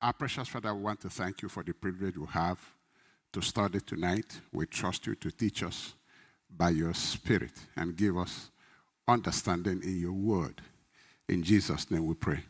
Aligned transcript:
Our 0.00 0.12
precious 0.12 0.48
Father, 0.48 0.74
we 0.74 0.82
want 0.82 1.00
to 1.00 1.10
thank 1.10 1.40
you 1.40 1.48
for 1.48 1.62
the 1.62 1.72
privilege 1.72 2.18
we 2.18 2.26
have 2.26 2.58
to 3.32 3.40
study 3.40 3.80
tonight. 3.80 4.40
We 4.52 4.66
trust 4.66 5.06
you 5.06 5.14
to 5.14 5.30
teach 5.30 5.62
us 5.62 5.94
by 6.54 6.70
your 6.70 6.92
Spirit 6.92 7.52
and 7.76 7.96
give 7.96 8.18
us 8.18 8.50
understanding 9.08 9.82
in 9.82 9.98
your 9.98 10.12
word. 10.12 10.60
In 11.28 11.42
Jesus' 11.42 11.90
name 11.90 12.06
we 12.06 12.14
pray. 12.14 12.40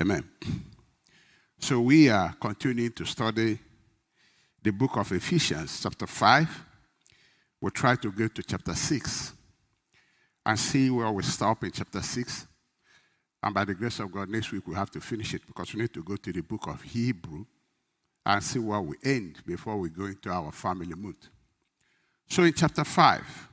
Amen. 0.00 0.24
So 1.58 1.80
we 1.80 2.08
are 2.08 2.34
continuing 2.40 2.92
to 2.92 3.04
study 3.04 3.58
the 4.62 4.72
book 4.72 4.96
of 4.96 5.12
Ephesians, 5.12 5.82
chapter 5.82 6.06
5. 6.06 6.64
We'll 7.60 7.70
try 7.70 7.96
to 7.96 8.10
go 8.10 8.28
to 8.28 8.42
chapter 8.42 8.74
6 8.74 9.32
and 10.46 10.58
see 10.58 10.88
where 10.88 11.10
we 11.10 11.22
stop 11.22 11.64
in 11.64 11.70
chapter 11.70 12.00
6. 12.00 12.46
And 13.46 13.54
by 13.54 13.64
the 13.64 13.74
grace 13.74 14.00
of 14.00 14.10
God, 14.10 14.28
next 14.28 14.50
week 14.50 14.66
we 14.66 14.74
have 14.74 14.90
to 14.90 15.00
finish 15.00 15.32
it 15.32 15.46
because 15.46 15.72
we 15.72 15.80
need 15.80 15.94
to 15.94 16.02
go 16.02 16.16
to 16.16 16.32
the 16.32 16.40
book 16.40 16.66
of 16.66 16.82
Hebrew 16.82 17.44
and 18.24 18.42
see 18.42 18.58
where 18.58 18.80
we 18.80 18.96
end 19.04 19.40
before 19.46 19.76
we 19.76 19.88
go 19.88 20.06
into 20.06 20.30
our 20.30 20.50
family 20.50 20.96
mood. 20.96 21.14
So 22.28 22.42
in 22.42 22.52
chapter 22.52 22.82
5, 22.82 23.48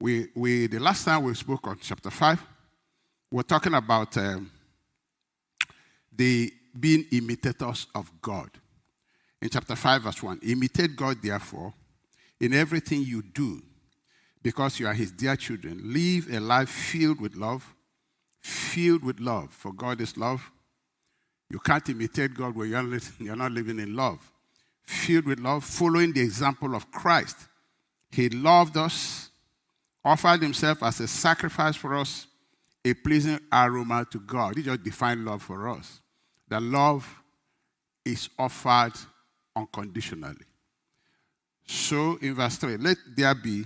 we, 0.00 0.28
we, 0.34 0.68
the 0.68 0.80
last 0.80 1.04
time 1.04 1.22
we 1.22 1.34
spoke 1.34 1.66
on 1.66 1.76
chapter 1.82 2.08
5, 2.08 2.46
we're 3.30 3.42
talking 3.42 3.74
about 3.74 4.16
um, 4.16 4.50
the 6.10 6.50
being 6.80 7.04
imitators 7.12 7.86
of 7.94 8.10
God. 8.22 8.48
In 9.42 9.50
chapter 9.50 9.76
5, 9.76 10.02
verse 10.02 10.22
1, 10.22 10.40
imitate 10.44 10.96
God, 10.96 11.18
therefore, 11.22 11.74
in 12.40 12.54
everything 12.54 13.02
you 13.02 13.20
do, 13.20 13.62
because 14.42 14.80
you 14.80 14.86
are 14.86 14.94
his 14.94 15.12
dear 15.12 15.36
children. 15.36 15.92
Live 15.92 16.32
a 16.32 16.40
life 16.40 16.70
filled 16.70 17.20
with 17.20 17.36
love, 17.36 17.73
filled 18.44 19.02
with 19.02 19.20
love, 19.20 19.50
for 19.50 19.72
God 19.72 20.00
is 20.02 20.16
love. 20.18 20.50
You 21.48 21.58
can't 21.58 21.88
imitate 21.88 22.34
God 22.34 22.54
when 22.54 22.68
you're, 23.18 23.36
not 23.36 23.52
living 23.52 23.78
in 23.78 23.96
love. 23.96 24.20
Filled 24.82 25.24
with 25.24 25.40
love, 25.40 25.64
following 25.64 26.12
the 26.12 26.20
example 26.20 26.74
of 26.74 26.90
Christ. 26.90 27.38
He 28.10 28.28
loved 28.28 28.76
us, 28.76 29.30
offered 30.04 30.42
himself 30.42 30.82
as 30.82 31.00
a 31.00 31.08
sacrifice 31.08 31.74
for 31.74 31.94
us, 31.94 32.26
a 32.84 32.92
pleasing 32.92 33.40
aroma 33.50 34.06
to 34.10 34.20
God. 34.20 34.56
He 34.56 34.62
just 34.62 34.82
defined 34.82 35.24
love 35.24 35.42
for 35.42 35.68
us. 35.70 36.00
The 36.48 36.60
love 36.60 37.08
is 38.04 38.28
offered 38.38 38.92
unconditionally. 39.56 40.44
So, 41.66 42.18
in 42.20 42.34
verse 42.34 42.56
3, 42.56 42.76
let 42.76 42.98
there 43.16 43.34
be 43.34 43.64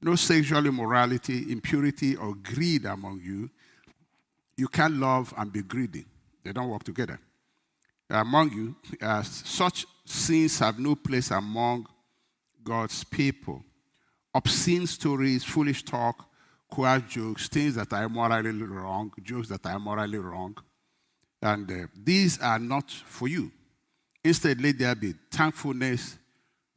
no 0.00 0.16
sexual 0.16 0.64
immorality, 0.64 1.52
impurity, 1.52 2.16
or 2.16 2.34
greed 2.34 2.86
among 2.86 3.20
you. 3.20 3.50
You 4.56 4.68
can't 4.68 4.94
love 4.94 5.32
and 5.36 5.52
be 5.52 5.62
greedy, 5.62 6.04
they 6.44 6.52
don't 6.52 6.68
work 6.68 6.84
together. 6.84 7.18
Among 8.10 8.52
you, 8.52 8.76
uh, 9.00 9.22
such 9.22 9.86
sins 10.04 10.58
have 10.58 10.78
no 10.78 10.94
place 10.94 11.30
among 11.30 11.86
God's 12.62 13.04
people. 13.04 13.64
Obscene 14.34 14.86
stories, 14.86 15.44
foolish 15.44 15.82
talk, 15.82 16.28
queer 16.68 16.98
jokes, 17.00 17.48
things 17.48 17.74
that 17.74 17.92
are 17.92 18.08
morally 18.08 18.50
wrong, 18.62 19.12
jokes 19.22 19.48
that 19.48 19.64
are 19.66 19.78
morally 19.78 20.18
wrong. 20.18 20.56
And 21.40 21.70
uh, 21.70 21.86
these 21.94 22.40
are 22.40 22.58
not 22.58 22.90
for 22.90 23.28
you. 23.28 23.50
Instead, 24.24 24.60
let 24.60 24.78
there 24.78 24.94
be 24.94 25.14
thankfulness 25.30 26.18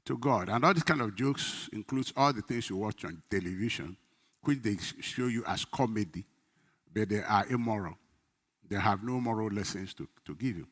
to 0.05 0.17
God. 0.17 0.49
And 0.49 0.63
all 0.63 0.73
these 0.73 0.83
kind 0.83 1.01
of 1.01 1.15
jokes 1.15 1.69
includes 1.71 2.11
all 2.15 2.33
the 2.33 2.41
things 2.41 2.69
you 2.69 2.77
watch 2.77 3.05
on 3.05 3.21
television, 3.29 3.95
which 4.41 4.61
they 4.61 4.77
show 5.01 5.27
you 5.27 5.43
as 5.45 5.65
comedy, 5.65 6.25
but 6.95 7.09
they 7.09 7.21
are 7.21 7.45
immoral. 7.47 7.95
They 8.67 8.77
have 8.77 9.03
no 9.03 9.19
moral 9.19 9.49
lessons 9.49 9.93
to, 9.95 10.07
to 10.25 10.33
give 10.33 10.57
you. 10.57 10.67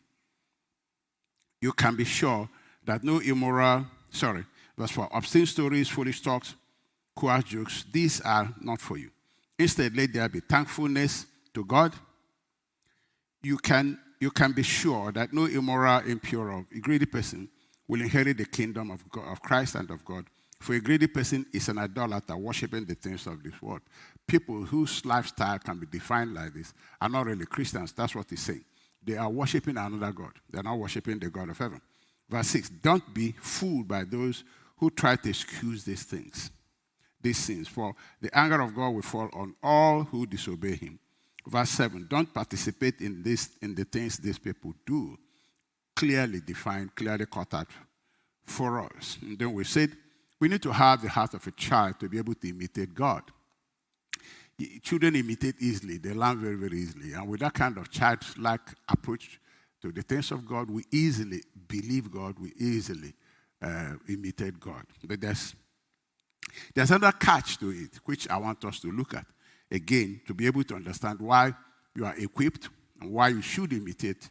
You 1.61 1.73
can 1.73 1.95
be 1.95 2.05
sure 2.05 2.49
that 2.85 3.03
no 3.03 3.19
immoral, 3.19 3.85
sorry, 4.09 4.45
verse 4.77 4.91
4, 4.91 5.09
obscene 5.11 5.45
stories, 5.45 5.89
foolish 5.89 6.21
talks, 6.21 6.55
queer 7.15 7.41
jokes, 7.41 7.85
these 7.91 8.21
are 8.21 8.51
not 8.61 8.81
for 8.81 8.97
you. 8.97 9.11
Instead, 9.59 9.95
let 9.95 10.13
there 10.13 10.27
be 10.29 10.39
thankfulness 10.39 11.27
to 11.53 11.63
God. 11.63 11.93
You 13.43 13.57
can, 13.57 13.99
you 14.19 14.31
can 14.31 14.53
be 14.53 14.63
sure 14.63 15.11
that 15.11 15.33
no 15.33 15.45
immoral, 15.45 15.99
impure, 16.07 16.51
or 16.51 16.65
greedy 16.81 17.05
person 17.05 17.49
will 17.87 18.01
inherit 18.01 18.37
the 18.37 18.45
kingdom 18.45 18.89
of, 18.91 19.07
God, 19.09 19.31
of 19.31 19.41
Christ 19.41 19.75
and 19.75 19.91
of 19.91 20.03
God. 20.03 20.25
For 20.59 20.73
a 20.73 20.79
greedy 20.79 21.07
person 21.07 21.45
is 21.53 21.67
an 21.67 21.77
idolater, 21.77 22.37
worshiping 22.37 22.85
the 22.85 22.95
things 22.95 23.27
of 23.27 23.43
this 23.43 23.61
world. 23.61 23.81
People 24.27 24.63
whose 24.63 25.05
lifestyle 25.05 25.59
can 25.59 25.79
be 25.79 25.85
defined 25.85 26.33
like 26.33 26.53
this 26.53 26.73
are 27.01 27.09
not 27.09 27.25
really 27.25 27.45
Christians. 27.45 27.91
That's 27.91 28.15
what 28.15 28.29
he's 28.29 28.41
saying. 28.41 28.63
They 29.03 29.17
are 29.17 29.29
worshiping 29.29 29.77
another 29.77 30.11
God. 30.11 30.31
They're 30.49 30.63
not 30.63 30.77
worshiping 30.77 31.19
the 31.19 31.29
God 31.29 31.49
of 31.49 31.57
heaven. 31.57 31.81
Verse 32.29 32.47
6 32.47 32.69
Don't 32.69 33.13
be 33.13 33.33
fooled 33.39 33.87
by 33.87 34.05
those 34.05 34.43
who 34.77 34.89
try 34.89 35.15
to 35.15 35.29
excuse 35.29 35.83
these 35.83 36.03
things, 36.03 36.51
these 37.21 37.37
sins, 37.37 37.67
for 37.67 37.95
the 38.21 38.35
anger 38.37 38.61
of 38.61 38.75
God 38.75 38.89
will 38.89 39.01
fall 39.01 39.29
on 39.33 39.55
all 39.61 40.03
who 40.03 40.25
disobey 40.25 40.75
him. 40.75 40.99
Verse 41.45 41.69
7 41.71 42.07
Don't 42.09 42.33
participate 42.33 43.01
in, 43.01 43.21
this, 43.23 43.49
in 43.61 43.75
the 43.75 43.83
things 43.83 44.17
these 44.17 44.39
people 44.39 44.73
do 44.85 45.17
clearly 45.95 46.39
defined, 46.41 46.95
clearly 46.95 47.25
cut 47.25 47.53
out 47.53 47.67
for 48.45 48.81
us. 48.81 49.17
And 49.21 49.37
then 49.37 49.53
we 49.53 49.63
said 49.63 49.91
we 50.39 50.47
need 50.49 50.61
to 50.63 50.73
have 50.73 51.01
the 51.01 51.09
heart 51.09 51.33
of 51.33 51.45
a 51.47 51.51
child 51.51 51.99
to 51.99 52.09
be 52.09 52.17
able 52.17 52.35
to 52.35 52.49
imitate 52.49 52.93
God. 52.93 53.23
Children 54.81 55.15
imitate 55.15 55.55
easily, 55.59 55.97
they 55.97 56.13
learn 56.13 56.39
very, 56.39 56.55
very 56.55 56.77
easily. 56.77 57.13
And 57.13 57.27
with 57.27 57.39
that 57.39 57.53
kind 57.53 57.77
of 57.77 57.89
childlike 57.89 58.61
approach 58.87 59.39
to 59.81 59.91
the 59.91 60.03
things 60.03 60.31
of 60.31 60.45
God, 60.45 60.69
we 60.69 60.83
easily 60.91 61.41
believe 61.67 62.11
God, 62.11 62.37
we 62.39 62.53
easily 62.57 63.13
uh, 63.61 63.93
imitate 64.07 64.59
God. 64.59 64.83
But 65.03 65.21
there's, 65.21 65.55
there's 66.73 66.91
another 66.91 67.17
catch 67.17 67.57
to 67.59 67.69
it, 67.69 67.99
which 68.05 68.29
I 68.29 68.37
want 68.37 68.63
us 68.65 68.79
to 68.81 68.91
look 68.91 69.13
at 69.13 69.25
again 69.71 70.21
to 70.27 70.33
be 70.33 70.45
able 70.45 70.63
to 70.65 70.75
understand 70.75 71.19
why 71.19 71.53
you 71.95 72.05
are 72.05 72.15
equipped 72.17 72.69
and 73.01 73.11
why 73.11 73.29
you 73.29 73.41
should 73.41 73.73
imitate 73.73 74.29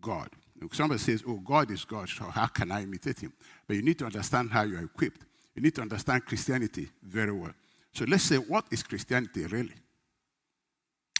God. 0.00 0.28
Somebody 0.72 0.98
says, 0.98 1.22
Oh, 1.26 1.36
God 1.36 1.70
is 1.70 1.84
God, 1.84 2.08
so 2.08 2.24
how 2.24 2.46
can 2.46 2.72
I 2.72 2.82
imitate 2.82 3.20
him? 3.20 3.32
But 3.66 3.76
you 3.76 3.82
need 3.82 3.98
to 3.98 4.06
understand 4.06 4.50
how 4.50 4.62
you 4.62 4.76
are 4.76 4.84
equipped. 4.84 5.24
You 5.54 5.62
need 5.62 5.74
to 5.76 5.82
understand 5.82 6.24
Christianity 6.24 6.88
very 7.02 7.32
well. 7.32 7.52
So 7.94 8.04
let's 8.06 8.24
say, 8.24 8.36
what 8.36 8.66
is 8.70 8.82
Christianity 8.82 9.46
really? 9.46 9.74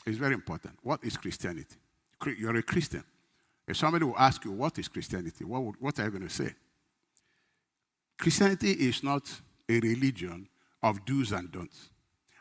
It's 0.07 0.19
very 0.19 0.35
important. 0.35 0.75
What 0.83 1.03
is 1.05 1.17
Christianity? 1.17 1.77
You're 2.39 2.57
a 2.57 2.63
Christian. 2.63 3.05
If 3.67 3.77
somebody 3.77 4.05
will 4.05 4.19
ask 4.19 4.45
you, 4.45 4.53
What 4.53 4.79
is 4.79 4.89
Christianity? 4.89 5.45
What, 5.45 5.63
would, 5.63 5.77
what 5.79 5.99
are 5.99 6.05
you 6.05 6.11
going 6.11 6.29
to 6.29 6.35
say? 6.35 6.53
Christianity 8.19 8.73
is 8.73 9.03
not 9.03 9.23
a 9.69 9.81
religion 9.81 10.49
of 10.83 11.05
do's 11.05 11.33
and 11.33 11.51
don'ts. 11.51 11.91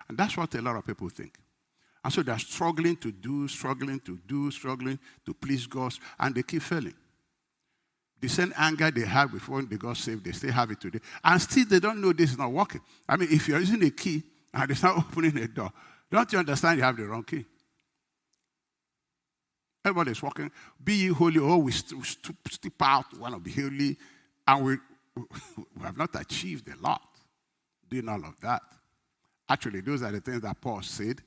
And 0.10 0.18
that's 0.18 0.36
what 0.36 0.54
a 0.56 0.62
lot 0.62 0.76
of 0.76 0.86
people 0.86 1.10
think. 1.10 1.38
And 2.04 2.12
so 2.12 2.22
they're 2.22 2.38
struggling 2.40 2.98
to 2.98 3.12
do, 3.12 3.48
struggling 3.48 4.00
to 4.02 4.20
do, 4.28 4.52
struggling 4.52 5.00
to 5.26 5.34
please 5.34 5.66
God, 5.66 5.94
and 6.20 6.36
they 6.36 6.44
keep 6.44 6.62
failing. 6.62 6.94
The 8.23 8.29
same 8.29 8.53
anger 8.56 8.89
they 8.89 9.01
had 9.01 9.34
before 9.34 9.61
they 9.63 9.75
got 9.75 9.97
saved, 9.97 10.23
they 10.23 10.31
still 10.31 10.53
have 10.53 10.72
it 10.72 10.79
today. 10.79 11.00
And 11.25 11.41
still 11.41 11.66
they 11.66 11.81
don't 11.81 12.00
know 12.00 12.13
this 12.13 12.31
is 12.31 12.38
not 12.38 12.53
working. 12.53 12.79
I 13.09 13.17
mean, 13.17 13.28
if 13.29 13.50
you're 13.50 13.59
using 13.59 13.84
a 13.84 13.89
key 13.89 14.23
and 14.53 14.72
it's 14.72 14.81
not 14.81 14.95
opening 15.11 15.38
a 15.39 15.47
door, 15.50 15.73
don't 16.09 16.31
you 16.31 16.39
understand 16.39 16.78
you 16.78 16.85
have 16.85 16.95
the 16.95 17.03
wrong 17.03 17.25
key? 17.25 17.44
Everybody's 19.84 20.23
walking. 20.23 20.50
Be 20.81 20.94
ye 20.94 21.07
holy. 21.09 21.41
Oh, 21.41 21.57
we 21.57 21.73
step 21.73 22.72
out, 22.79 23.11
we 23.11 23.19
want 23.19 23.34
to 23.34 23.41
be 23.41 23.51
holy. 23.51 23.97
And 24.47 24.66
we, 24.66 24.78
we 25.75 25.84
have 25.84 25.97
not 25.97 26.16
achieved 26.16 26.66
a 26.69 26.81
lot 26.81 27.01
doing 27.90 28.07
all 28.07 28.23
of 28.23 28.40
that. 28.40 28.61
Actually, 29.50 29.81
those 29.81 30.01
are 30.01 30.13
the 30.13 30.22
things 30.22 30.40
that 30.44 30.61
Paul 30.61 30.81
said 30.81 31.19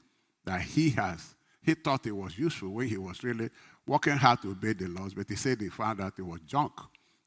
that 0.47 0.63
he 0.63 0.89
has. 0.93 1.35
He 1.61 1.75
thought 1.75 2.07
it 2.07 2.17
was 2.17 2.39
useful 2.39 2.71
when 2.71 2.89
he 2.89 2.97
was 2.97 3.23
really 3.23 3.51
working 3.87 4.17
hard 4.17 4.43
to 4.43 4.51
obey 4.51 4.73
the 4.73 4.89
laws, 4.89 5.15
but 5.15 5.29
he 5.29 5.37
said 5.37 5.61
he 5.61 5.69
found 5.69 6.01
out 6.01 6.19
it 6.19 6.23
was 6.23 6.41
junk 6.41 6.73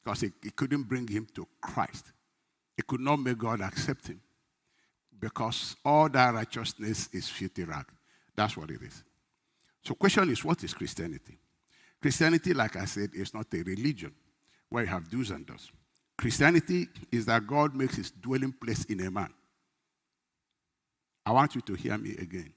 because 0.03 0.23
it, 0.23 0.33
it 0.43 0.55
couldn't 0.55 0.83
bring 0.83 1.07
him 1.07 1.27
to 1.35 1.47
Christ. 1.61 2.11
It 2.77 2.87
could 2.87 3.01
not 3.01 3.17
make 3.17 3.37
God 3.37 3.61
accept 3.61 4.07
him 4.07 4.21
because 5.19 5.75
all 5.83 6.09
that 6.09 6.33
righteousness 6.33 7.09
is 7.11 7.27
filthy 7.27 7.63
rag. 7.63 7.85
That's 8.35 8.55
what 8.55 8.69
it 8.71 8.81
is. 8.81 9.03
So, 9.83 9.93
question 9.93 10.29
is, 10.29 10.43
what 10.43 10.63
is 10.63 10.73
Christianity? 10.73 11.37
Christianity, 12.01 12.53
like 12.53 12.75
I 12.75 12.85
said, 12.85 13.09
is 13.13 13.33
not 13.33 13.47
a 13.53 13.61
religion 13.63 14.13
where 14.69 14.83
you 14.83 14.89
have 14.89 15.09
do's 15.09 15.31
and 15.31 15.45
don'ts. 15.45 15.71
Christianity 16.17 16.87
is 17.11 17.25
that 17.25 17.45
God 17.47 17.75
makes 17.75 17.95
his 17.95 18.11
dwelling 18.11 18.51
place 18.53 18.85
in 18.85 18.99
a 19.05 19.11
man. 19.11 19.33
I 21.25 21.31
want 21.31 21.55
you 21.55 21.61
to 21.61 21.73
hear 21.75 21.97
me 21.97 22.11
again. 22.11 22.53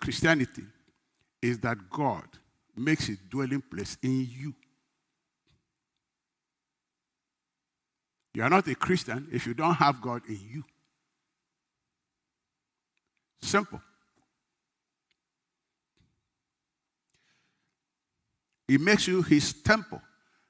Christianity 0.00 0.64
is 1.40 1.58
that 1.60 1.78
God 1.90 2.24
makes 2.76 3.06
his 3.06 3.18
dwelling 3.18 3.62
place 3.62 3.96
in 4.02 4.26
you. 4.30 4.54
You 8.34 8.42
are 8.42 8.50
not 8.50 8.66
a 8.68 8.74
Christian 8.74 9.28
if 9.30 9.46
you 9.46 9.54
don't 9.54 9.74
have 9.74 10.00
God 10.00 10.22
in 10.28 10.40
you. 10.50 10.64
Simple. 13.42 13.80
He 18.66 18.78
makes 18.78 19.06
you 19.06 19.20
his 19.20 19.52
temple, 19.52 20.00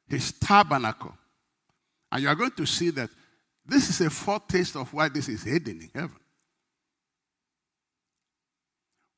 his 0.09 0.33
tabernacle. 0.33 1.13
And 2.13 2.23
you 2.23 2.29
are 2.29 2.35
going 2.37 2.53
to 2.53 2.67
see 2.67 2.91
that 2.91 3.11
this 3.67 3.89
is 3.89 4.01
a 4.01 4.11
foretaste 4.11 4.77
of 4.77 4.93
why 4.93 5.09
this 5.09 5.29
is 5.29 5.43
hidden 5.43 5.81
in 5.81 5.91
heaven. 5.93 6.17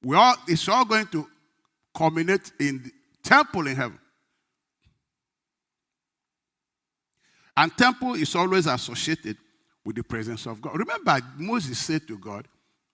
We 0.02 0.16
all, 0.16 0.36
it's 0.46 0.68
all 0.68 0.84
going 0.84 1.06
to 1.08 1.26
culminate 1.94 2.52
in 2.58 2.82
the 2.82 2.90
temple 3.22 3.66
in 3.66 3.76
heaven. 3.76 3.98
And 7.56 7.76
temple 7.76 8.14
is 8.14 8.34
always 8.34 8.66
associated 8.66 9.36
with 9.84 9.96
the 9.96 10.02
presence 10.02 10.46
of 10.46 10.60
God. 10.60 10.76
Remember, 10.78 11.18
Moses 11.36 11.78
said 11.78 12.06
to 12.08 12.18
God, 12.18 12.48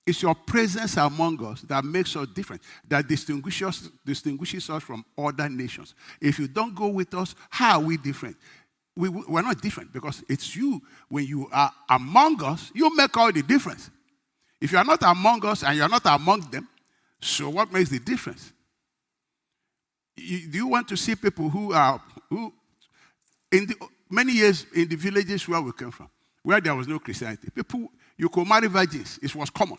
It's 0.06 0.22
your 0.22 0.34
presence 0.34 0.96
among 0.96 1.44
us 1.44 1.62
that 1.62 1.84
makes 1.84 2.14
us 2.16 2.26
different, 2.34 2.62
that 2.88 3.08
distinguishes, 3.08 3.90
distinguishes 4.04 4.68
us 4.68 4.82
from 4.82 5.04
other 5.16 5.48
nations. 5.48 5.94
If 6.20 6.38
you 6.38 6.48
don't 6.48 6.74
go 6.74 6.88
with 6.88 7.14
us, 7.14 7.34
how 7.48 7.80
are 7.80 7.84
we 7.84 7.96
different? 7.96 8.36
We, 8.96 9.08
we're 9.08 9.42
not 9.42 9.62
different 9.62 9.92
because 9.92 10.22
it's 10.28 10.54
you. 10.54 10.82
When 11.08 11.24
you 11.24 11.48
are 11.52 11.72
among 11.88 12.42
us, 12.42 12.70
you 12.74 12.94
make 12.94 13.16
all 13.16 13.32
the 13.32 13.42
difference. 13.42 13.90
If 14.60 14.72
you 14.72 14.78
are 14.78 14.84
not 14.84 15.02
among 15.02 15.46
us 15.46 15.62
and 15.62 15.76
you 15.76 15.82
are 15.82 15.88
not 15.88 16.04
among 16.04 16.50
them, 16.50 16.68
so 17.22 17.48
what 17.48 17.72
makes 17.72 17.88
the 17.88 17.98
difference? 17.98 18.52
Do 20.20 20.58
you 20.58 20.66
want 20.66 20.88
to 20.88 20.96
see 20.96 21.14
people 21.14 21.48
who 21.48 21.72
are 21.72 22.00
who 22.28 22.52
in 23.50 23.66
the 23.66 23.74
many 24.08 24.32
years 24.32 24.66
in 24.74 24.88
the 24.88 24.96
villages 24.96 25.48
where 25.48 25.60
we 25.60 25.72
came 25.72 25.90
from, 25.90 26.08
where 26.42 26.60
there 26.60 26.74
was 26.74 26.86
no 26.86 26.98
Christianity, 26.98 27.48
people, 27.50 27.88
you 28.16 28.28
could 28.28 28.46
marry 28.46 28.68
virgins. 28.68 29.18
It 29.22 29.34
was 29.34 29.50
common. 29.50 29.78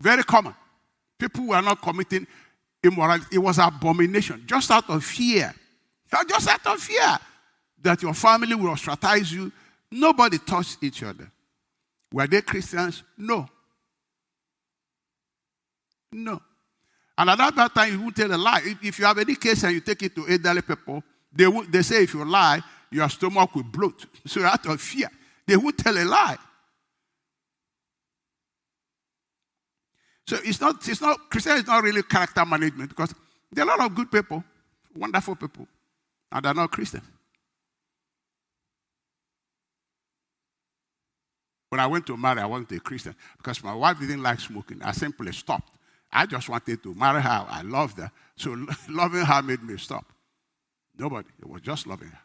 Very 0.00 0.22
common. 0.22 0.54
People 1.18 1.48
were 1.48 1.62
not 1.62 1.80
committing 1.80 2.26
immorality. 2.82 3.26
It 3.32 3.38
was 3.38 3.58
abomination, 3.58 4.42
just 4.46 4.70
out 4.70 4.88
of 4.90 5.04
fear. 5.04 5.54
Just 6.28 6.48
out 6.48 6.66
of 6.66 6.80
fear 6.80 7.18
that 7.80 8.02
your 8.02 8.14
family 8.14 8.54
will 8.54 8.70
ostracize 8.70 9.32
you. 9.32 9.50
Nobody 9.90 10.38
touched 10.38 10.82
each 10.82 11.02
other. 11.02 11.30
Were 12.12 12.26
they 12.26 12.42
Christians? 12.42 13.02
No. 13.16 13.48
No. 16.12 16.40
And 17.18 17.30
at 17.30 17.54
that 17.54 17.74
time, 17.74 17.92
you 17.92 18.00
won't 18.00 18.16
tell 18.16 18.32
a 18.32 18.36
lie. 18.36 18.62
If 18.82 18.98
you 18.98 19.04
have 19.04 19.18
any 19.18 19.34
case 19.36 19.62
and 19.64 19.74
you 19.74 19.80
take 19.80 20.02
it 20.02 20.14
to 20.14 20.26
elderly 20.28 20.62
people, 20.62 21.02
they, 21.32 21.46
will, 21.46 21.64
they 21.64 21.82
say 21.82 22.04
if 22.04 22.14
you 22.14 22.24
lie, 22.24 22.60
your 22.90 23.08
stomach 23.08 23.54
will 23.54 23.64
bloat. 23.64 24.06
So 24.26 24.44
out 24.44 24.66
of 24.66 24.80
fear, 24.80 25.10
they 25.46 25.56
won't 25.56 25.76
tell 25.76 25.96
a 25.96 26.04
lie. 26.04 26.38
So 30.26 30.38
it's 30.44 30.60
not, 30.60 30.88
it's 30.88 31.00
not, 31.00 31.18
Christianity 31.28 31.62
is 31.62 31.68
not 31.68 31.82
really 31.82 32.02
character 32.02 32.44
management 32.46 32.90
because 32.90 33.14
there 33.50 33.64
are 33.64 33.74
a 33.74 33.76
lot 33.76 33.86
of 33.86 33.94
good 33.94 34.10
people, 34.10 34.42
wonderful 34.94 35.36
people, 35.36 35.66
and 36.30 36.44
they're 36.44 36.54
not 36.54 36.70
Christians. 36.70 37.04
When 41.68 41.80
I 41.80 41.86
went 41.86 42.06
to 42.06 42.16
marry, 42.16 42.40
I 42.40 42.46
wasn't 42.46 42.72
a 42.72 42.80
Christian 42.80 43.14
because 43.36 43.64
my 43.64 43.74
wife 43.74 43.98
didn't 43.98 44.22
like 44.22 44.40
smoking. 44.40 44.82
I 44.82 44.92
simply 44.92 45.32
stopped. 45.32 45.74
I 46.12 46.26
just 46.26 46.48
wanted 46.48 46.82
to 46.82 46.94
marry 46.94 47.22
her. 47.22 47.46
I 47.48 47.62
loved 47.62 47.98
her. 47.98 48.10
So 48.36 48.56
loving 48.88 49.24
her 49.24 49.42
made 49.42 49.62
me 49.62 49.78
stop. 49.78 50.04
Nobody. 50.98 51.28
It 51.40 51.48
was 51.48 51.62
just 51.62 51.86
loving 51.86 52.08
her. 52.08 52.18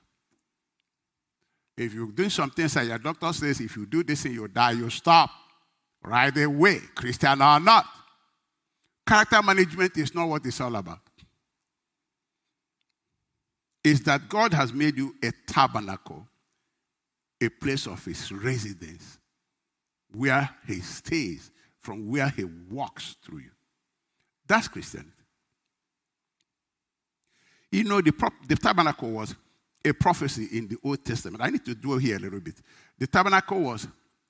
If 1.77 1.93
you 1.93 2.11
do 2.11 2.29
something 2.29 2.67
and 2.75 2.87
your 2.87 2.97
doctor 2.97 3.31
says 3.31 3.61
if 3.61 3.77
you 3.77 3.85
do 3.85 4.03
this 4.03 4.25
and 4.25 4.33
you 4.33 4.47
die, 4.47 4.71
you 4.71 4.89
stop 4.89 5.29
right 6.03 6.35
away, 6.35 6.79
Christian 6.95 7.41
or 7.41 7.59
not. 7.59 7.85
Character 9.07 9.41
management 9.41 9.95
is 9.97 10.13
not 10.13 10.27
what 10.27 10.45
it's 10.45 10.59
all 10.59 10.75
about. 10.75 10.99
It's 13.83 14.01
that 14.01 14.27
God 14.27 14.53
has 14.53 14.73
made 14.73 14.97
you 14.97 15.15
a 15.23 15.31
tabernacle, 15.47 16.27
a 17.41 17.47
place 17.47 17.87
of 17.87 18.03
his 18.03 18.31
residence, 18.31 19.17
where 20.13 20.49
he 20.67 20.81
stays, 20.81 21.51
from 21.79 22.09
where 22.09 22.27
he 22.29 22.43
walks 22.43 23.15
through 23.23 23.39
you. 23.39 23.51
That's 24.47 24.67
Christianity. 24.67 25.11
You 27.71 27.83
know, 27.83 28.01
the, 28.01 28.13
the 28.47 28.55
tabernacle 28.55 29.11
was 29.11 29.35
a 29.83 29.93
prophecy 29.93 30.47
in 30.57 30.67
the 30.67 30.77
Old 30.83 31.03
Testament. 31.03 31.43
I 31.43 31.49
need 31.49 31.65
to 31.65 31.75
dwell 31.75 31.97
here 31.97 32.15
a 32.15 32.19
little 32.19 32.39
bit. 32.39 32.55
The 32.97 33.07
tabernacle 33.07 33.59
was 33.59 33.87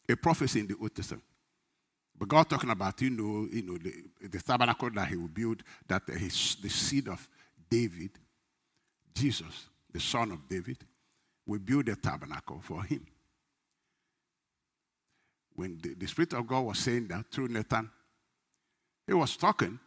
a 0.10 0.16
prophecy 0.16 0.62
in 0.62 0.68
the 0.68 0.76
Old 0.82 0.96
Testament. 0.96 1.24
But 2.18 2.30
God 2.30 2.50
talking 2.50 2.72
about, 2.72 3.00
you 3.02 3.12
know, 3.12 3.48
you 3.52 3.62
know 3.62 3.78
the, 3.78 4.28
the 4.28 4.40
tabernacle 4.42 4.90
that 4.92 5.08
he 5.08 5.16
will 5.16 5.28
build, 5.28 5.62
that 5.88 6.02
his, 6.08 6.58
the 6.62 6.70
seed 6.70 7.08
of 7.08 7.28
David, 7.70 8.12
Jesus, 9.14 9.68
the 9.92 10.00
son 10.00 10.32
of 10.32 10.48
David, 10.48 10.78
will 11.46 11.60
build 11.60 11.88
a 11.90 11.96
tabernacle 11.96 12.60
for 12.62 12.84
him. 12.84 13.06
When 15.56 15.80
the, 15.82 15.94
the 15.94 16.08
Spirit 16.08 16.34
of 16.34 16.48
God 16.48 16.62
was 16.62 16.80
saying 16.80 17.08
that 17.10 17.26
through 17.32 17.50
Nathan, 17.50 17.90
he 19.06 19.14
was 19.14 19.38
talking 19.38 19.80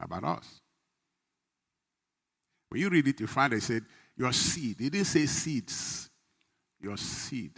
about 0.00 0.24
us. 0.24 0.60
When 2.68 2.80
you 2.80 2.88
read 2.88 3.08
it, 3.08 3.20
you 3.20 3.26
find 3.26 3.52
it 3.52 3.62
said, 3.62 3.84
Your 4.16 4.32
seed. 4.32 4.76
He 4.78 4.90
didn't 4.90 5.06
say 5.06 5.26
seeds, 5.26 6.08
your 6.80 6.96
seed. 6.96 7.52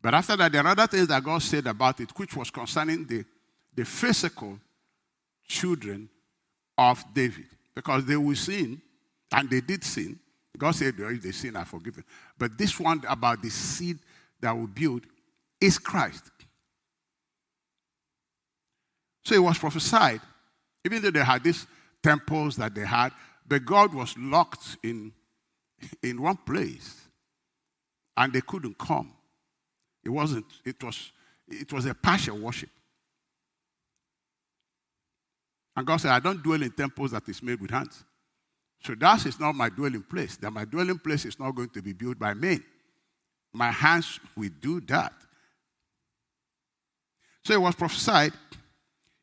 But 0.00 0.14
after 0.14 0.36
that, 0.36 0.52
there 0.52 0.62
are 0.62 0.68
other 0.68 0.86
things 0.86 1.08
that 1.08 1.24
God 1.24 1.42
said 1.42 1.66
about 1.66 2.00
it, 2.00 2.10
which 2.16 2.34
was 2.36 2.50
concerning 2.50 3.04
the, 3.04 3.24
the 3.74 3.84
physical 3.84 4.58
children 5.46 6.08
of 6.76 7.04
David. 7.12 7.46
Because 7.74 8.04
they 8.04 8.16
will 8.16 8.36
sin, 8.36 8.80
and 9.32 9.50
they 9.50 9.60
did 9.60 9.84
sin. 9.84 10.18
God 10.56 10.72
said, 10.72 10.94
if 10.98 11.22
they 11.22 11.32
sin, 11.32 11.56
I 11.56 11.64
forgive 11.64 11.96
them. 11.96 12.04
But 12.36 12.58
this 12.58 12.78
one 12.78 13.02
about 13.08 13.42
the 13.42 13.50
seed 13.50 13.98
that 14.40 14.56
will 14.56 14.66
build 14.66 15.02
is 15.60 15.78
Christ. 15.78 16.24
So 19.28 19.34
it 19.34 19.42
was 19.42 19.58
prophesied, 19.58 20.22
even 20.86 21.02
though 21.02 21.10
they 21.10 21.22
had 21.22 21.44
these 21.44 21.66
temples 22.02 22.56
that 22.56 22.74
they 22.74 22.86
had, 22.86 23.10
but 23.46 23.62
God 23.62 23.92
was 23.92 24.16
locked 24.16 24.78
in, 24.82 25.12
in 26.02 26.22
one 26.22 26.38
place 26.38 26.98
and 28.16 28.32
they 28.32 28.40
couldn't 28.40 28.78
come. 28.78 29.12
It 30.02 30.08
wasn't, 30.08 30.46
it 30.64 30.82
was, 30.82 31.12
it 31.46 31.70
was 31.70 31.84
a 31.84 31.92
partial 31.92 32.38
worship. 32.38 32.70
And 35.76 35.86
God 35.86 35.98
said, 35.98 36.12
I 36.12 36.20
don't 36.20 36.42
dwell 36.42 36.62
in 36.62 36.70
temples 36.70 37.10
that 37.10 37.28
is 37.28 37.42
made 37.42 37.60
with 37.60 37.70
hands. 37.70 38.02
So 38.82 38.94
that 38.94 39.26
is 39.26 39.38
not 39.38 39.54
my 39.54 39.68
dwelling 39.68 40.04
place. 40.04 40.38
That 40.38 40.52
my 40.52 40.64
dwelling 40.64 41.00
place 41.00 41.26
is 41.26 41.38
not 41.38 41.54
going 41.54 41.68
to 41.68 41.82
be 41.82 41.92
built 41.92 42.18
by 42.18 42.32
men. 42.32 42.64
My 43.52 43.72
hands 43.72 44.20
will 44.34 44.52
do 44.58 44.80
that. 44.86 45.12
So 47.44 47.52
it 47.52 47.60
was 47.60 47.74
prophesied 47.74 48.32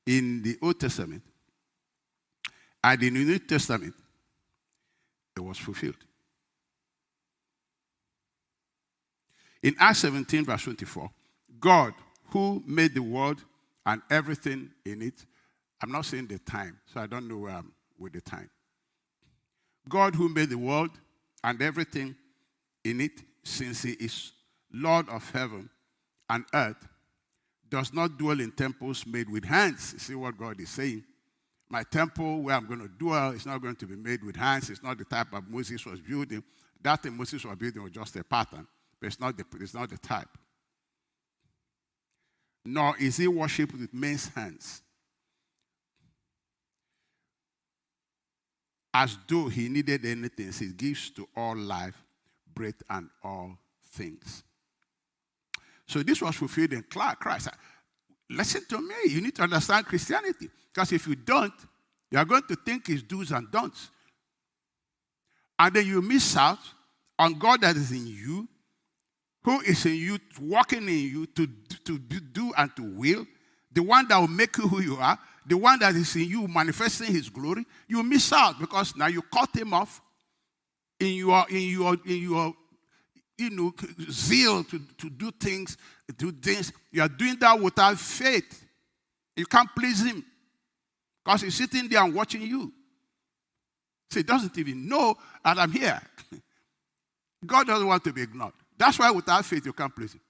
in 0.05 0.41
the 0.41 0.57
Old 0.61 0.79
Testament 0.79 1.23
and 2.83 3.01
in 3.01 3.13
the 3.15 3.25
New 3.25 3.39
Testament, 3.39 3.93
it 5.35 5.39
was 5.39 5.57
fulfilled. 5.57 5.97
In 9.63 9.75
Acts 9.79 9.99
17, 9.99 10.45
verse 10.45 10.63
24, 10.63 11.09
God, 11.59 11.93
who 12.29 12.63
made 12.67 12.93
the 12.93 13.01
world 13.01 13.43
and 13.85 14.01
everything 14.11 14.69
in 14.85 15.01
it, 15.01 15.25
I'm 15.81 15.91
not 15.91 16.05
saying 16.05 16.27
the 16.27 16.37
time, 16.37 16.77
so 16.85 17.01
I 17.01 17.07
don't 17.07 17.27
know 17.27 17.37
where 17.37 17.53
I'm 17.53 17.71
with 17.97 18.13
the 18.13 18.21
time. 18.21 18.49
God, 19.89 20.15
who 20.15 20.29
made 20.29 20.49
the 20.49 20.57
world 20.57 20.91
and 21.43 21.61
everything 21.61 22.15
in 22.83 23.01
it, 23.01 23.23
since 23.43 23.81
He 23.81 23.93
is 23.93 24.31
Lord 24.71 25.09
of 25.09 25.29
heaven 25.31 25.69
and 26.29 26.45
earth, 26.53 26.87
does 27.69 27.93
not 27.93 28.17
dwell 28.17 28.39
in 28.39 28.51
temples 28.51 29.05
made 29.05 29.29
with 29.29 29.45
hands. 29.45 29.93
You 29.93 29.99
see 29.99 30.15
what 30.15 30.37
God 30.37 30.59
is 30.59 30.69
saying? 30.69 31.03
My 31.69 31.83
temple 31.83 32.43
where 32.43 32.55
I'm 32.55 32.67
going 32.67 32.81
to 32.81 32.87
dwell 32.87 33.31
is 33.31 33.45
not 33.45 33.61
going 33.61 33.75
to 33.77 33.85
be 33.85 33.95
made 33.95 34.23
with 34.23 34.35
hands. 34.35 34.69
It's 34.69 34.83
not 34.83 34.97
the 34.97 35.05
type 35.05 35.33
of 35.33 35.49
Moses 35.49 35.85
was 35.85 35.99
building. 35.99 36.43
That 36.81 37.01
thing 37.01 37.17
Moses 37.17 37.43
was 37.43 37.55
building 37.55 37.81
was 37.81 37.91
just 37.91 38.15
a 38.15 38.23
pattern, 38.23 38.67
but 38.99 39.07
it's 39.07 39.19
not 39.19 39.35
the, 39.35 39.45
it's 39.59 39.73
not 39.73 39.89
the 39.89 39.97
type. 39.97 40.29
Nor 42.63 42.95
is 42.99 43.17
he 43.17 43.27
worshipped 43.27 43.73
with 43.73 43.93
men's 43.93 44.27
hands. 44.29 44.81
As 48.93 49.17
though 49.27 49.49
he 49.49 49.67
needed 49.67 50.05
anything, 50.05 50.51
he 50.53 50.67
gives 50.71 51.09
to 51.11 51.27
all 51.35 51.55
life, 51.55 52.01
breath, 52.53 52.81
and 52.89 53.09
all 53.23 53.57
things. 53.91 54.43
So 55.87 56.03
this 56.03 56.21
was 56.21 56.35
fulfilled 56.35 56.73
in 56.73 56.83
Christ. 56.83 57.49
Listen 58.29 58.65
to 58.69 58.81
me. 58.81 58.95
You 59.07 59.21
need 59.21 59.35
to 59.35 59.43
understand 59.43 59.85
Christianity. 59.85 60.49
Because 60.73 60.91
if 60.91 61.07
you 61.07 61.15
don't, 61.15 61.53
you 62.11 62.17
are 62.17 62.25
going 62.25 62.43
to 62.47 62.55
think 62.55 62.89
it's 62.89 63.01
do's 63.01 63.31
and 63.31 63.49
don'ts. 63.51 63.89
And 65.57 65.73
then 65.73 65.85
you 65.85 66.01
miss 66.01 66.35
out 66.35 66.59
on 67.17 67.37
God 67.39 67.61
that 67.61 67.75
is 67.75 67.91
in 67.91 68.07
you, 68.07 68.47
who 69.43 69.61
is 69.61 69.85
in 69.85 69.95
you, 69.95 70.19
walking 70.41 70.83
in 70.83 70.99
you 70.99 71.25
to, 71.27 71.47
to 71.85 71.97
do 71.97 72.51
and 72.57 72.75
to 72.75 72.83
will 72.83 73.25
the 73.75 73.83
one 73.83 74.07
that 74.07 74.17
will 74.17 74.29
make 74.29 74.57
you 74.57 74.67
who 74.67 74.81
you 74.81 74.95
are, 74.95 75.19
the 75.45 75.57
one 75.57 75.77
that 75.79 75.93
is 75.95 76.15
in 76.15 76.23
you 76.23 76.47
manifesting 76.47 77.13
his 77.13 77.29
glory, 77.29 77.65
you 77.87 78.01
miss 78.01 78.31
out 78.31 78.57
because 78.57 78.95
now 78.95 79.07
you 79.07 79.21
cut 79.21 79.53
him 79.55 79.73
off 79.73 80.01
in 80.99 81.13
your 81.13 81.45
in 81.49 81.69
your 81.69 81.97
in 82.05 82.21
your 82.21 82.53
you 83.37 83.49
know 83.49 83.73
zeal 84.09 84.63
to, 84.63 84.79
to 84.97 85.09
do 85.09 85.31
things, 85.31 85.77
do 86.17 86.31
things. 86.31 86.71
You 86.91 87.01
are 87.01 87.09
doing 87.09 87.37
that 87.39 87.59
without 87.59 87.97
faith. 87.99 88.63
You 89.35 89.45
can't 89.45 89.69
please 89.77 90.03
him. 90.03 90.23
Because 91.23 91.41
he's 91.41 91.55
sitting 91.55 91.89
there 91.89 92.03
and 92.03 92.13
watching 92.13 92.41
you. 92.41 92.71
So 94.11 94.19
he 94.19 94.23
doesn't 94.23 94.57
even 94.57 94.87
know 94.87 95.15
that 95.43 95.57
I'm 95.57 95.71
here. 95.71 95.99
God 97.45 97.67
doesn't 97.67 97.87
want 97.87 98.03
to 98.03 98.13
be 98.13 98.21
ignored. 98.21 98.53
That's 98.77 98.99
why 98.99 99.11
without 99.11 99.43
faith 99.45 99.65
you 99.65 99.73
can't 99.73 99.95
please 99.95 100.13
him. 100.13 100.21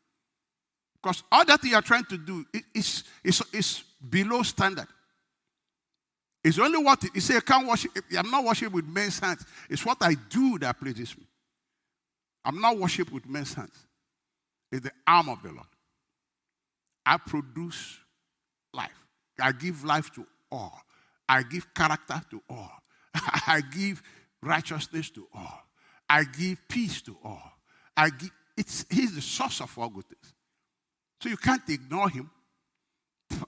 Because 1.02 1.22
all 1.32 1.46
that 1.46 1.64
you 1.64 1.76
are 1.76 1.82
trying 1.82 2.06
to 2.06 2.18
do 2.18 2.46
is, 2.74 3.04
is, 3.24 3.44
is 3.54 3.84
below 4.10 4.42
standard. 4.44 4.88
It's 6.44 6.60
only 6.60 6.82
what 6.84 7.04
you 7.14 7.22
say, 7.22 7.38
I 7.38 7.40
can't 7.42 7.68
worship. 7.68 7.92
I'm 8.18 8.30
not 8.30 8.44
worshiping 8.44 8.74
with 8.74 8.86
men's 8.86 9.20
hands. 9.20 9.46
It's 9.70 9.86
what 9.86 9.98
I 10.02 10.14
do 10.14 10.60
that 10.60 10.80
pleases 10.80 11.18
me. 11.18 11.26
I'm 12.46 12.62
not 12.62 12.78
worshiping 12.78 13.14
with 13.14 13.28
men's 13.28 13.54
hands. 13.54 13.88
It's 14.72 14.84
the 14.84 14.92
arm 15.08 15.30
of 15.30 15.42
the 15.42 15.50
Lord. 15.50 15.68
I 17.06 17.18
produce 17.18 17.98
life. 18.74 18.92
I 19.42 19.52
give 19.52 19.84
life 19.84 20.14
to 20.14 20.26
all. 20.52 20.80
I 21.28 21.44
give 21.44 21.74
character 21.74 22.22
to 22.30 22.42
all. 22.50 22.72
I 23.16 23.62
give 23.76 24.02
righteousness 24.42 25.10
to 25.12 25.28
all. 25.34 25.62
I 26.08 26.24
give 26.24 26.60
peace 26.68 27.02
to 27.04 27.18
all. 27.24 27.52
I 27.98 28.10
give, 28.10 28.32
it's, 28.56 28.86
he's 28.90 29.16
the 29.16 29.22
source 29.22 29.62
of 29.62 29.78
all 29.78 29.90
good 29.90 30.06
things. 30.06 30.34
So 31.22 31.30
you 31.30 31.38
can't 31.38 31.68
ignore 31.68 32.10
him 32.10 32.30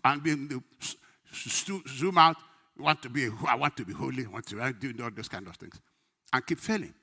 and 0.03 0.23
be 0.23 0.35
zoom 1.87 2.17
out. 2.17 2.37
You 2.75 2.83
want 2.83 3.01
to 3.03 3.09
be, 3.09 3.29
I 3.47 3.55
want 3.55 3.77
to 3.77 3.85
be 3.85 3.93
holy. 3.93 4.25
I 4.25 4.29
want 4.29 4.47
to 4.47 4.73
do 4.73 5.03
all 5.03 5.11
those 5.11 5.27
kind 5.27 5.47
of 5.47 5.55
things. 5.55 5.79
And 6.33 6.45
keep 6.45 6.59
failing. 6.59 6.93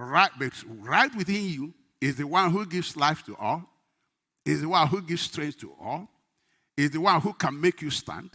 Right, 0.00 0.30
but 0.38 0.52
right 0.78 1.12
within 1.16 1.44
you 1.44 1.74
is 2.00 2.14
the 2.14 2.26
one 2.26 2.52
who 2.52 2.64
gives 2.64 2.96
life 2.96 3.24
to 3.24 3.34
all, 3.36 3.68
is 4.44 4.60
the 4.60 4.68
one 4.68 4.86
who 4.86 5.02
gives 5.02 5.22
strength 5.22 5.58
to 5.58 5.72
all, 5.80 6.08
is 6.76 6.92
the 6.92 7.00
one 7.00 7.20
who 7.20 7.32
can 7.32 7.60
make 7.60 7.82
you 7.82 7.90
stand, 7.90 8.30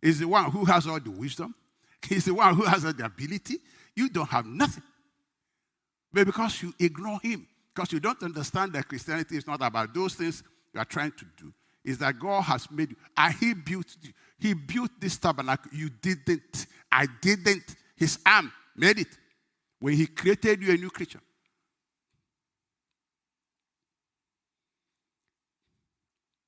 is 0.00 0.20
the 0.20 0.26
one 0.26 0.50
who 0.50 0.64
has 0.64 0.86
all 0.86 0.98
the 0.98 1.10
wisdom, 1.10 1.54
is 2.10 2.24
the 2.24 2.32
one 2.32 2.54
who 2.54 2.62
has 2.62 2.86
all 2.86 2.94
the 2.94 3.04
ability. 3.04 3.58
You 3.94 4.08
don't 4.08 4.28
have 4.30 4.46
nothing. 4.46 4.82
But 6.10 6.24
because 6.24 6.62
you 6.62 6.72
ignore 6.80 7.20
him, 7.22 7.46
because 7.74 7.92
you 7.92 8.00
don't 8.00 8.22
understand 8.22 8.72
that 8.72 8.88
Christianity 8.88 9.36
is 9.36 9.46
not 9.46 9.60
about 9.62 9.92
those 9.92 10.14
things 10.14 10.42
you 10.72 10.80
are 10.80 10.86
trying 10.86 11.12
to 11.12 11.26
do, 11.36 11.52
is 11.84 11.98
that 11.98 12.18
God 12.18 12.40
has 12.42 12.70
made 12.70 12.88
you, 12.88 12.96
and 13.18 13.34
he 13.34 13.52
built 13.52 13.96
you. 14.00 14.12
He 14.38 14.54
built 14.54 14.90
this 14.98 15.18
tabernacle. 15.18 15.70
You 15.74 15.90
didn't. 15.90 16.66
I 16.90 17.06
didn't. 17.20 17.76
His 17.96 18.18
arm 18.24 18.50
made 18.74 18.98
it 18.98 19.18
when 19.82 19.96
he 19.96 20.06
created 20.06 20.62
you 20.62 20.72
a 20.72 20.76
new 20.76 20.90
creature. 20.90 21.18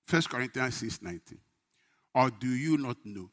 First 0.07 0.31
Corinthians 0.31 0.76
6 0.76 1.03
19. 1.03 1.38
Or 2.14 2.31
do 2.31 2.47
you 2.47 2.76
not 2.79 2.97
know 3.05 3.29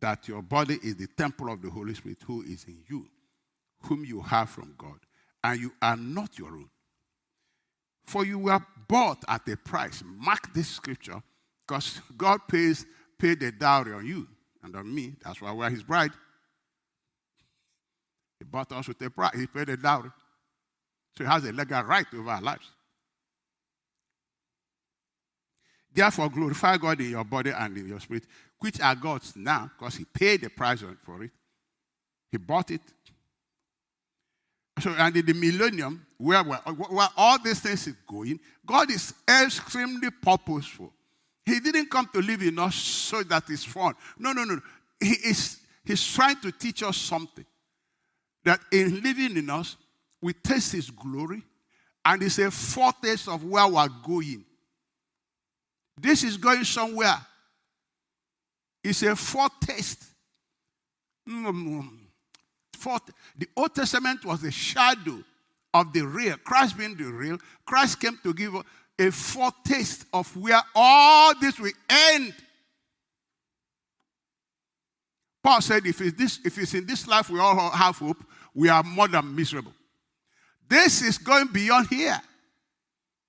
that 0.00 0.26
your 0.28 0.40
body 0.40 0.78
is 0.82 0.96
the 0.96 1.08
temple 1.08 1.52
of 1.52 1.60
the 1.60 1.68
Holy 1.68 1.92
Spirit 1.92 2.22
who 2.26 2.40
is 2.40 2.64
in 2.64 2.78
you, 2.88 3.06
whom 3.82 4.02
you 4.02 4.22
have 4.22 4.48
from 4.48 4.74
God, 4.78 4.98
and 5.44 5.60
you 5.60 5.72
are 5.82 5.98
not 5.98 6.38
your 6.38 6.52
own? 6.52 6.70
For 8.06 8.24
you 8.24 8.38
were 8.38 8.64
bought 8.88 9.22
at 9.28 9.46
a 9.46 9.58
price. 9.58 10.02
Mark 10.06 10.54
this 10.54 10.68
scripture 10.68 11.22
because 11.66 12.00
God 12.16 12.40
pays 12.48 12.86
paid 13.18 13.40
the 13.40 13.52
dowry 13.52 13.92
on 13.92 14.06
you 14.06 14.26
and 14.62 14.74
on 14.74 14.92
me. 14.92 15.16
That's 15.22 15.42
why 15.42 15.52
we're 15.52 15.68
his 15.68 15.82
bride. 15.82 16.12
He 18.42 18.44
bought 18.44 18.72
us 18.72 18.88
with 18.88 19.00
a 19.02 19.08
price. 19.08 19.38
He 19.38 19.46
paid 19.46 19.68
the 19.68 19.76
dowry. 19.76 20.10
So 21.16 21.22
he 21.22 21.30
has 21.30 21.44
a 21.44 21.52
legal 21.52 21.82
right 21.84 22.06
over 22.12 22.28
our 22.28 22.40
lives. 22.40 22.68
Therefore, 25.94 26.28
glorify 26.28 26.76
God 26.76 27.00
in 27.00 27.10
your 27.10 27.22
body 27.22 27.50
and 27.50 27.76
in 27.76 27.86
your 27.86 28.00
spirit, 28.00 28.24
which 28.58 28.80
are 28.80 28.96
God's 28.96 29.36
now, 29.36 29.70
because 29.78 29.94
He 29.94 30.04
paid 30.04 30.40
the 30.40 30.50
price 30.50 30.82
for 31.02 31.22
it. 31.22 31.30
He 32.32 32.38
bought 32.38 32.72
it. 32.72 32.80
So, 34.80 34.90
and 34.90 35.16
in 35.16 35.24
the 35.24 35.34
millennium, 35.34 36.04
where, 36.16 36.42
where, 36.42 36.58
where 36.58 37.08
all 37.16 37.38
these 37.38 37.60
things 37.60 37.86
is 37.86 37.94
going, 38.08 38.40
God 38.66 38.90
is 38.90 39.14
extremely 39.28 40.10
purposeful. 40.10 40.92
He 41.44 41.60
didn't 41.60 41.90
come 41.90 42.08
to 42.12 42.20
live 42.20 42.42
in 42.42 42.58
us 42.58 42.74
so 42.74 43.22
that 43.22 43.44
it's 43.50 43.64
fun. 43.64 43.94
No, 44.18 44.32
no, 44.32 44.42
no. 44.42 44.58
He 44.98 45.10
is, 45.10 45.60
he's 45.84 46.04
trying 46.12 46.40
to 46.40 46.50
teach 46.50 46.82
us 46.82 46.96
something. 46.96 47.44
That 48.44 48.60
in 48.72 49.02
living 49.02 49.36
in 49.36 49.50
us, 49.50 49.76
we 50.20 50.32
taste 50.32 50.72
His 50.72 50.90
glory, 50.90 51.42
and 52.04 52.22
it's 52.22 52.38
a 52.38 52.50
foretaste 52.50 53.28
of 53.28 53.44
where 53.44 53.66
we're 53.66 53.88
going. 54.04 54.44
This 56.00 56.24
is 56.24 56.36
going 56.36 56.64
somewhere. 56.64 57.18
It's 58.82 59.02
a 59.02 59.14
foretaste. 59.14 60.04
Mm, 61.28 61.88
the 63.38 63.46
Old 63.56 63.74
Testament 63.74 64.24
was 64.24 64.42
a 64.42 64.50
shadow 64.50 65.22
of 65.72 65.92
the 65.92 66.02
real. 66.02 66.36
Christ 66.38 66.76
being 66.76 66.96
the 66.96 67.04
real. 67.04 67.38
Christ 67.64 68.00
came 68.00 68.18
to 68.22 68.34
give 68.34 68.54
a 68.98 69.10
foretaste 69.10 70.06
of 70.12 70.34
where 70.36 70.60
all 70.74 71.32
this 71.40 71.58
will 71.58 71.72
end. 71.88 72.34
Paul 75.42 75.60
said, 75.60 75.86
if 75.86 76.00
it's, 76.00 76.16
this, 76.16 76.40
if 76.44 76.56
it's 76.58 76.74
in 76.74 76.86
this 76.86 77.06
life 77.06 77.28
we 77.28 77.40
all 77.40 77.70
have 77.70 77.96
hope, 77.98 78.24
we 78.54 78.68
are 78.68 78.82
more 78.82 79.08
than 79.08 79.34
miserable. 79.34 79.72
This 80.68 81.02
is 81.02 81.18
going 81.18 81.48
beyond 81.48 81.88
here. 81.88 82.20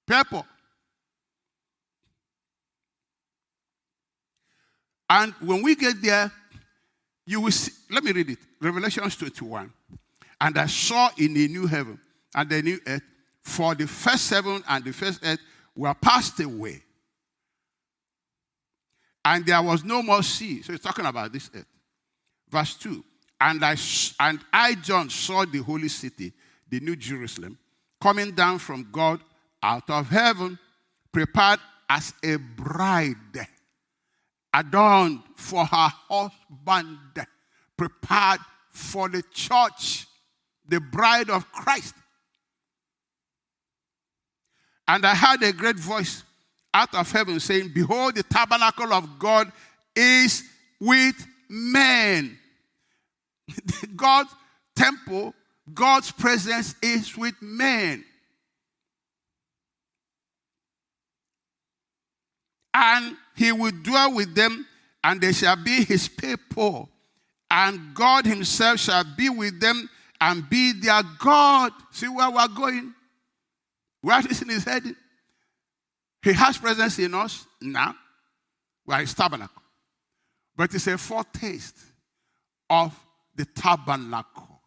People, 0.05 0.46
And 5.13 5.32
when 5.41 5.62
we 5.62 5.75
get 5.75 6.01
there, 6.01 6.32
you 7.27 7.39
will 7.41 7.51
see, 7.51 7.72
let 7.91 8.03
me 8.03 8.12
read 8.12 8.32
it. 8.32 8.39
Revelation 8.60 9.08
21. 9.08 9.72
And 10.41 10.58
I 10.58 10.65
saw 10.65 11.12
in 11.20 11.36
the 11.36 11.48
new 11.48 11.67
heaven 11.67 12.00
and 12.34 12.50
the 12.50 12.63
new 12.63 12.79
earth, 12.88 13.03
for 13.43 13.75
the 13.75 13.86
first 13.86 14.27
heaven 14.32 14.63
and 14.67 14.84
the 14.84 14.91
first 14.91 15.24
earth 15.24 15.39
were 15.75 15.93
passed 15.93 16.39
away. 16.39 16.82
And 19.24 19.46
there 19.46 19.62
was 19.62 19.84
no 19.84 20.01
more 20.01 20.24
sea. 20.24 20.63
So 20.63 20.74
he's 20.74 20.82
talking 20.82 21.05
about 21.05 21.32
this 21.32 21.48
earth. 21.53 21.67
Verse 22.53 22.75
2. 22.75 23.03
And 23.41 23.65
I, 23.65 23.75
and 24.19 24.39
I, 24.53 24.75
John, 24.75 25.10
saw 25.10 25.43
the 25.43 25.57
holy 25.57 25.89
city, 25.89 26.31
the 26.69 26.79
new 26.79 26.95
Jerusalem, 26.95 27.57
coming 28.00 28.31
down 28.31 28.60
from 28.60 28.89
God 28.91 29.22
out 29.63 29.89
of 29.89 30.10
heaven, 30.10 30.60
prepared 31.12 31.60
as 31.89 32.13
a 32.24 32.36
bride 32.36 33.48
adorned 34.53 35.22
for 35.36 35.65
her 35.65 35.89
husband, 36.07 37.25
prepared 37.75 38.39
for 38.69 39.10
the 39.10 39.24
church, 39.33 40.05
the 40.67 40.79
bride 40.79 41.31
of 41.31 41.51
Christ. 41.51 41.95
And 44.88 45.03
I 45.07 45.15
heard 45.15 45.41
a 45.41 45.53
great 45.53 45.79
voice 45.79 46.24
out 46.72 46.93
of 46.93 47.12
heaven 47.12 47.39
saying, 47.39 47.72
Behold, 47.74 48.13
the 48.13 48.24
tabernacle 48.24 48.93
of 48.93 49.17
God 49.17 49.51
is 49.95 50.43
with 50.79 51.25
men. 51.50 52.38
God's 53.95 54.33
temple, 54.75 55.33
God's 55.73 56.12
presence 56.12 56.75
is 56.81 57.15
with 57.17 57.35
men. 57.41 58.03
And 62.73 63.15
he 63.35 63.51
will 63.51 63.71
dwell 63.71 64.13
with 64.13 64.33
them, 64.33 64.65
and 65.03 65.21
they 65.21 65.31
shall 65.31 65.55
be 65.55 65.83
his 65.83 66.07
people. 66.07 66.89
And 67.51 67.93
God 67.93 68.25
himself 68.25 68.79
shall 68.79 69.03
be 69.03 69.29
with 69.29 69.59
them 69.59 69.89
and 70.19 70.50
be 70.50 70.73
their 70.73 71.03
God. 71.19 71.71
See 71.91 72.07
where 72.07 72.31
we're 72.31 72.47
going? 72.47 72.93
Where 74.01 74.21
this 74.21 74.41
is 74.41 74.63
heading? 74.63 74.95
He 76.23 76.33
has 76.33 76.57
presence 76.57 76.97
in 76.97 77.13
us 77.13 77.45
now. 77.62 77.95
We 78.85 78.95
are 78.95 79.01
his 79.01 79.13
tabernacle. 79.13 79.62
But 80.55 80.73
it's 80.73 80.88
a 80.88 80.97
foretaste 80.97 81.77
of 82.69 82.97
the 83.35 83.45
tabernacle 83.45 84.61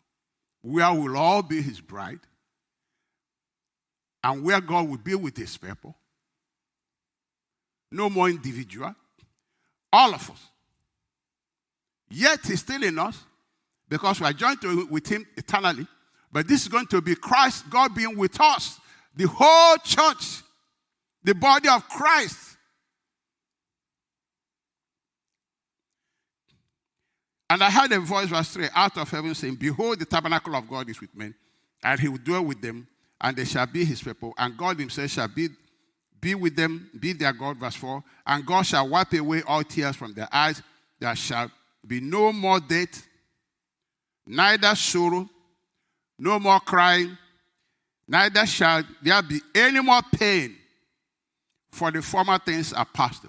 where 0.62 0.92
we'll 0.92 1.16
all 1.16 1.42
be 1.42 1.62
his 1.62 1.80
bride 1.80 2.20
and 4.25 4.42
where 4.42 4.61
God 4.61 4.88
will 4.88 4.99
be 4.99 5.14
with 5.14 5.37
his 5.37 5.56
people 5.56 5.96
no 7.90 8.11
more 8.11 8.28
individual. 8.28 8.94
All 9.92 10.14
of 10.14 10.30
us. 10.30 10.40
Yet 12.11 12.40
he's 12.44 12.61
still 12.61 12.82
in 12.82 12.99
us 12.99 13.18
because 13.88 14.20
we 14.20 14.26
are 14.26 14.32
joined 14.32 14.61
to, 14.62 14.87
with 14.87 15.06
him 15.06 15.26
eternally. 15.37 15.87
But 16.30 16.49
this 16.49 16.62
is 16.62 16.68
going 16.68 16.87
to 16.88 17.00
be 17.00 17.14
Christ, 17.14 17.68
God 17.70 17.94
being 17.94 18.16
with 18.16 18.40
us, 18.40 18.78
the 19.14 19.26
whole 19.26 19.76
church, 19.78 20.42
the 21.25 21.35
body 21.35 21.68
of 21.68 21.88
Christ. 21.88 22.55
And 27.49 27.62
I 27.62 27.71
heard 27.71 27.93
a 27.93 28.00
voice, 28.00 28.29
verse 28.29 28.49
3, 28.50 28.69
out 28.75 28.99
of 28.99 29.11
heaven 29.11 29.35
saying, 29.35 29.55
Behold, 29.55 30.00
the 30.00 30.05
tabernacle 30.05 30.57
of 30.57 30.69
God 30.69 30.88
is 30.91 31.00
with 31.00 31.15
men, 31.15 31.35
and 31.83 32.00
he 32.00 32.09
will 32.09 32.19
dwell 32.19 32.45
with 32.45 32.61
them, 32.61 32.88
and 33.21 33.37
they 33.37 33.45
shall 33.45 33.67
be 33.67 33.85
his 33.85 34.03
people, 34.03 34.35
and 34.37 34.57
God 34.57 34.79
himself 34.79 35.11
shall 35.11 35.29
be, 35.29 35.49
be 36.21 36.35
with 36.35 36.57
them, 36.57 36.91
be 36.99 37.12
their 37.12 37.33
God, 37.33 37.57
verse 37.59 37.76
4. 37.76 38.03
And 38.26 38.45
God 38.45 38.67
shall 38.67 38.88
wipe 38.88 39.12
away 39.12 39.43
all 39.47 39.62
tears 39.62 39.95
from 39.95 40.12
their 40.12 40.29
eyes. 40.33 40.61
There 40.99 41.15
shall 41.15 41.50
be 41.87 42.00
no 42.00 42.33
more 42.33 42.59
death, 42.59 43.07
neither 44.26 44.75
sorrow, 44.75 45.29
no 46.19 46.41
more 46.41 46.59
crying, 46.59 47.17
neither 48.09 48.45
shall 48.47 48.83
there 49.03 49.23
be 49.23 49.41
any 49.55 49.81
more 49.81 50.03
pain, 50.19 50.57
for 51.71 51.93
the 51.93 52.03
former 52.03 52.38
things 52.38 52.73
are 52.73 52.87
past. 52.87 53.25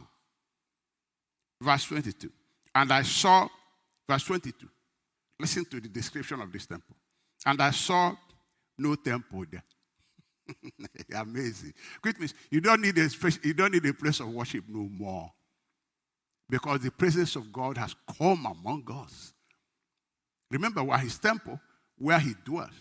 Verse 1.61 1.83
22. 1.85 2.31
And 2.73 2.91
I 2.91 3.01
saw 3.03 3.47
Verse 4.07 4.23
22. 4.23 4.67
Listen 5.39 5.65
to 5.65 5.79
the 5.79 5.89
description 5.89 6.41
of 6.41 6.51
this 6.51 6.65
temple. 6.65 6.95
And 7.45 7.61
I 7.61 7.71
saw 7.71 8.15
no 8.77 8.95
temple 8.95 9.45
there. 9.51 9.63
Amazing. 11.21 11.73
Which 12.01 12.17
means 12.17 12.33
you 12.49 12.61
don't 12.61 12.81
need 12.81 12.97
a 12.97 13.09
you 13.43 13.53
don't 13.53 13.73
need 13.73 13.85
a 13.85 13.93
place 13.93 14.19
of 14.19 14.29
worship 14.29 14.63
no 14.67 14.87
more. 14.89 15.31
Because 16.49 16.79
the 16.79 16.91
presence 16.91 17.35
of 17.35 17.51
God 17.51 17.77
has 17.77 17.93
come 18.17 18.45
among 18.45 18.83
us. 18.89 19.33
Remember 20.49 20.81
where 20.83 20.97
his 20.97 21.19
temple, 21.19 21.59
where 21.97 22.19
he 22.19 22.33
dwells. 22.45 22.71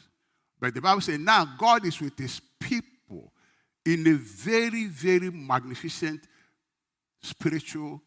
But 0.60 0.74
the 0.74 0.80
Bible 0.80 1.00
says 1.00 1.18
now 1.18 1.44
God 1.58 1.84
is 1.84 2.00
with 2.00 2.16
his 2.16 2.40
people 2.60 3.32
in 3.84 4.06
a 4.06 4.14
very, 4.14 4.86
very 4.86 5.30
magnificent 5.30 6.20
spiritual 7.20 8.00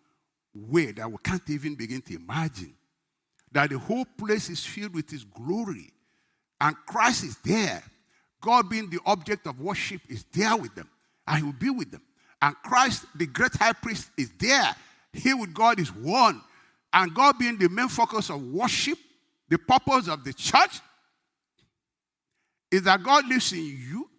way 0.53 0.91
that 0.93 1.09
we 1.09 1.17
can't 1.23 1.47
even 1.49 1.75
begin 1.75 2.01
to 2.01 2.15
imagine 2.15 2.73
that 3.51 3.69
the 3.69 3.79
whole 3.79 4.05
place 4.17 4.49
is 4.49 4.65
filled 4.65 4.93
with 4.93 5.09
His 5.09 5.23
glory. 5.23 5.91
And 6.61 6.75
Christ 6.85 7.23
is 7.23 7.37
there. 7.37 7.83
God, 8.41 8.69
being 8.69 8.89
the 8.89 8.99
object 9.05 9.47
of 9.47 9.59
worship, 9.59 10.01
is 10.09 10.25
there 10.31 10.55
with 10.55 10.75
them. 10.75 10.89
And 11.27 11.37
He 11.37 11.43
will 11.43 11.53
be 11.53 11.69
with 11.69 11.91
them. 11.91 12.01
And 12.41 12.55
Christ, 12.63 13.05
the 13.15 13.25
great 13.25 13.55
high 13.55 13.73
priest, 13.73 14.11
is 14.17 14.31
there. 14.39 14.75
He 15.11 15.33
with 15.33 15.53
God 15.53 15.79
is 15.79 15.93
one. 15.93 16.41
And 16.93 17.13
God 17.13 17.37
being 17.37 17.57
the 17.57 17.69
main 17.69 17.87
focus 17.87 18.29
of 18.29 18.41
worship, 18.41 18.97
the 19.49 19.57
purpose 19.57 20.07
of 20.07 20.23
the 20.23 20.33
church, 20.33 20.79
is 22.71 22.83
that 22.83 23.03
God 23.03 23.27
lives 23.27 23.51
in 23.51 23.65
you. 23.65 24.09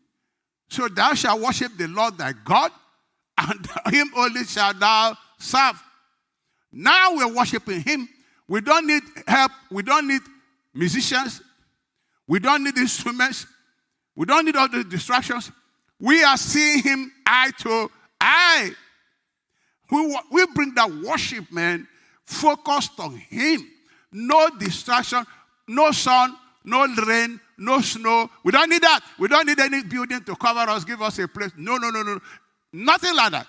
So 0.68 0.88
thou 0.88 1.14
shalt 1.14 1.40
worship 1.40 1.76
the 1.76 1.88
Lord 1.88 2.18
thy 2.18 2.32
God, 2.32 2.70
and 3.38 3.68
him 3.90 4.10
only 4.16 4.44
shalt 4.44 4.78
thou 4.78 5.16
serve. 5.38 5.82
Now 6.72 7.16
we're 7.16 7.34
worshiping 7.34 7.80
him 7.80 8.08
we 8.50 8.60
don't 8.60 8.84
need 8.84 9.04
help. 9.28 9.52
We 9.70 9.84
don't 9.84 10.08
need 10.08 10.22
musicians. 10.74 11.40
We 12.26 12.40
don't 12.40 12.64
need 12.64 12.76
instruments. 12.76 13.46
We 14.16 14.26
don't 14.26 14.44
need 14.44 14.56
all 14.56 14.68
the 14.68 14.82
distractions. 14.82 15.52
We 16.00 16.24
are 16.24 16.36
seeing 16.36 16.82
him 16.82 17.12
eye 17.24 17.52
to 17.58 17.88
eye. 18.20 18.72
We, 19.88 20.18
we 20.32 20.46
bring 20.52 20.74
that 20.74 20.90
worship, 20.90 21.52
man, 21.52 21.86
focused 22.24 22.98
on 22.98 23.18
him. 23.18 23.70
No 24.10 24.50
distraction, 24.58 25.24
no 25.68 25.92
sun, 25.92 26.36
no 26.64 26.88
rain, 27.06 27.38
no 27.56 27.80
snow. 27.80 28.28
We 28.42 28.50
don't 28.50 28.68
need 28.68 28.82
that. 28.82 29.00
We 29.16 29.28
don't 29.28 29.46
need 29.46 29.60
any 29.60 29.84
building 29.84 30.24
to 30.24 30.34
cover 30.34 30.68
us, 30.68 30.82
give 30.84 31.00
us 31.02 31.20
a 31.20 31.28
place. 31.28 31.52
No, 31.56 31.76
no, 31.76 31.90
no, 31.90 32.02
no. 32.02 32.18
Nothing 32.72 33.14
like 33.14 33.30
that. 33.30 33.46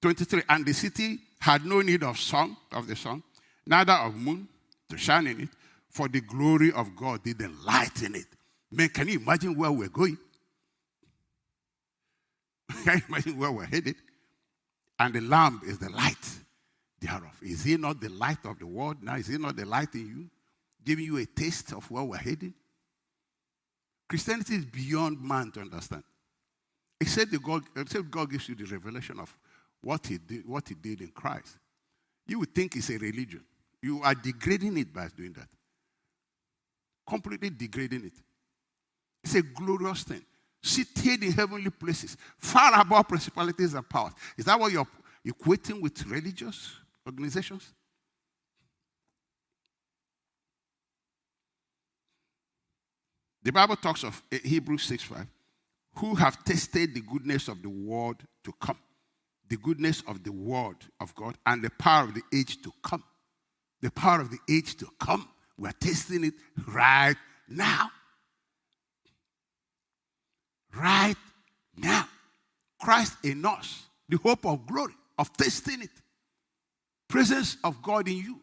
23. 0.00 0.42
And 0.48 0.64
the 0.64 0.72
city 0.72 1.18
had 1.40 1.64
no 1.64 1.80
need 1.80 2.02
of 2.02 2.18
sun, 2.18 2.56
of 2.72 2.86
the 2.86 2.96
sun, 2.96 3.22
neither 3.66 3.92
of 3.92 4.14
moon 4.14 4.48
to 4.88 4.96
shine 4.96 5.26
in 5.26 5.42
it, 5.42 5.48
for 5.88 6.08
the 6.08 6.20
glory 6.20 6.72
of 6.72 6.94
God 6.96 7.22
did 7.22 7.40
enlighten 7.40 8.14
it. 8.14 8.26
Man, 8.70 8.88
can 8.90 9.08
you 9.08 9.18
imagine 9.18 9.56
where 9.56 9.72
we're 9.72 9.88
going? 9.88 10.18
can 12.84 12.98
you 12.98 13.04
imagine 13.08 13.38
where 13.38 13.50
we're 13.50 13.64
headed? 13.64 13.96
And 14.98 15.14
the 15.14 15.20
lamp 15.20 15.62
is 15.64 15.78
the 15.78 15.90
light 15.90 16.16
thereof. 17.00 17.36
Is 17.42 17.64
he 17.64 17.76
not 17.76 18.00
the 18.00 18.08
light 18.10 18.44
of 18.44 18.58
the 18.58 18.66
world 18.66 19.02
now? 19.02 19.16
Is 19.16 19.28
he 19.28 19.38
not 19.38 19.56
the 19.56 19.64
light 19.64 19.94
in 19.94 20.06
you? 20.06 20.30
Giving 20.84 21.04
you 21.04 21.16
a 21.18 21.26
taste 21.26 21.72
of 21.72 21.90
where 21.90 22.02
we're 22.02 22.16
heading? 22.16 22.54
Christianity 24.08 24.54
is 24.54 24.64
beyond 24.64 25.22
man 25.22 25.50
to 25.52 25.60
understand. 25.60 26.02
Except, 27.00 27.30
the 27.30 27.38
God, 27.38 27.62
except 27.76 28.10
God 28.10 28.30
gives 28.30 28.48
you 28.48 28.54
the 28.54 28.64
revelation 28.64 29.20
of 29.20 29.36
what 29.82 30.06
he 30.06 30.18
did, 30.18 30.46
what 30.46 30.68
he 30.68 30.74
did 30.74 31.00
in 31.00 31.08
Christ, 31.08 31.58
you 32.26 32.38
would 32.40 32.54
think 32.54 32.76
it's 32.76 32.90
a 32.90 32.98
religion. 32.98 33.42
You 33.82 34.02
are 34.02 34.14
degrading 34.14 34.76
it 34.78 34.92
by 34.92 35.08
doing 35.16 35.32
that. 35.34 35.48
Completely 37.06 37.50
degrading 37.50 38.06
it. 38.06 38.12
It's 39.24 39.34
a 39.34 39.42
glorious 39.42 40.02
thing. 40.02 40.24
Seated 40.60 41.22
in 41.22 41.32
heavenly 41.32 41.70
places, 41.70 42.16
far 42.36 42.80
above 42.80 43.08
principalities 43.08 43.74
and 43.74 43.88
powers. 43.88 44.12
Is 44.36 44.44
that 44.46 44.58
what 44.58 44.72
you're 44.72 44.86
equating 45.26 45.80
with 45.80 46.04
religious 46.06 46.72
organizations? 47.06 47.72
The 53.42 53.52
Bible 53.52 53.76
talks 53.76 54.02
of 54.02 54.20
eh, 54.30 54.38
Hebrews 54.44 54.82
6 54.82 55.04
5, 55.04 55.26
who 55.94 56.14
have 56.16 56.44
tasted 56.44 56.92
the 56.94 57.00
goodness 57.00 57.48
of 57.48 57.62
the 57.62 57.70
world 57.70 58.16
to 58.44 58.52
come 58.60 58.76
the 59.48 59.56
goodness 59.56 60.02
of 60.06 60.24
the 60.24 60.32
word 60.32 60.76
of 61.00 61.14
God 61.14 61.36
and 61.46 61.62
the 61.62 61.70
power 61.70 62.04
of 62.04 62.14
the 62.14 62.22
age 62.32 62.60
to 62.62 62.72
come. 62.82 63.02
The 63.80 63.90
power 63.90 64.20
of 64.20 64.30
the 64.30 64.38
age 64.50 64.76
to 64.78 64.86
come. 65.00 65.28
We're 65.56 65.72
tasting 65.72 66.24
it 66.24 66.34
right 66.66 67.16
now. 67.48 67.90
Right 70.74 71.16
now. 71.76 72.08
Christ 72.80 73.16
in 73.24 73.44
us, 73.44 73.82
the 74.08 74.18
hope 74.18 74.46
of 74.46 74.66
glory, 74.66 74.94
of 75.18 75.32
tasting 75.32 75.82
it. 75.82 75.90
Presence 77.08 77.56
of 77.64 77.82
God 77.82 78.06
in 78.06 78.18
you 78.18 78.40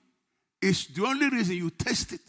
is 0.61 0.87
the 0.87 1.05
only 1.05 1.29
reason 1.29 1.55
you 1.55 1.69
taste 1.69 2.11
it. 2.11 2.21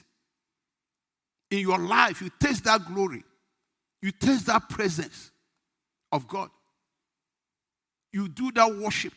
In 1.50 1.60
your 1.60 1.78
life, 1.78 2.20
you 2.20 2.30
taste 2.38 2.64
that 2.64 2.84
glory. 2.86 3.24
You 4.02 4.12
taste 4.12 4.46
that 4.46 4.68
presence 4.68 5.30
of 6.12 6.28
God 6.28 6.50
you 8.12 8.28
do 8.28 8.50
that 8.52 8.74
worship. 8.74 9.12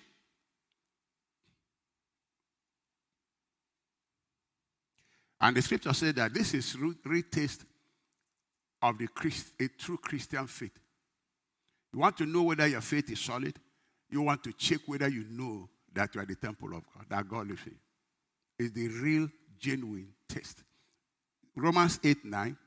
And 5.41 5.55
the 5.55 5.61
scripture 5.61 5.93
said 5.93 6.15
that 6.17 6.33
this 6.33 6.53
is 6.53 6.75
real 6.77 7.23
taste 7.31 7.63
of 8.81 8.97
the 8.97 9.07
Christ, 9.07 9.53
a 9.59 9.67
true 9.67 9.97
Christian 9.97 10.47
faith. 10.47 10.77
You 11.93 11.99
want 11.99 12.17
to 12.17 12.25
know 12.25 12.43
whether 12.43 12.67
your 12.67 12.81
faith 12.81 13.09
is 13.09 13.19
solid. 13.19 13.55
You 14.09 14.21
want 14.21 14.43
to 14.43 14.53
check 14.53 14.81
whether 14.85 15.07
you 15.07 15.25
know 15.29 15.69
that 15.93 16.13
you 16.13 16.21
are 16.21 16.25
the 16.25 16.35
temple 16.35 16.69
of 16.69 16.83
God, 16.93 17.05
that 17.09 17.27
God 17.27 17.47
lives 17.47 17.61
in 17.65 17.73
you. 17.73 18.65
It's 18.65 18.73
the 18.73 18.87
real, 19.01 19.29
genuine 19.57 20.09
test. 20.27 20.63
Romans 21.55 21.99
8 22.03 22.25
9. 22.25 22.57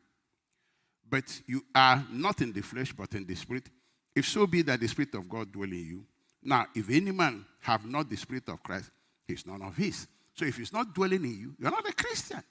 But 1.09 1.43
you 1.47 1.63
are 1.75 2.03
not 2.11 2.41
in 2.41 2.53
the 2.53 2.63
flesh, 2.63 2.93
but 2.93 3.13
in 3.13 3.27
the 3.27 3.35
spirit. 3.35 3.69
If 4.15 4.27
so 4.27 4.47
be 4.47 4.63
that 4.63 4.81
the 4.81 4.89
spirit 4.89 5.15
of 5.15 5.29
God 5.29 5.53
dwell 5.53 5.69
in 5.69 5.75
you. 5.75 6.05
Now, 6.43 6.67
if 6.75 6.91
any 6.91 7.13
man 7.13 7.45
have 7.61 7.85
not 7.87 8.09
the 8.11 8.17
Spirit 8.17 8.49
of 8.49 8.63
Christ, 8.63 8.91
he's 9.27 9.47
none 9.47 9.63
of 9.63 9.77
his. 9.77 10.07
So 10.35 10.45
if 10.45 10.57
he's 10.57 10.73
not 10.73 10.95
dwelling 10.95 11.25
in 11.25 11.39
you, 11.39 11.55
you're 11.59 11.71
not 11.71 11.89
a 11.89 11.93
Christian. 11.93 12.43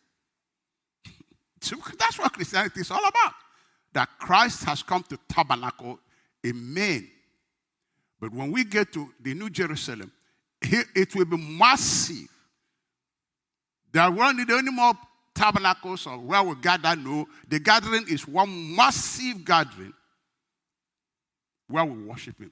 that's 1.99 2.19
what 2.19 2.33
Christianity 2.33 2.81
is 2.81 2.91
all 2.91 3.05
about. 3.05 3.33
That 3.93 4.09
Christ 4.19 4.63
has 4.65 4.83
come 4.83 5.03
to 5.03 5.19
tabernacle 5.27 5.99
in 6.43 6.73
men. 6.73 7.09
But 8.19 8.31
when 8.31 8.51
we 8.51 8.63
get 8.63 8.93
to 8.93 9.11
the 9.19 9.33
New 9.33 9.49
Jerusalem, 9.49 10.11
it 10.61 11.15
will 11.15 11.25
be 11.25 11.37
massive. 11.37 12.29
There 13.91 14.09
won't 14.09 14.37
need 14.37 14.49
any 14.49 14.71
more 14.71 14.93
tabernacles 15.33 16.07
or 16.07 16.17
where 16.17 16.43
we 16.43 16.55
gather. 16.55 16.95
No, 16.95 17.27
the 17.47 17.59
gathering 17.59 18.05
is 18.07 18.27
one 18.27 18.75
massive 18.75 19.43
gathering 19.43 19.93
where 21.67 21.83
we 21.83 22.03
worship 22.03 22.39
Him. 22.39 22.51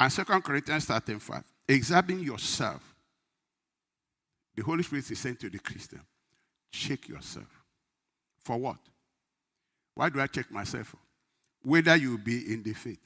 And 0.00 0.12
2 0.12 0.24
Corinthians 0.24 0.84
13 0.84 1.18
5. 1.18 1.42
Examine 1.68 2.20
yourself. 2.20 2.82
The 4.54 4.62
Holy 4.62 4.82
Spirit 4.82 5.10
is 5.10 5.18
saying 5.18 5.36
to 5.36 5.50
the 5.50 5.58
Christian, 5.58 6.00
check 6.70 7.08
yourself. 7.08 7.46
For 8.42 8.56
what? 8.56 8.78
Why 9.94 10.08
do 10.08 10.20
I 10.20 10.26
check 10.26 10.50
myself? 10.50 10.94
Whether 11.62 11.96
you 11.96 12.18
be 12.18 12.52
in 12.52 12.62
the 12.62 12.72
faith. 12.72 13.00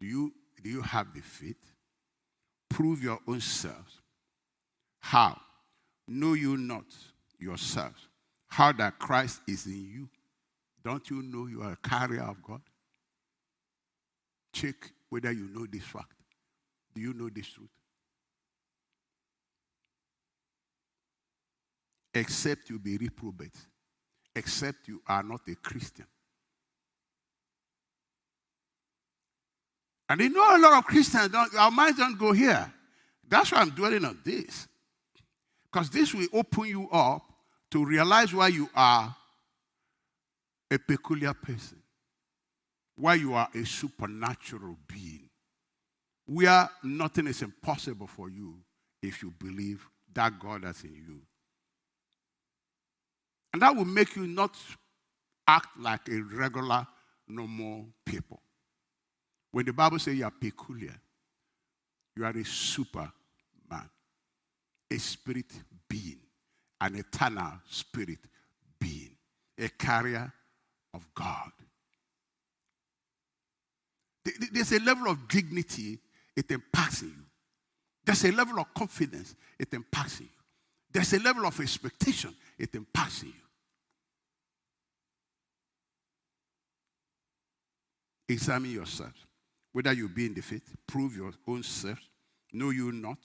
Do 0.00 0.06
you, 0.06 0.32
do 0.62 0.68
you 0.70 0.82
have 0.82 1.12
the 1.14 1.20
faith? 1.20 1.56
Prove 2.68 3.02
your 3.02 3.18
own 3.26 3.40
selves. 3.40 4.00
How? 5.00 5.38
Know 6.06 6.34
you 6.34 6.56
not 6.56 6.84
yourselves. 7.38 8.08
How 8.48 8.72
that 8.72 8.98
Christ 8.98 9.40
is 9.46 9.66
in 9.66 9.84
you, 9.92 10.08
Don't 10.84 11.08
you 11.10 11.22
know 11.22 11.46
you 11.46 11.62
are 11.62 11.72
a 11.72 11.88
carrier 11.88 12.22
of 12.22 12.42
God? 12.42 12.60
Check 14.52 14.92
whether 15.08 15.32
you 15.32 15.48
know 15.48 15.66
this 15.70 15.84
fact. 15.84 16.12
Do 16.94 17.00
you 17.00 17.14
know 17.14 17.28
this 17.28 17.48
truth? 17.48 17.68
Except 22.14 22.70
you 22.70 22.78
be 22.78 22.96
reprobate, 22.96 23.56
except 24.34 24.88
you 24.88 25.00
are 25.06 25.22
not 25.22 25.40
a 25.48 25.54
Christian. 25.54 26.06
And 30.08 30.20
you 30.20 30.30
know 30.30 30.56
a 30.56 30.58
lot 30.58 30.78
of 30.78 30.84
Christians 30.84 31.28
don't, 31.28 31.54
our 31.54 31.70
minds 31.70 31.98
don't 31.98 32.18
go 32.18 32.32
here. 32.32 32.72
That's 33.28 33.52
why 33.52 33.58
I'm 33.58 33.70
dwelling 33.70 34.04
on 34.04 34.18
this. 34.24 34.66
Because 35.70 35.90
this 35.90 36.14
will 36.14 36.28
open 36.32 36.64
you 36.64 36.88
up 36.90 37.22
to 37.70 37.84
realize 37.84 38.32
why 38.32 38.48
you 38.48 38.70
are 38.74 39.14
a 40.70 40.78
peculiar 40.78 41.34
person, 41.34 41.82
why 42.98 43.14
you 43.14 43.32
are 43.32 43.48
a 43.54 43.64
supernatural 43.64 44.76
being, 44.88 45.28
where 46.26 46.68
nothing 46.82 47.28
is 47.28 47.42
impossible 47.42 48.08
for 48.08 48.28
you 48.28 48.56
if 49.02 49.22
you 49.22 49.32
believe 49.38 49.86
that 50.12 50.38
God 50.38 50.64
is 50.64 50.82
in 50.82 50.94
you. 50.94 51.20
And 53.52 53.62
that 53.62 53.74
will 53.74 53.84
make 53.84 54.16
you 54.16 54.26
not 54.26 54.56
act 55.46 55.78
like 55.78 56.08
a 56.08 56.20
regular, 56.20 56.86
normal 57.28 57.86
people. 58.04 58.42
When 59.52 59.64
the 59.64 59.72
Bible 59.72 59.98
says 59.98 60.16
you 60.16 60.24
are 60.24 60.32
peculiar, 60.32 60.94
you 62.16 62.24
are 62.24 62.36
a 62.36 62.44
super 62.44 63.10
man, 63.70 63.88
a 64.90 64.98
spirit 64.98 65.52
being, 65.88 66.18
an 66.80 66.96
eternal 66.96 67.52
spirit 67.70 68.18
being, 68.80 69.16
a 69.56 69.68
carrier 69.68 70.32
of 70.92 71.08
God. 71.14 71.52
There's 74.52 74.72
a 74.72 74.80
level 74.80 75.10
of 75.10 75.28
dignity 75.28 75.98
it 76.36 76.50
impacts 76.50 77.02
you. 77.02 77.12
There's 78.04 78.24
a 78.24 78.32
level 78.32 78.58
of 78.58 78.72
confidence 78.74 79.34
it 79.58 79.72
impacts 79.72 80.20
you. 80.20 80.28
There's 80.90 81.12
a 81.12 81.18
level 81.18 81.46
of 81.46 81.60
expectation 81.60 82.34
it 82.58 82.74
impacts 82.74 83.22
you. 83.22 83.32
Examine 88.28 88.72
yourself. 88.72 89.12
Whether 89.72 89.92
you 89.92 90.08
be 90.08 90.26
in 90.26 90.34
the 90.34 90.42
faith, 90.42 90.74
prove 90.86 91.16
your 91.16 91.32
own 91.46 91.62
self. 91.62 91.98
Know 92.52 92.70
you 92.70 92.92
not 92.92 93.18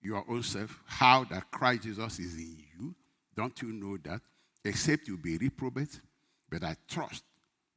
your 0.00 0.24
own 0.28 0.42
self, 0.42 0.78
how 0.86 1.24
that 1.24 1.50
Christ 1.50 1.82
Jesus 1.84 2.18
is 2.18 2.34
in 2.34 2.56
you. 2.78 2.94
Don't 3.34 3.60
you 3.62 3.72
know 3.72 3.96
that? 4.04 4.20
Except 4.64 5.08
you 5.08 5.16
be 5.16 5.36
reprobate, 5.38 6.00
but 6.48 6.62
I 6.62 6.76
trust 6.86 7.24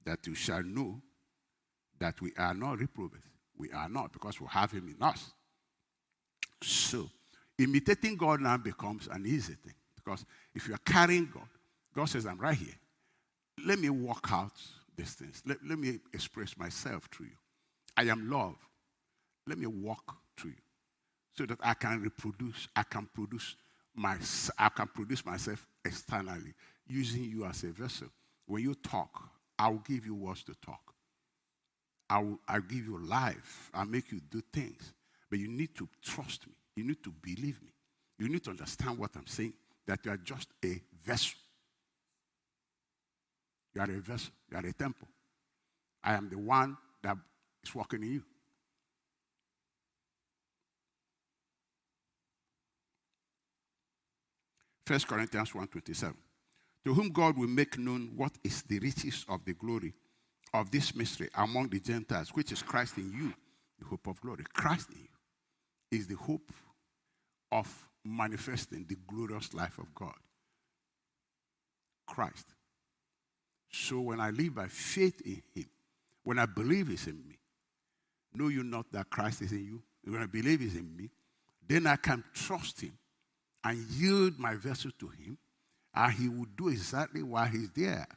that 0.05 0.25
you 0.27 0.35
shall 0.35 0.63
know 0.63 1.01
that 1.99 2.19
we 2.21 2.31
are 2.37 2.53
not 2.53 2.79
reprobate. 2.79 3.21
We 3.57 3.71
are 3.71 3.89
not, 3.89 4.13
because 4.13 4.39
we 4.39 4.47
have 4.47 4.71
him 4.71 4.93
in 4.95 5.03
us. 5.03 5.31
So, 6.61 7.09
imitating 7.57 8.15
God 8.15 8.41
now 8.41 8.57
becomes 8.57 9.07
an 9.07 9.25
easy 9.25 9.53
thing. 9.53 9.73
Because 9.95 10.25
if 10.53 10.67
you 10.67 10.75
are 10.75 10.79
carrying 10.85 11.29
God, 11.33 11.47
God 11.95 12.05
says, 12.05 12.25
I'm 12.25 12.37
right 12.39 12.57
here. 12.57 12.75
Let 13.65 13.79
me 13.79 13.89
walk 13.89 14.27
out 14.31 14.51
these 14.95 15.13
things. 15.13 15.41
Let, 15.45 15.57
let 15.67 15.79
me 15.79 15.99
express 16.13 16.57
myself 16.57 17.09
through 17.11 17.27
you. 17.27 17.37
I 17.95 18.03
am 18.03 18.29
love. 18.29 18.55
Let 19.47 19.57
me 19.57 19.65
walk 19.65 20.15
through 20.37 20.51
you 20.51 20.57
so 21.35 21.45
that 21.45 21.59
I 21.61 21.73
can 21.73 22.01
reproduce, 22.01 22.67
I 22.75 22.83
can 22.83 23.07
produce 23.13 23.55
my, 23.95 24.17
I 24.57 24.69
can 24.69 24.87
produce 24.87 25.25
myself 25.25 25.67
externally 25.83 26.53
using 26.87 27.23
you 27.23 27.45
as 27.45 27.63
a 27.63 27.67
vessel. 27.67 28.07
When 28.45 28.61
you 28.61 28.75
talk, 28.75 29.29
I 29.57 29.69
will 29.69 29.83
give 29.87 30.05
you 30.05 30.15
words 30.15 30.43
to 30.43 30.55
talk. 30.63 30.93
I 32.09 32.19
will 32.19 32.39
I'll 32.47 32.61
give 32.61 32.85
you 32.85 32.99
life. 32.99 33.69
I'll 33.73 33.85
make 33.85 34.11
you 34.11 34.19
do 34.19 34.41
things. 34.53 34.93
But 35.29 35.39
you 35.39 35.47
need 35.47 35.75
to 35.75 35.87
trust 36.01 36.47
me. 36.47 36.53
You 36.75 36.85
need 36.85 37.03
to 37.03 37.11
believe 37.11 37.61
me. 37.61 37.73
You 38.19 38.29
need 38.29 38.43
to 38.45 38.51
understand 38.51 38.97
what 38.97 39.11
I'm 39.15 39.27
saying, 39.27 39.53
that 39.85 39.99
you 40.05 40.11
are 40.11 40.17
just 40.17 40.49
a 40.63 40.81
vessel. 41.03 41.37
You 43.75 43.81
are 43.81 43.91
a 43.91 43.99
vessel. 43.99 44.31
You 44.49 44.57
are 44.57 44.65
a 44.65 44.73
temple. 44.73 45.07
I 46.03 46.13
am 46.13 46.29
the 46.29 46.37
one 46.37 46.77
that 47.03 47.17
is 47.63 47.75
working 47.75 48.03
in 48.03 48.13
you. 48.13 48.23
First 54.85 55.05
Corinthians 55.07 55.51
1.27 55.51 56.15
To 56.85 56.93
whom 56.93 57.09
God 57.09 57.37
will 57.37 57.49
make 57.49 57.77
known 57.77 58.13
what 58.15 58.31
is 58.41 58.63
the 58.63 58.79
riches 58.79 59.25
of 59.27 59.43
the 59.43 59.53
glory 59.53 59.93
of 60.53 60.71
this 60.71 60.95
mystery 60.95 61.29
among 61.35 61.69
the 61.69 61.79
Gentiles, 61.79 62.29
which 62.33 62.51
is 62.51 62.61
Christ 62.61 62.97
in 62.97 63.11
you, 63.11 63.33
the 63.79 63.85
hope 63.85 64.07
of 64.07 64.19
glory. 64.21 64.43
Christ 64.53 64.89
in 64.89 64.99
you 64.99 65.97
is 65.99 66.07
the 66.07 66.15
hope 66.15 66.51
of 67.51 67.67
manifesting 68.03 68.85
the 68.87 68.97
glorious 69.07 69.53
life 69.53 69.77
of 69.77 69.93
God. 69.93 70.15
Christ. 72.05 72.45
So 73.69 73.99
when 73.99 74.19
I 74.19 74.29
live 74.29 74.55
by 74.55 74.67
faith 74.67 75.21
in 75.25 75.41
Him, 75.53 75.69
when 76.23 76.39
I 76.39 76.45
believe 76.45 76.87
He's 76.87 77.07
in 77.07 77.21
me, 77.27 77.37
know 78.33 78.47
you 78.47 78.63
not 78.63 78.91
that 78.93 79.09
Christ 79.09 79.41
is 79.41 79.51
in 79.51 79.65
you? 79.65 79.83
When 80.09 80.21
I 80.21 80.25
believe 80.25 80.61
He's 80.61 80.75
in 80.75 80.95
me, 80.95 81.09
then 81.67 81.85
I 81.85 81.97
can 81.97 82.23
trust 82.33 82.81
Him 82.81 82.97
and 83.63 83.77
yield 83.89 84.39
my 84.39 84.55
vessel 84.55 84.91
to 84.99 85.09
Him, 85.09 85.37
and 85.93 86.13
He 86.13 86.29
will 86.29 86.47
do 86.57 86.69
exactly 86.69 87.21
why 87.21 87.47
He's 87.47 87.69
there. 87.71 88.07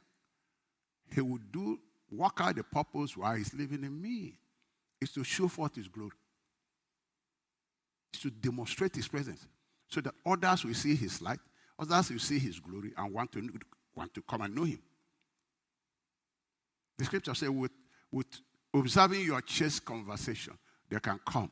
He 1.12 1.20
will 1.20 1.40
do 1.52 1.78
work 2.10 2.40
out 2.40 2.56
the 2.56 2.64
purpose 2.64 3.16
why 3.16 3.38
He's 3.38 3.54
living 3.54 3.84
in 3.84 4.00
me. 4.00 4.34
Is 5.00 5.12
to 5.12 5.24
show 5.24 5.48
forth 5.48 5.76
His 5.76 5.88
glory. 5.88 6.10
It's 8.12 8.22
to 8.22 8.30
demonstrate 8.30 8.94
His 8.94 9.08
presence, 9.08 9.46
so 9.88 10.00
that 10.02 10.14
others 10.26 10.64
will 10.64 10.74
see 10.74 10.94
His 10.94 11.22
light, 11.22 11.38
others 11.78 12.10
will 12.10 12.18
see 12.18 12.38
His 12.38 12.60
glory, 12.60 12.92
and 12.96 13.14
want 13.14 13.32
to 13.32 13.48
want 13.94 14.12
to 14.14 14.22
come 14.22 14.42
and 14.42 14.54
know 14.54 14.64
Him. 14.64 14.80
The 16.98 17.06
scripture 17.06 17.34
says, 17.34 17.48
with, 17.48 17.70
with 18.12 18.26
observing 18.74 19.22
your 19.24 19.40
church 19.40 19.82
conversation, 19.82 20.52
they 20.90 21.00
can 21.00 21.18
come. 21.24 21.50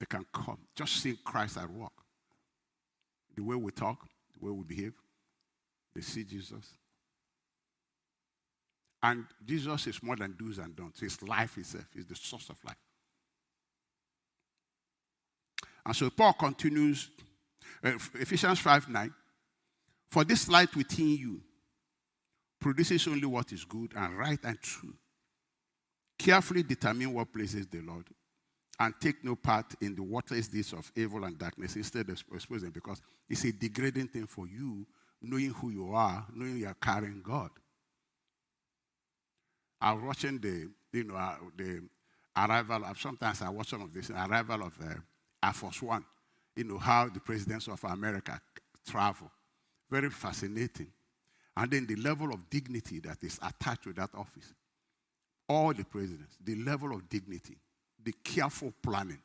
They 0.00 0.06
can 0.06 0.26
come. 0.32 0.58
Just 0.74 0.96
seeing 0.96 1.18
Christ 1.24 1.58
at 1.58 1.70
work. 1.70 1.92
The 3.36 3.42
way 3.42 3.54
we 3.54 3.70
talk, 3.70 4.04
the 4.36 4.44
way 4.44 4.50
we 4.50 4.64
behave, 4.64 4.94
they 5.94 6.00
see 6.00 6.24
Jesus. 6.24 6.66
And 9.06 9.24
Jesus 9.44 9.86
is 9.86 10.02
more 10.02 10.16
than 10.16 10.34
do's 10.36 10.58
and 10.58 10.74
don'ts. 10.74 10.98
His 10.98 11.22
life 11.22 11.56
itself 11.58 11.86
is 11.94 12.06
the 12.06 12.16
source 12.16 12.50
of 12.50 12.56
life. 12.64 12.76
And 15.84 15.94
so 15.94 16.10
Paul 16.10 16.32
continues, 16.32 17.08
uh, 17.84 17.92
Ephesians 18.14 18.58
5 18.58 18.88
9. 18.88 19.14
For 20.10 20.24
this 20.24 20.48
light 20.48 20.74
within 20.74 21.10
you, 21.10 21.40
produces 22.60 23.06
only 23.06 23.26
what 23.26 23.52
is 23.52 23.64
good 23.64 23.92
and 23.94 24.18
right 24.18 24.40
and 24.42 24.60
true. 24.60 24.94
Carefully 26.18 26.64
determine 26.64 27.14
what 27.14 27.32
pleases 27.32 27.68
the 27.68 27.82
Lord 27.82 28.08
and 28.80 28.92
take 29.00 29.24
no 29.24 29.36
part 29.36 29.72
in 29.80 29.94
the 29.94 30.02
worthless 30.02 30.48
deeds 30.48 30.72
of 30.72 30.90
evil 30.96 31.22
and 31.22 31.38
darkness. 31.38 31.76
Instead, 31.76 32.10
expose 32.10 32.62
them 32.62 32.72
because 32.72 33.00
it's 33.28 33.44
a 33.44 33.52
degrading 33.52 34.08
thing 34.08 34.26
for 34.26 34.48
you, 34.48 34.84
knowing 35.22 35.50
who 35.50 35.70
you 35.70 35.94
are, 35.94 36.26
knowing 36.34 36.58
you 36.58 36.66
are 36.66 36.74
carrying 36.74 37.22
God. 37.22 37.50
I 39.80 39.92
was 39.92 40.02
watching 40.02 40.38
the, 40.38 40.68
you 40.92 41.04
know, 41.04 41.16
uh, 41.16 41.36
the 41.56 41.82
arrival 42.36 42.84
of, 42.84 42.98
sometimes 43.00 43.42
I 43.42 43.48
watch 43.50 43.70
some 43.70 43.82
of 43.82 43.92
this, 43.92 44.10
arrival 44.10 44.62
of 44.62 44.74
uh, 44.80 44.94
Air 45.42 45.52
Force 45.52 45.82
One. 45.82 46.04
You 46.54 46.64
know, 46.64 46.78
how 46.78 47.08
the 47.08 47.20
presidents 47.20 47.68
of 47.68 47.82
America 47.84 48.40
travel. 48.88 49.30
Very 49.90 50.10
fascinating. 50.10 50.88
And 51.56 51.70
then 51.70 51.86
the 51.86 51.96
level 51.96 52.32
of 52.32 52.48
dignity 52.48 53.00
that 53.00 53.22
is 53.22 53.38
attached 53.42 53.84
to 53.84 53.92
that 53.94 54.10
office. 54.14 54.52
All 55.48 55.72
the 55.72 55.84
presidents, 55.84 56.36
the 56.42 56.56
level 56.56 56.92
of 56.92 57.08
dignity, 57.08 57.56
the 58.02 58.12
careful 58.24 58.72
planning, 58.82 59.20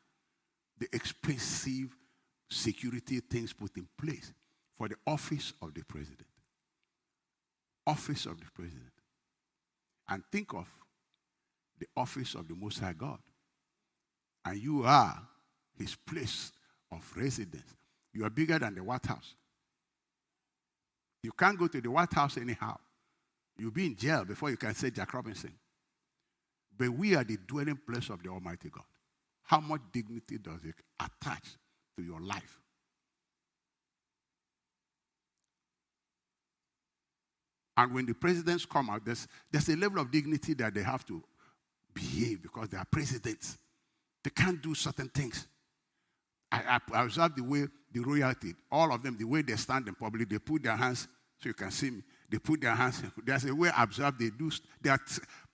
the 0.77 0.87
expensive 0.93 1.95
security 2.49 3.19
things 3.21 3.53
put 3.53 3.75
in 3.77 3.87
place 3.97 4.33
for 4.77 4.87
the 4.87 4.95
office 5.07 5.53
of 5.61 5.73
the 5.73 5.83
president. 5.83 6.27
Office 7.87 8.25
of 8.25 8.39
the 8.39 8.47
president. 8.53 8.91
And 10.12 10.24
think 10.30 10.54
of 10.54 10.67
the 11.80 11.88
office 11.95 12.36
of 12.36 12.47
the 12.47 12.54
Most 12.54 12.80
High 12.80 12.93
God. 12.93 13.17
And 14.45 14.62
you 14.62 14.84
are 14.84 15.19
his 15.78 15.95
place 15.95 16.52
of 16.91 17.00
residence. 17.15 17.63
You 18.13 18.26
are 18.26 18.30
bigger 18.30 18.60
than 18.60 18.76
the 18.76 18.84
White 18.84 19.06
House. 19.06 19.36
You 21.24 21.32
can't 21.32 21.58
go 21.58 21.67
to 21.67 21.80
the 21.80 21.89
White 21.89 22.13
House 22.13 22.38
anyhow. 22.38 22.78
You'll 23.58 23.71
be 23.71 23.86
in 23.86 23.95
jail 23.95 24.26
before 24.26 24.50
you 24.50 24.58
can 24.58 24.76
say 24.76 24.91
Jack 24.91 25.13
Robinson. 25.13 25.54
But 26.78 26.91
we 26.91 27.15
are 27.15 27.24
the 27.24 27.38
dwelling 27.47 27.80
place 27.89 28.10
of 28.10 28.21
the 28.21 28.30
Almighty 28.30 28.69
God. 28.69 28.84
How 29.43 29.62
much 29.62 29.82
dignity 29.93 30.39
does 30.39 30.63
it 30.65 30.76
attach 31.00 31.43
to 31.97 32.04
your 32.04 32.19
life? 32.19 32.61
And 37.77 37.93
when 37.93 38.05
the 38.05 38.13
presidents 38.13 38.65
come 38.65 38.89
out, 38.89 39.05
there's, 39.05 39.27
there's 39.51 39.69
a 39.69 39.75
level 39.75 39.99
of 39.99 40.12
dignity 40.12 40.53
that 40.55 40.73
they 40.73 40.84
have 40.84 41.05
to 41.05 41.23
behave 41.93 42.41
because 42.41 42.69
they 42.69 42.77
are 42.77 42.86
presidents. 42.89 43.57
They 44.23 44.29
can't 44.29 44.62
do 44.62 44.75
certain 44.75 45.10
things. 45.10 45.47
I, 46.51 46.79
I, 46.93 46.97
I 46.99 47.03
observe 47.03 47.36
the 47.36 47.43
way 47.43 47.67
the 47.91 47.99
royalty, 48.01 48.53
all 48.71 48.93
of 48.93 49.03
them, 49.03 49.17
the 49.17 49.25
way 49.25 49.41
they 49.41 49.55
stand 49.55 49.88
in 49.88 49.95
public, 49.95 50.29
they 50.29 50.39
put 50.39 50.63
their 50.63 50.75
hands 50.75 51.07
so 51.39 51.49
you 51.49 51.53
can 51.53 51.71
see 51.71 51.89
me. 51.89 52.01
They 52.29 52.39
put 52.39 52.62
their 52.62 52.75
hands. 52.75 53.01
There's 53.23 53.45
a 53.45 53.55
way 53.55 53.69
I 53.69 53.84
observe 53.84 54.17
they 54.17 54.29
do. 54.29 54.51
They 54.81 54.89
are, 54.89 54.99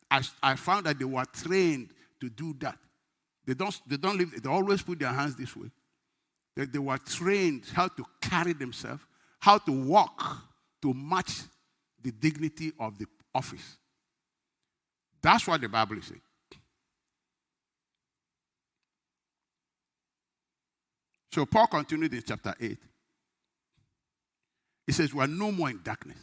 I, 0.10 0.21
I 0.43 0.56
found 0.56 0.86
that 0.86 0.99
they 0.99 1.06
were 1.06 1.25
trained 1.25 1.89
to 2.19 2.30
do 2.30 2.56
that. 2.60 2.77
They 3.45 3.53
don't, 3.53 3.80
they 3.88 3.97
don't 3.97 4.17
live, 4.17 4.41
they 4.41 4.49
always 4.49 4.82
put 4.82 4.99
their 4.99 5.13
hands 5.13 5.36
this 5.36 5.56
way. 5.56 5.69
They, 6.56 6.65
they 6.65 6.80
were 6.80 6.97
trained 6.97 7.63
how 7.73 7.88
to 7.88 8.06
carry 8.21 8.53
themselves, 8.53 9.01
how 9.39 9.58
to 9.60 9.71
walk 9.71 10.43
to 10.82 10.93
match 10.93 11.43
the 12.08 12.30
dignity 12.30 12.72
of 12.80 12.98
the 12.98 13.06
office. 13.36 13.78
That's 15.22 15.46
what 15.46 15.60
the 15.60 15.67
Bible 15.67 15.98
is 15.98 16.06
saying. 16.06 16.22
So 21.34 21.46
Paul 21.46 21.67
continued 21.67 22.13
in 22.13 22.24
chapter 22.26 22.56
8. 22.60 22.78
He 24.86 24.93
says, 24.93 25.13
We're 25.13 25.28
no 25.28 25.52
more 25.52 25.70
in 25.70 25.82
darkness. 25.84 26.17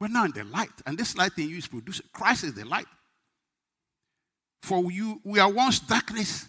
We're 0.00 0.08
now 0.08 0.24
in 0.24 0.30
the 0.30 0.44
light. 0.44 0.70
And 0.86 0.96
this 0.96 1.16
light 1.16 1.32
in 1.36 1.48
you 1.48 1.58
is 1.58 1.66
produced. 1.66 2.02
Christ 2.12 2.44
is 2.44 2.54
the 2.54 2.64
light. 2.64 2.86
For 4.62 4.90
you, 4.90 5.20
we 5.24 5.40
are 5.40 5.50
once 5.50 5.80
darkness, 5.80 6.48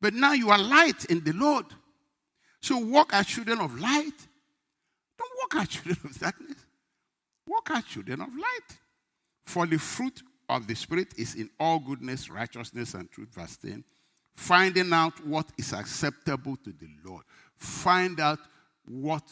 but 0.00 0.12
now 0.12 0.32
you 0.32 0.50
are 0.50 0.58
light 0.58 1.04
in 1.06 1.22
the 1.24 1.32
Lord. 1.32 1.66
So 2.60 2.78
walk 2.78 3.14
as 3.14 3.26
children 3.26 3.60
of 3.60 3.78
light. 3.78 4.12
Don't 5.16 5.30
walk 5.40 5.62
as 5.62 5.68
children 5.68 5.98
of 6.04 6.18
darkness. 6.18 6.58
Walk 7.46 7.70
as 7.72 7.84
children 7.84 8.20
of 8.20 8.28
light. 8.28 8.78
For 9.46 9.66
the 9.66 9.78
fruit 9.78 10.22
of 10.48 10.66
the 10.66 10.74
Spirit 10.74 11.14
is 11.16 11.34
in 11.34 11.50
all 11.58 11.78
goodness, 11.78 12.30
righteousness, 12.30 12.94
and 12.94 13.10
truth. 13.10 13.28
Verse 13.34 13.56
10. 13.56 13.84
Finding 14.34 14.92
out 14.92 15.24
what 15.26 15.46
is 15.58 15.72
acceptable 15.72 16.56
to 16.64 16.72
the 16.72 16.88
Lord. 17.04 17.24
Find 17.56 18.18
out 18.20 18.40
what 18.86 19.24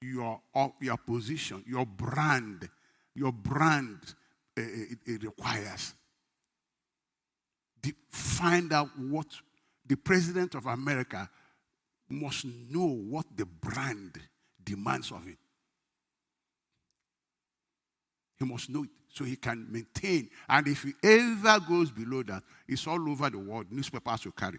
your, 0.00 0.40
your 0.80 0.96
position, 0.98 1.64
your 1.66 1.86
brand, 1.86 2.68
your 3.14 3.32
brand 3.32 3.98
uh, 4.58 4.62
it, 4.62 4.98
it 5.06 5.22
requires. 5.22 5.94
Find 8.10 8.72
out 8.72 8.90
what 8.98 9.26
the 9.86 9.96
president 9.96 10.54
of 10.54 10.66
America 10.66 11.28
must 12.10 12.44
know 12.44 12.86
what 12.86 13.24
the 13.34 13.46
brand 13.46 14.20
demands 14.62 15.10
of 15.10 15.24
him. 15.24 15.38
He 18.42 18.48
must 18.48 18.68
know 18.70 18.82
it 18.82 18.90
so 19.08 19.24
he 19.24 19.36
can 19.36 19.66
maintain. 19.70 20.28
And 20.48 20.66
if 20.66 20.82
he 20.82 20.92
ever 21.02 21.60
goes 21.60 21.90
below 21.90 22.22
that, 22.24 22.42
it's 22.66 22.86
all 22.86 23.08
over 23.08 23.30
the 23.30 23.38
world. 23.38 23.66
Newspapers 23.70 24.24
will 24.24 24.32
carry. 24.32 24.58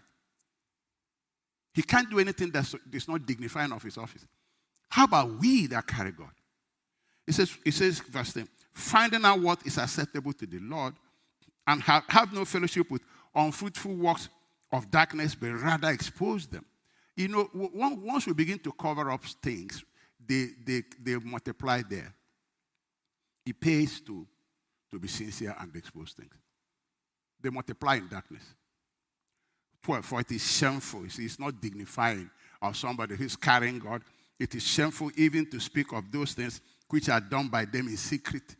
He 1.74 1.82
can't 1.82 2.08
do 2.08 2.18
anything 2.18 2.50
that's, 2.50 2.74
that's 2.90 3.08
not 3.08 3.26
dignifying 3.26 3.72
of 3.72 3.82
his 3.82 3.98
office. 3.98 4.24
How 4.88 5.04
about 5.04 5.38
we 5.38 5.66
that 5.66 5.86
carry 5.86 6.12
God? 6.12 6.30
It 7.26 7.34
says, 7.34 7.56
it 7.64 7.74
says, 7.74 7.98
verse 8.00 8.32
10, 8.32 8.48
finding 8.72 9.24
out 9.24 9.40
what 9.40 9.66
is 9.66 9.76
acceptable 9.76 10.32
to 10.34 10.46
the 10.46 10.60
Lord 10.60 10.94
and 11.66 11.82
have, 11.82 12.04
have 12.08 12.32
no 12.32 12.44
fellowship 12.44 12.90
with 12.90 13.02
unfruitful 13.34 13.94
works 13.94 14.28
of 14.72 14.90
darkness, 14.90 15.34
but 15.34 15.50
rather 15.52 15.90
expose 15.90 16.46
them. 16.46 16.64
You 17.16 17.28
know, 17.28 17.50
once 17.52 18.26
we 18.26 18.32
begin 18.32 18.58
to 18.60 18.72
cover 18.72 19.10
up 19.10 19.24
things, 19.24 19.84
they, 20.26 20.48
they, 20.64 20.82
they 21.02 21.16
multiply 21.16 21.82
there. 21.88 22.14
It 23.46 23.60
pays 23.60 24.00
to, 24.02 24.26
to 24.90 24.98
be 24.98 25.08
sincere 25.08 25.54
and 25.58 25.74
expose 25.76 26.12
things. 26.12 26.34
They 27.40 27.50
multiply 27.50 27.96
in 27.96 28.08
darkness. 28.08 28.42
12, 29.82 30.04
for 30.04 30.20
it 30.20 30.32
is 30.32 30.50
shameful. 30.50 31.04
It's 31.04 31.38
not 31.38 31.60
dignifying 31.60 32.30
of 32.62 32.76
somebody 32.76 33.16
who's 33.16 33.36
carrying 33.36 33.78
God 33.78 34.02
it 34.38 34.54
is 34.54 34.62
shameful 34.62 35.10
even 35.16 35.48
to 35.50 35.60
speak 35.60 35.92
of 35.92 36.10
those 36.10 36.32
things 36.32 36.60
which 36.88 37.08
are 37.08 37.20
done 37.20 37.48
by 37.48 37.64
them 37.64 37.88
in 37.88 37.96
secret. 37.96 38.56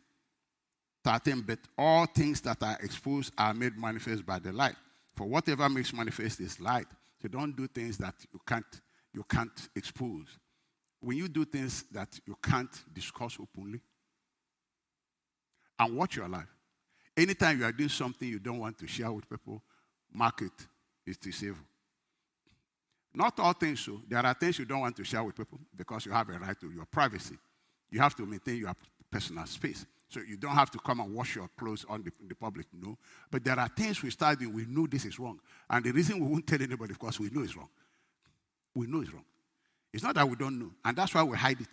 13. 1.03 1.41
But 1.41 1.59
all 1.77 2.05
things 2.05 2.41
that 2.41 2.61
are 2.63 2.77
exposed 2.81 3.33
are 3.37 3.53
made 3.53 3.77
manifest 3.77 4.25
by 4.25 4.39
the 4.39 4.51
light. 4.51 4.75
For 5.15 5.27
whatever 5.27 5.69
makes 5.69 5.93
manifest 5.93 6.39
is 6.39 6.59
light. 6.59 6.87
So 7.21 7.27
don't 7.27 7.55
do 7.55 7.67
things 7.67 7.97
that 7.97 8.15
you 8.33 8.39
can't, 8.45 8.65
you 9.13 9.23
can't 9.23 9.69
expose. 9.75 10.27
When 10.99 11.17
you 11.17 11.27
do 11.27 11.45
things 11.45 11.83
that 11.91 12.19
you 12.25 12.35
can't 12.41 12.71
discuss 12.93 13.37
openly, 13.39 13.81
and 15.79 15.95
watch 15.95 16.15
your 16.15 16.27
life. 16.27 16.47
Anytime 17.15 17.59
you 17.59 17.65
are 17.65 17.71
doing 17.71 17.89
something 17.89 18.27
you 18.27 18.39
don't 18.39 18.59
want 18.59 18.77
to 18.79 18.87
share 18.87 19.11
with 19.11 19.29
people, 19.29 19.61
mark 20.11 20.41
it. 20.41 20.67
It's 21.05 21.43
evil. 21.43 21.63
Not 23.13 23.39
all 23.39 23.53
things 23.53 23.79
so. 23.79 24.01
There 24.07 24.19
are 24.25 24.33
things 24.33 24.59
you 24.59 24.65
don't 24.65 24.81
want 24.81 24.95
to 24.97 25.03
share 25.03 25.23
with 25.23 25.35
people 25.35 25.59
because 25.75 26.05
you 26.05 26.11
have 26.11 26.27
a 26.29 26.33
right 26.33 26.59
to 26.59 26.69
your 26.69 26.85
privacy. 26.85 27.37
You 27.89 27.99
have 28.01 28.15
to 28.15 28.25
maintain 28.25 28.57
your 28.57 28.73
personal 29.09 29.45
space. 29.45 29.85
So 30.09 30.19
you 30.19 30.37
don't 30.37 30.51
have 30.51 30.69
to 30.71 30.79
come 30.79 30.99
and 30.99 31.13
wash 31.13 31.35
your 31.35 31.49
clothes 31.57 31.85
on 31.87 32.03
the, 32.03 32.11
the 32.27 32.35
public, 32.35 32.67
no. 32.73 32.97
But 33.31 33.43
there 33.43 33.57
are 33.57 33.69
things 33.69 34.03
we 34.03 34.09
start 34.09 34.39
doing, 34.39 34.53
we 34.53 34.65
know 34.65 34.87
this 34.87 35.05
is 35.05 35.17
wrong. 35.17 35.39
And 35.69 35.85
the 35.85 35.91
reason 35.91 36.19
we 36.19 36.27
won't 36.27 36.45
tell 36.45 36.61
anybody, 36.61 36.91
of 36.91 36.99
course, 36.99 37.19
we 37.19 37.29
know 37.29 37.41
it's 37.41 37.55
wrong. 37.55 37.69
We 38.73 38.87
know 38.87 39.01
it's 39.01 39.13
wrong. 39.13 39.25
It's 39.93 40.03
not 40.03 40.15
that 40.15 40.27
we 40.27 40.35
don't 40.35 40.59
know. 40.59 40.71
And 40.83 40.97
that's 40.97 41.13
why 41.13 41.23
we 41.23 41.37
hide 41.37 41.61
it. 41.61 41.67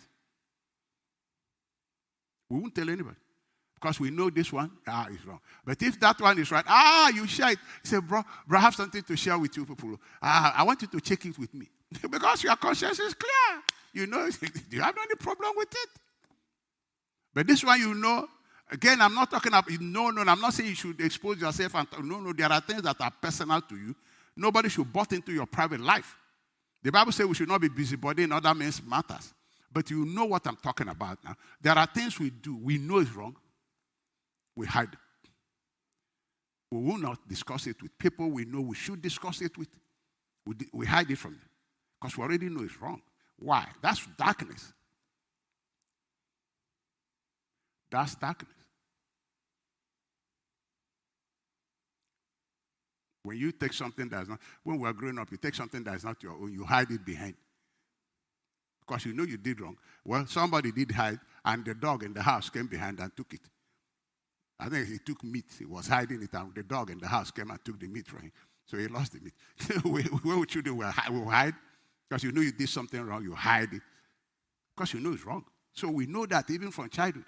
We 2.49 2.59
won't 2.59 2.73
tell 2.73 2.89
anybody 2.89 3.17
because 3.83 3.99
we 3.99 4.09
know 4.09 4.29
this 4.29 4.53
one 4.53 4.71
ah, 4.87 5.07
is 5.09 5.25
wrong. 5.25 5.41
But 5.65 5.81
if 5.81 5.99
that 5.99 6.19
one 6.21 6.39
is 6.39 6.49
right, 6.49 6.63
ah, 6.65 7.09
you 7.09 7.27
share 7.27 7.51
it. 7.51 7.59
Say, 7.83 7.99
bro, 7.99 8.23
bro, 8.47 8.57
I 8.57 8.61
have 8.61 8.75
something 8.75 9.03
to 9.03 9.17
share 9.17 9.37
with 9.37 9.57
you 9.57 9.65
people. 9.65 9.99
Ah, 10.21 10.53
I 10.57 10.63
want 10.63 10.81
you 10.81 10.87
to 10.87 11.01
check 11.01 11.25
it 11.25 11.37
with 11.37 11.53
me. 11.53 11.67
because 12.09 12.45
your 12.45 12.55
conscience 12.55 12.97
is 12.99 13.13
clear. 13.13 13.61
You 13.91 14.07
know, 14.07 14.29
do 14.69 14.77
you 14.77 14.81
have 14.81 14.95
any 14.97 15.15
problem 15.15 15.51
with 15.57 15.67
it? 15.69 15.89
But 17.33 17.45
this 17.45 17.61
one, 17.61 17.77
you 17.77 17.93
know, 17.93 18.25
again, 18.71 19.01
I'm 19.01 19.13
not 19.13 19.29
talking 19.29 19.51
about, 19.51 19.69
no, 19.81 20.11
no, 20.11 20.21
I'm 20.21 20.39
not 20.39 20.53
saying 20.53 20.69
you 20.69 20.75
should 20.75 21.01
expose 21.01 21.41
yourself. 21.41 21.75
And, 21.75 21.87
no, 22.03 22.21
no, 22.21 22.31
there 22.31 22.49
are 22.49 22.61
things 22.61 22.83
that 22.83 22.95
are 23.01 23.11
personal 23.21 23.59
to 23.63 23.75
you. 23.75 23.93
Nobody 24.37 24.69
should 24.69 24.91
butt 24.93 25.11
into 25.11 25.33
your 25.33 25.45
private 25.45 25.81
life. 25.81 26.15
The 26.81 26.91
Bible 26.91 27.11
says 27.11 27.25
we 27.25 27.35
should 27.35 27.49
not 27.49 27.59
be 27.59 27.67
busybody 27.67 28.23
in 28.23 28.31
other 28.31 28.53
men's 28.53 28.81
matters. 28.81 29.33
But 29.73 29.89
you 29.89 30.05
know 30.05 30.25
what 30.25 30.47
I'm 30.47 30.55
talking 30.55 30.87
about 30.87 31.17
now. 31.25 31.35
There 31.59 31.77
are 31.77 31.87
things 31.87 32.17
we 32.17 32.29
do, 32.29 32.55
we 32.55 32.77
know 32.77 32.99
is 32.99 33.13
wrong, 33.13 33.35
we 34.55 34.65
hide. 34.65 34.95
We 36.71 36.79
will 36.81 36.97
not 36.97 37.27
discuss 37.27 37.67
it 37.67 37.81
with 37.81 37.97
people 37.97 38.29
we 38.29 38.45
know 38.45 38.61
we 38.61 38.75
should 38.75 39.01
discuss 39.01 39.41
it 39.41 39.57
with. 39.57 39.69
We, 40.45 40.55
we 40.73 40.85
hide 40.85 41.09
it 41.09 41.17
from 41.17 41.33
them 41.33 41.49
because 42.01 42.17
we 42.17 42.23
already 42.23 42.49
know 42.49 42.63
it's 42.63 42.81
wrong. 42.81 43.01
Why? 43.37 43.67
That's 43.81 44.05
darkness. 44.17 44.73
That's 47.91 48.15
darkness. 48.15 48.51
When 53.23 53.37
you 53.37 53.51
take 53.53 53.71
something 53.71 54.09
that's 54.09 54.27
not, 54.27 54.39
when 54.63 54.79
we're 54.79 54.91
growing 54.93 55.17
up, 55.17 55.31
you 55.31 55.37
take 55.37 55.55
something 55.55 55.83
that's 55.83 56.03
not 56.03 56.21
your 56.21 56.33
own, 56.33 56.51
you 56.51 56.65
hide 56.65 56.91
it 56.91 57.05
behind. 57.05 57.35
Because 58.85 59.05
you 59.05 59.13
know 59.13 59.23
you 59.23 59.37
did 59.37 59.61
wrong. 59.61 59.77
Well, 60.03 60.25
somebody 60.27 60.71
did 60.73 60.91
hide, 60.91 61.19
and 61.45 61.63
the 61.63 61.73
dog 61.73 62.03
in 62.03 62.13
the 62.13 62.21
house 62.21 62.49
came 62.49 62.67
behind 62.67 62.99
and 62.99 63.15
took 63.15 63.33
it. 63.33 63.39
I 64.59 64.69
think 64.69 64.87
he 64.87 64.97
took 64.99 65.23
meat. 65.23 65.45
He 65.57 65.65
was 65.65 65.87
hiding 65.87 66.21
it, 66.21 66.33
and 66.33 66.53
the 66.53 66.63
dog 66.63 66.91
in 66.91 66.99
the 66.99 67.07
house 67.07 67.31
came 67.31 67.49
and 67.49 67.63
took 67.63 67.79
the 67.79 67.87
meat 67.87 68.07
from 68.07 68.21
him. 68.21 68.31
So 68.65 68.77
he 68.77 68.87
lost 68.87 69.13
the 69.13 69.19
meat. 69.19 70.13
when 70.23 70.39
would 70.39 70.53
you 70.53 70.61
do? 70.61 70.75
We 70.75 70.85
hide 70.85 71.53
because 72.07 72.23
you 72.23 72.31
know 72.31 72.41
you 72.41 72.51
did 72.51 72.69
something 72.69 73.01
wrong. 73.01 73.23
You 73.23 73.33
hide 73.33 73.73
it 73.73 73.81
because 74.75 74.93
you 74.93 74.99
know 74.99 75.13
it's 75.13 75.25
wrong. 75.25 75.43
So 75.73 75.89
we 75.89 76.05
know 76.05 76.25
that 76.27 76.49
even 76.49 76.71
from 76.71 76.89
childhood. 76.89 77.25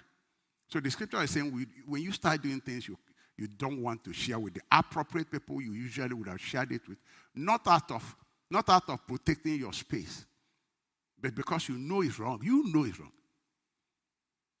So 0.68 0.80
the 0.80 0.90
scripture 0.90 1.22
is 1.22 1.30
saying 1.30 1.52
we, 1.52 1.66
when 1.86 2.02
you 2.02 2.12
start 2.12 2.42
doing 2.42 2.60
things 2.60 2.88
you, 2.88 2.96
you 3.36 3.48
don't 3.48 3.82
want 3.82 4.02
to 4.04 4.12
share 4.12 4.38
with 4.38 4.54
the 4.54 4.62
appropriate 4.70 5.30
people 5.30 5.60
you 5.60 5.72
usually 5.72 6.14
would 6.14 6.28
have 6.28 6.40
shared 6.40 6.72
it 6.72 6.88
with, 6.88 6.98
not 7.34 7.66
out 7.66 7.90
of 7.90 8.16
not 8.50 8.68
out 8.68 8.88
of 8.88 9.04
protecting 9.06 9.56
your 9.56 9.72
space, 9.72 10.24
but 11.20 11.34
because 11.34 11.68
you 11.68 11.76
know 11.76 12.02
it's 12.02 12.18
wrong. 12.18 12.40
You 12.42 12.64
know 12.72 12.84
it's 12.84 12.98
wrong. 12.98 13.12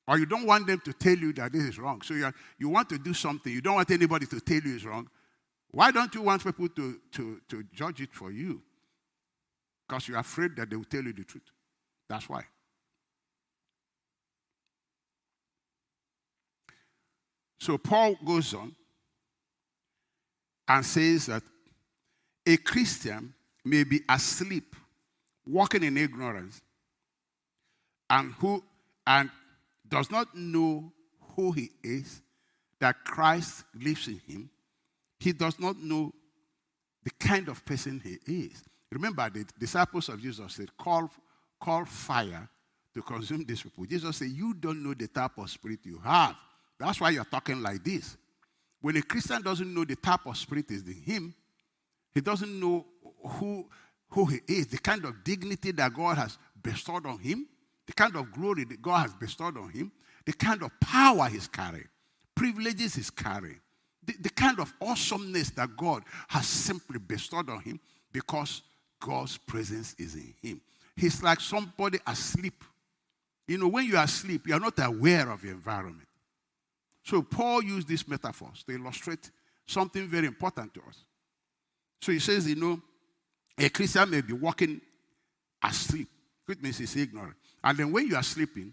Or 0.08 0.18
you 0.18 0.26
don't 0.26 0.46
want 0.46 0.66
them 0.66 0.80
to 0.84 0.92
tell 0.92 1.16
you 1.16 1.32
that 1.34 1.52
this 1.52 1.62
is 1.62 1.78
wrong. 1.78 2.00
So 2.02 2.14
you 2.14 2.32
you 2.58 2.68
want 2.68 2.88
to 2.90 2.98
do 2.98 3.12
something, 3.12 3.52
you 3.52 3.60
don't 3.60 3.74
want 3.74 3.90
anybody 3.90 4.26
to 4.26 4.40
tell 4.40 4.60
you 4.60 4.76
it's 4.76 4.84
wrong. 4.84 5.08
Why 5.70 5.90
don't 5.90 6.14
you 6.14 6.22
want 6.22 6.42
people 6.42 6.68
to, 6.68 7.00
to, 7.12 7.40
to 7.48 7.64
judge 7.74 8.00
it 8.00 8.12
for 8.12 8.30
you? 8.30 8.62
Because 9.86 10.08
you're 10.08 10.18
afraid 10.18 10.56
that 10.56 10.70
they 10.70 10.76
will 10.76 10.84
tell 10.84 11.02
you 11.02 11.12
the 11.12 11.24
truth. 11.24 11.44
That's 12.08 12.28
why. 12.28 12.44
So 17.58 17.76
Paul 17.78 18.16
goes 18.24 18.54
on 18.54 18.74
and 20.68 20.86
says 20.86 21.26
that 21.26 21.42
a 22.46 22.56
Christian 22.58 23.34
may 23.64 23.84
be 23.84 24.00
asleep, 24.08 24.76
walking 25.46 25.82
in 25.82 25.96
ignorance, 25.96 26.60
and 28.08 28.32
who 28.34 28.62
and 29.06 29.30
does 29.88 30.10
not 30.10 30.34
know 30.34 30.92
who 31.34 31.52
he 31.52 31.70
is, 31.82 32.22
that 32.80 33.04
Christ 33.04 33.64
lives 33.74 34.08
in 34.08 34.20
him, 34.26 34.50
he 35.18 35.32
does 35.32 35.58
not 35.58 35.78
know 35.78 36.12
the 37.02 37.10
kind 37.18 37.48
of 37.48 37.64
person 37.64 38.00
he 38.04 38.18
is. 38.32 38.62
Remember, 38.90 39.28
the 39.30 39.44
disciples 39.58 40.08
of 40.08 40.20
Jesus 40.20 40.54
said, 40.54 40.76
call, 40.76 41.10
call 41.60 41.84
fire 41.84 42.48
to 42.96 43.02
consume 43.02 43.44
these 43.44 43.62
people. 43.62 43.84
Jesus 43.84 44.16
said, 44.16 44.28
You 44.28 44.54
don't 44.54 44.82
know 44.82 44.94
the 44.94 45.06
type 45.06 45.32
of 45.36 45.50
spirit 45.50 45.80
you 45.84 46.00
have. 46.02 46.34
That's 46.78 46.98
why 47.00 47.10
you're 47.10 47.24
talking 47.24 47.62
like 47.62 47.84
this. 47.84 48.16
When 48.80 48.96
a 48.96 49.02
Christian 49.02 49.42
doesn't 49.42 49.72
know 49.72 49.84
the 49.84 49.96
type 49.96 50.26
of 50.26 50.36
spirit 50.36 50.70
is 50.70 50.86
in 50.86 50.94
him, 50.94 51.34
he 52.14 52.22
doesn't 52.22 52.58
know 52.58 52.86
who, 53.22 53.66
who 54.08 54.24
he 54.24 54.40
is, 54.48 54.68
the 54.68 54.78
kind 54.78 55.04
of 55.04 55.22
dignity 55.22 55.72
that 55.72 55.92
God 55.92 56.16
has 56.16 56.38
bestowed 56.62 57.04
on 57.04 57.18
him, 57.18 57.46
the 57.86 57.92
kind 57.92 58.16
of 58.16 58.32
glory 58.32 58.64
that 58.64 58.82
God 58.82 59.02
has 59.02 59.14
bestowed 59.14 59.56
on 59.56 59.70
him, 59.70 59.92
the 60.24 60.32
kind 60.32 60.62
of 60.62 60.70
power 60.80 61.28
he's 61.28 61.48
carrying, 61.48 61.88
privileges 62.34 62.94
he's 62.96 63.10
carrying, 63.10 63.60
the, 64.04 64.14
the 64.20 64.30
kind 64.30 64.58
of 64.60 64.72
awesomeness 64.80 65.50
that 65.50 65.76
God 65.76 66.02
has 66.28 66.46
simply 66.46 66.98
bestowed 66.98 67.48
on 67.48 67.60
him 67.60 67.80
because 68.12 68.62
God's 69.00 69.36
presence 69.36 69.94
is 69.98 70.14
in 70.14 70.34
him. 70.42 70.60
He's 70.96 71.22
like 71.22 71.40
somebody 71.40 71.98
asleep. 72.06 72.64
You 73.46 73.58
know, 73.58 73.68
when 73.68 73.84
you 73.84 73.96
are 73.96 74.04
asleep, 74.04 74.46
you 74.46 74.54
are 74.54 74.60
not 74.60 74.78
aware 74.78 75.30
of 75.30 75.44
your 75.44 75.52
environment. 75.54 76.08
So 77.04 77.22
Paul 77.22 77.62
used 77.62 77.86
these 77.86 78.08
metaphors 78.08 78.64
to 78.64 78.74
illustrate 78.74 79.30
something 79.66 80.08
very 80.08 80.26
important 80.26 80.74
to 80.74 80.80
us. 80.88 81.04
So 82.00 82.12
he 82.12 82.18
says, 82.18 82.48
you 82.48 82.56
know, 82.56 82.80
a 83.58 83.68
Christian 83.68 84.10
may 84.10 84.20
be 84.20 84.32
walking 84.32 84.80
asleep, 85.62 86.08
which 86.46 86.60
means 86.60 86.78
he's 86.78 86.96
ignorant. 86.96 87.36
And 87.66 87.76
then 87.76 87.90
when 87.90 88.06
you 88.06 88.14
are 88.14 88.22
sleeping, 88.22 88.72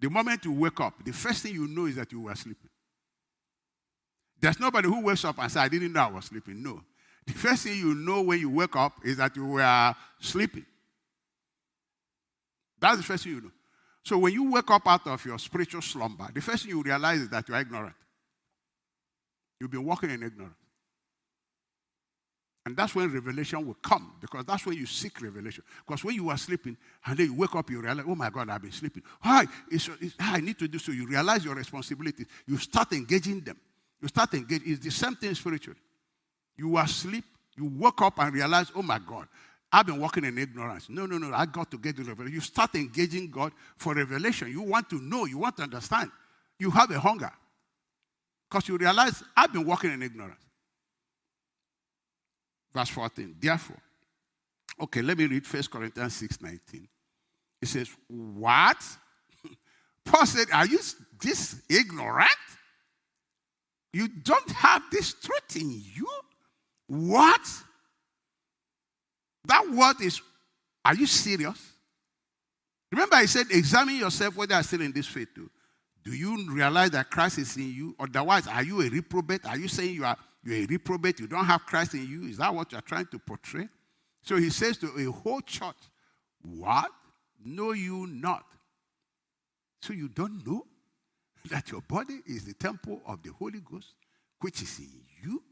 the 0.00 0.08
moment 0.08 0.46
you 0.46 0.52
wake 0.52 0.80
up, 0.80 0.94
the 1.04 1.12
first 1.12 1.42
thing 1.42 1.52
you 1.52 1.68
know 1.68 1.84
is 1.84 1.96
that 1.96 2.10
you 2.10 2.22
were 2.22 2.34
sleeping. 2.34 2.70
There's 4.40 4.58
nobody 4.58 4.88
who 4.88 5.02
wakes 5.02 5.26
up 5.26 5.38
and 5.38 5.52
says, 5.52 5.60
I 5.60 5.68
didn't 5.68 5.92
know 5.92 6.00
I 6.00 6.10
was 6.10 6.24
sleeping. 6.24 6.62
No. 6.62 6.80
The 7.26 7.34
first 7.34 7.64
thing 7.64 7.76
you 7.76 7.94
know 7.94 8.22
when 8.22 8.40
you 8.40 8.48
wake 8.48 8.74
up 8.76 8.94
is 9.04 9.18
that 9.18 9.36
you 9.36 9.44
were 9.44 9.94
sleeping. 10.20 10.64
That's 12.80 12.96
the 12.96 13.02
first 13.02 13.24
thing 13.24 13.34
you 13.34 13.40
know. 13.42 13.50
So 14.04 14.16
when 14.16 14.32
you 14.32 14.50
wake 14.50 14.70
up 14.70 14.88
out 14.88 15.06
of 15.06 15.22
your 15.26 15.38
spiritual 15.38 15.82
slumber, 15.82 16.28
the 16.32 16.40
first 16.40 16.62
thing 16.62 16.74
you 16.74 16.82
realize 16.82 17.20
is 17.20 17.28
that 17.28 17.46
you 17.46 17.54
are 17.54 17.60
ignorant. 17.60 17.94
You've 19.60 19.70
been 19.70 19.84
walking 19.84 20.08
in 20.08 20.22
ignorance. 20.22 20.54
And 22.66 22.76
that's 22.76 22.94
when 22.94 23.10
revelation 23.10 23.66
will 23.66 23.74
come, 23.74 24.12
because 24.20 24.44
that's 24.44 24.66
when 24.66 24.76
you 24.76 24.84
seek 24.84 25.22
revelation. 25.22 25.64
Because 25.86 26.04
when 26.04 26.14
you 26.14 26.28
are 26.28 26.36
sleeping 26.36 26.76
and 27.06 27.16
then 27.16 27.26
you 27.26 27.34
wake 27.34 27.54
up, 27.54 27.70
you 27.70 27.80
realize, 27.80 28.04
oh 28.06 28.14
my 28.14 28.28
God, 28.28 28.50
I've 28.50 28.60
been 28.60 28.70
sleeping. 28.70 29.02
Hi, 29.20 29.46
it's, 29.70 29.88
it's, 30.00 30.14
I 30.18 30.40
need 30.40 30.58
to 30.58 30.68
do 30.68 30.78
so. 30.78 30.92
You 30.92 31.06
realize 31.06 31.44
your 31.44 31.54
responsibility. 31.54 32.26
You 32.46 32.58
start 32.58 32.92
engaging 32.92 33.40
them. 33.40 33.58
You 34.02 34.08
start 34.08 34.34
engaging. 34.34 34.72
It's 34.72 34.84
the 34.84 34.90
same 34.90 35.14
thing 35.14 35.34
spiritually. 35.34 35.80
You 36.56 36.76
are 36.76 36.84
asleep, 36.84 37.24
you 37.56 37.72
wake 37.78 38.02
up 38.02 38.18
and 38.18 38.34
realize, 38.34 38.70
oh 38.74 38.82
my 38.82 38.98
God, 38.98 39.26
I've 39.72 39.86
been 39.86 39.98
walking 39.98 40.24
in 40.24 40.36
ignorance. 40.36 40.90
No, 40.90 41.06
no, 41.06 41.16
no. 41.16 41.32
I 41.32 41.46
got 41.46 41.70
to 41.70 41.78
get 41.78 41.96
the 41.96 42.02
revelation. 42.02 42.34
You 42.34 42.40
start 42.40 42.74
engaging 42.74 43.30
God 43.30 43.52
for 43.76 43.94
revelation. 43.94 44.50
You 44.50 44.62
want 44.62 44.90
to 44.90 45.00
know. 45.00 45.24
You 45.24 45.38
want 45.38 45.56
to 45.58 45.62
understand. 45.62 46.10
You 46.58 46.70
have 46.72 46.90
a 46.90 47.00
hunger. 47.00 47.30
Because 48.48 48.68
you 48.68 48.76
realize 48.76 49.22
I've 49.34 49.52
been 49.52 49.64
walking 49.64 49.92
in 49.92 50.02
ignorance. 50.02 50.42
Verse 52.72 52.88
14. 52.90 53.36
Therefore, 53.40 53.80
okay, 54.80 55.02
let 55.02 55.18
me 55.18 55.26
read 55.26 55.46
1 55.46 55.62
Corinthians 55.70 56.16
6 56.16 56.40
19. 56.40 56.88
It 57.62 57.68
says, 57.68 57.88
What? 58.08 58.78
Paul 60.04 60.26
said, 60.26 60.48
Are 60.52 60.66
you 60.66 60.78
this 61.20 61.60
ignorant? 61.68 62.28
You 63.92 64.08
don't 64.08 64.50
have 64.50 64.82
this 64.92 65.14
truth 65.14 65.56
in 65.56 65.70
you? 65.70 66.08
What? 66.86 67.40
That 69.46 69.68
word 69.70 70.00
is, 70.00 70.20
are 70.84 70.94
you 70.94 71.06
serious? 71.06 71.72
Remember, 72.92 73.16
I 73.16 73.26
said, 73.26 73.46
examine 73.50 73.96
yourself 73.96 74.36
whether 74.36 74.54
you're 74.54 74.62
still 74.62 74.80
in 74.80 74.92
this 74.92 75.06
faith 75.06 75.28
too. 75.34 75.50
Do 76.04 76.12
you 76.12 76.50
realize 76.50 76.90
that 76.90 77.10
Christ 77.10 77.38
is 77.38 77.56
in 77.56 77.72
you? 77.72 77.94
Otherwise, 77.98 78.46
are 78.46 78.62
you 78.62 78.80
a 78.80 78.88
reprobate? 78.88 79.44
Are 79.46 79.56
you 79.56 79.68
saying 79.68 79.94
you 79.94 80.04
are 80.04 80.16
you're 80.42 80.56
a 80.56 80.66
reprobate? 80.66 81.20
You 81.20 81.26
don't 81.26 81.44
have 81.44 81.66
Christ 81.66 81.94
in 81.94 82.06
you? 82.08 82.28
Is 82.28 82.38
that 82.38 82.54
what 82.54 82.72
you're 82.72 82.80
trying 82.80 83.06
to 83.06 83.18
portray? 83.18 83.68
So 84.22 84.36
he 84.36 84.50
says 84.50 84.78
to 84.78 84.90
a 84.98 85.10
whole 85.10 85.40
church, 85.40 85.76
What? 86.42 86.90
Know 87.44 87.72
you 87.72 88.06
not? 88.06 88.44
So 89.82 89.92
you 89.92 90.08
don't 90.08 90.46
know 90.46 90.66
that 91.50 91.70
your 91.70 91.80
body 91.82 92.20
is 92.26 92.44
the 92.44 92.54
temple 92.54 93.00
of 93.06 93.22
the 93.22 93.32
Holy 93.32 93.60
Ghost, 93.60 93.94
which 94.40 94.62
is 94.62 94.78
in 94.78 94.90
you, 95.22 95.42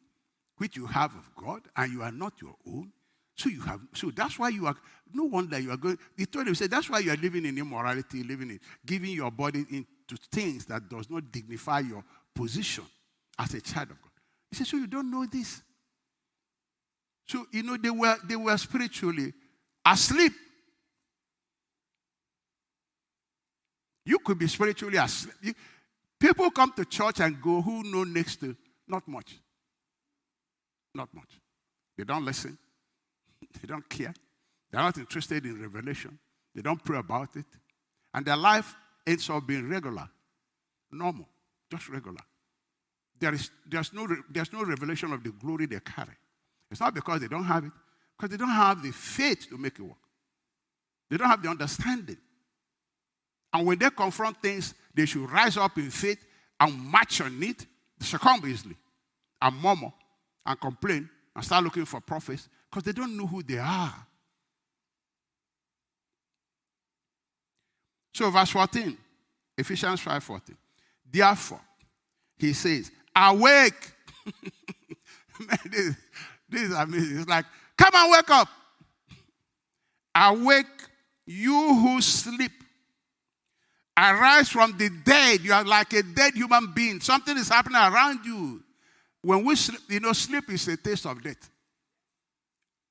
which 0.59 0.77
you 0.77 0.87
have 0.87 1.15
of 1.15 1.31
God, 1.35 1.63
and 1.77 1.93
you 1.93 2.03
are 2.03 2.13
not 2.13 2.35
your 2.41 2.55
own. 2.67 2.93
So 3.37 3.49
you 3.49 3.61
have, 3.63 3.81
so 3.95 4.11
that's 4.11 4.37
why 4.39 4.49
you 4.49 4.67
are, 4.67 4.75
no 5.15 5.25
wonder 5.25 5.59
you 5.61 5.71
are 5.71 5.77
going, 5.77 5.97
he 6.17 6.27
told 6.27 6.49
him, 6.49 6.55
he 6.55 6.57
said, 6.57 6.73
that's 6.73 6.91
why 6.91 6.99
you 6.99 7.13
are 7.13 7.17
living 7.17 7.45
in 7.45 7.57
immorality, 7.57 8.25
living 8.25 8.51
in, 8.51 8.61
giving 8.85 9.11
your 9.11 9.31
body 9.31 9.65
into 9.71 10.21
things 10.33 10.67
that 10.67 10.89
does 10.89 11.09
not 11.09 11.31
dignify 11.31 11.79
your 11.81 12.03
position 12.35 12.85
as 13.39 13.55
a 13.55 13.61
child 13.61 13.93
of 13.93 14.03
God. 14.03 14.08
He 14.51 14.57
said, 14.57 14.67
so 14.67 14.77
you 14.77 14.87
don't 14.87 15.11
know 15.11 15.27
this? 15.27 15.63
So, 17.27 17.45
you 17.53 17.63
know, 17.63 17.77
they 17.77 17.91
were, 17.91 18.17
they 18.27 18.37
were 18.37 18.57
spiritually 18.57 19.33
asleep. 19.85 20.33
You 24.07 24.19
could 24.21 24.39
be 24.39 24.47
spiritually 24.47 24.97
asleep. 24.97 25.35
You, 25.43 25.55
people 26.19 26.51
come 26.51 26.73
to 26.73 26.85
church 26.87 27.21
and 27.21 27.41
go 27.43 27.61
who 27.61 27.83
know 27.83 28.05
next 28.05 28.37
to 28.41 28.57
not 28.87 29.07
much. 29.07 29.39
Not 30.95 31.13
much. 31.13 31.39
They 31.97 32.05
don't 32.05 32.25
listen. 32.25 32.57
They 33.61 33.69
don't 33.69 33.89
care. 33.89 34.15
They're 34.71 34.81
not 34.81 34.99
interested 34.99 35.45
in 35.45 35.61
revelation. 35.61 36.19
They 36.55 36.63
don't 36.63 36.83
pray 36.83 36.99
about 36.99 37.37
it. 37.37 37.47
And 38.13 38.25
their 38.25 38.37
life 38.37 38.75
ends 39.07 39.29
up 39.31 39.47
being 39.47 39.69
regular, 39.69 40.09
normal, 40.91 41.29
just 41.71 41.89
regular. 41.89 42.21
There 43.21 43.35
is, 43.35 43.51
there's, 43.67 43.93
no, 43.93 44.07
there's 44.31 44.53
no 44.53 44.65
revelation 44.65 45.13
of 45.13 45.23
the 45.23 45.31
glory 45.31 45.67
they 45.67 45.81
carry. 45.81 46.17
It's 46.71 46.81
not 46.81 46.95
because 46.95 47.21
they 47.21 47.29
don't 47.29 47.45
have 47.45 47.65
it, 47.65 47.73
because 48.17 48.31
they 48.31 48.37
don't 48.37 48.49
have 48.49 48.83
the 48.83 48.93
faith 48.93 49.49
to 49.49 49.59
make 49.59 49.79
it 49.79 49.83
work. 49.83 49.97
They 51.11 51.17
don't 51.17 51.29
have 51.29 51.43
the 51.43 51.49
understanding. 51.49 52.19
And 53.53 53.67
when 53.67 53.79
they 53.79 53.91
confront 53.91 54.41
things, 54.43 54.75
they 54.95 55.07
should 55.07 55.31
rise 55.31 55.57
up 55.57 55.77
in 55.79 55.91
faith 55.91 56.25
and 56.61 56.79
march 56.79 57.21
on 57.21 57.43
it, 57.43 57.67
succumb 58.01 58.43
easily, 58.47 58.77
and 59.41 59.57
murmur 59.57 59.93
and 60.45 60.61
complain 60.61 61.09
and 61.35 61.45
start 61.45 61.65
looking 61.65 61.85
for 61.85 62.01
prophets 62.01 62.49
because 62.69 62.83
they 62.83 62.93
don't 62.93 63.17
know 63.17 63.27
who 63.27 63.43
they 63.43 63.59
are. 63.59 64.07
So, 68.13 68.31
verse 68.31 68.51
14, 68.51 68.99
Ephesians 69.57 70.01
5 70.01 70.25
14. 70.25 70.57
Therefore, 71.11 71.61
he 72.37 72.53
says, 72.53 72.91
Awake. 73.19 73.93
Man, 75.41 75.59
this, 75.71 75.97
this 76.49 76.63
is 76.63 76.73
amazing. 76.73 77.19
It's 77.21 77.29
like, 77.29 77.45
come 77.77 77.95
and 77.95 78.13
wake 78.13 78.31
up. 78.31 78.49
Awake, 80.15 80.67
you 81.27 81.75
who 81.75 82.01
sleep. 82.01 82.53
Arise 83.97 84.49
from 84.49 84.77
the 84.79 84.91
dead. 85.05 85.41
You 85.41 85.53
are 85.53 85.65
like 85.65 85.93
a 85.93 86.03
dead 86.03 86.35
human 86.35 86.73
being. 86.73 87.01
Something 87.01 87.37
is 87.37 87.49
happening 87.49 87.77
around 87.77 88.25
you. 88.25 88.63
When 89.23 89.45
we 89.45 89.57
sleep, 89.57 89.81
you 89.89 90.01
know, 90.01 90.13
sleep 90.13 90.49
is 90.51 90.69
a 90.69 90.77
taste 90.77 91.07
of 91.07 91.21
death. 91.23 91.51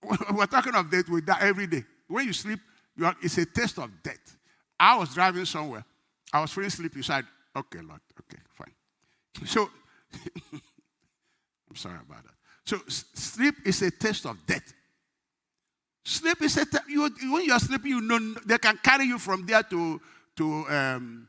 We're 0.33 0.45
talking 0.45 0.75
of 0.75 0.91
death, 0.91 1.07
we 1.09 1.21
die 1.21 1.37
every 1.41 1.67
day. 1.67 1.83
When 2.07 2.25
you 2.25 2.33
sleep, 2.33 2.59
you 2.95 3.05
are, 3.05 3.15
it's 3.21 3.37
a 3.37 3.45
taste 3.45 3.79
of 3.79 3.89
death. 4.03 4.37
I 4.79 4.97
was 4.97 5.13
driving 5.13 5.45
somewhere. 5.45 5.85
I 6.33 6.41
was 6.41 6.51
feeling 6.51 6.69
sleepy. 6.69 7.01
So 7.01 7.13
I, 7.13 7.23
okay, 7.55 7.79
Lord, 7.79 8.01
okay, 8.21 8.41
fine. 8.53 8.73
So, 9.47 9.69
I'm 11.69 11.75
sorry 11.75 11.99
about 12.05 12.23
that. 12.23 12.33
So, 12.65 12.79
sleep 12.87 13.55
is 13.65 13.81
a 13.81 13.91
taste 13.91 14.25
of 14.25 14.45
death. 14.45 14.73
Sleep 16.03 16.41
is 16.41 16.57
a 16.57 16.65
you, 16.87 17.09
when 17.33 17.43
you 17.45 17.53
are 17.53 17.59
sleeping, 17.59 17.91
you 17.91 18.01
know 18.01 18.35
they 18.45 18.57
can 18.57 18.77
carry 18.81 19.05
you 19.05 19.19
from 19.19 19.45
there 19.45 19.63
to 19.63 20.01
to 20.37 20.65
um, 20.69 21.27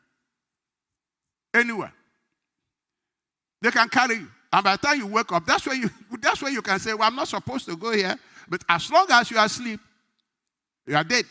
anywhere. 1.52 1.92
They 3.60 3.72
can 3.72 3.88
carry 3.88 4.16
you, 4.16 4.28
and 4.52 4.64
by 4.64 4.76
the 4.76 4.86
time 4.86 4.98
you 4.98 5.06
wake 5.08 5.32
up, 5.32 5.44
that's 5.44 5.66
where 5.66 5.74
you 5.74 5.90
that's 6.20 6.40
where 6.40 6.52
you 6.52 6.62
can 6.62 6.78
say, 6.78 6.94
"Well, 6.94 7.08
I'm 7.08 7.16
not 7.16 7.28
supposed 7.28 7.66
to 7.66 7.76
go 7.76 7.92
here." 7.92 8.16
But 8.48 8.62
as 8.68 8.90
long 8.90 9.06
as 9.10 9.30
you 9.30 9.38
are 9.38 9.46
asleep, 9.46 9.80
you 10.86 10.96
are 10.96 11.04
dead. 11.04 11.24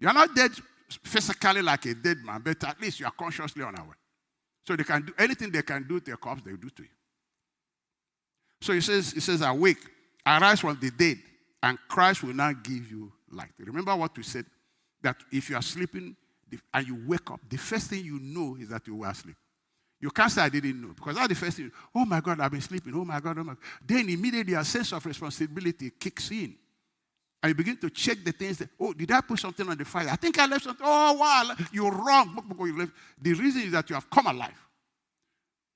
You 0.00 0.08
are 0.08 0.14
not 0.14 0.34
dead 0.34 0.52
physically 1.02 1.62
like 1.62 1.84
a 1.86 1.94
dead 1.94 2.18
man, 2.24 2.40
but 2.44 2.62
at 2.64 2.80
least 2.80 3.00
you 3.00 3.06
are 3.06 3.12
consciously 3.12 3.62
unaware. 3.62 3.97
So 4.68 4.76
they 4.76 4.84
can 4.84 5.00
do 5.00 5.14
anything 5.16 5.50
they 5.50 5.62
can 5.62 5.82
do 5.88 5.98
to 5.98 6.12
a 6.12 6.16
corpse, 6.18 6.42
they 6.44 6.50
do 6.50 6.68
to 6.68 6.82
you. 6.82 6.88
So 8.60 8.74
he 8.74 8.82
says, 8.82 9.12
he 9.12 9.20
says, 9.20 9.40
awake, 9.40 9.78
arise 10.26 10.60
from 10.60 10.78
the 10.78 10.90
dead, 10.90 11.16
and 11.62 11.78
Christ 11.88 12.22
will 12.22 12.34
now 12.34 12.52
give 12.52 12.90
you 12.90 13.10
light. 13.32 13.48
Remember 13.58 13.96
what 13.96 14.14
we 14.14 14.22
said? 14.22 14.44
That 15.00 15.16
if 15.32 15.48
you 15.48 15.56
are 15.56 15.62
sleeping, 15.62 16.14
and 16.74 16.86
you 16.86 17.02
wake 17.06 17.30
up, 17.30 17.40
the 17.48 17.56
first 17.56 17.88
thing 17.88 18.04
you 18.04 18.18
know 18.20 18.58
is 18.60 18.68
that 18.68 18.86
you 18.86 18.96
were 18.96 19.08
asleep. 19.08 19.36
You 20.02 20.10
can't 20.10 20.30
say 20.30 20.42
I 20.42 20.50
didn't 20.50 20.82
know 20.82 20.92
because 20.94 21.16
that's 21.16 21.28
the 21.28 21.34
first 21.34 21.56
thing. 21.56 21.72
Oh 21.94 22.04
my 22.04 22.20
God, 22.20 22.38
I've 22.38 22.50
been 22.50 22.60
sleeping. 22.60 22.92
Oh 22.94 23.06
my 23.06 23.20
God, 23.20 23.38
oh 23.38 23.44
my 23.44 23.54
God. 23.54 23.62
Then 23.86 24.06
immediately 24.10 24.52
a 24.52 24.64
sense 24.66 24.92
of 24.92 25.06
responsibility 25.06 25.92
kicks 25.98 26.30
in. 26.30 26.54
And 27.42 27.50
you 27.50 27.54
begin 27.54 27.76
to 27.78 27.90
check 27.90 28.18
the 28.24 28.32
things 28.32 28.58
that, 28.58 28.68
oh, 28.80 28.92
did 28.92 29.10
I 29.12 29.20
put 29.20 29.38
something 29.38 29.68
on 29.68 29.78
the 29.78 29.84
fire? 29.84 30.08
I 30.10 30.16
think 30.16 30.38
I 30.38 30.46
left 30.46 30.64
something. 30.64 30.84
Oh, 30.84 31.12
wow, 31.12 31.54
you're 31.72 31.92
wrong. 31.92 32.36
The 33.20 33.32
reason 33.34 33.62
is 33.62 33.72
that 33.72 33.88
you 33.88 33.94
have 33.94 34.10
come 34.10 34.26
alive. 34.26 34.58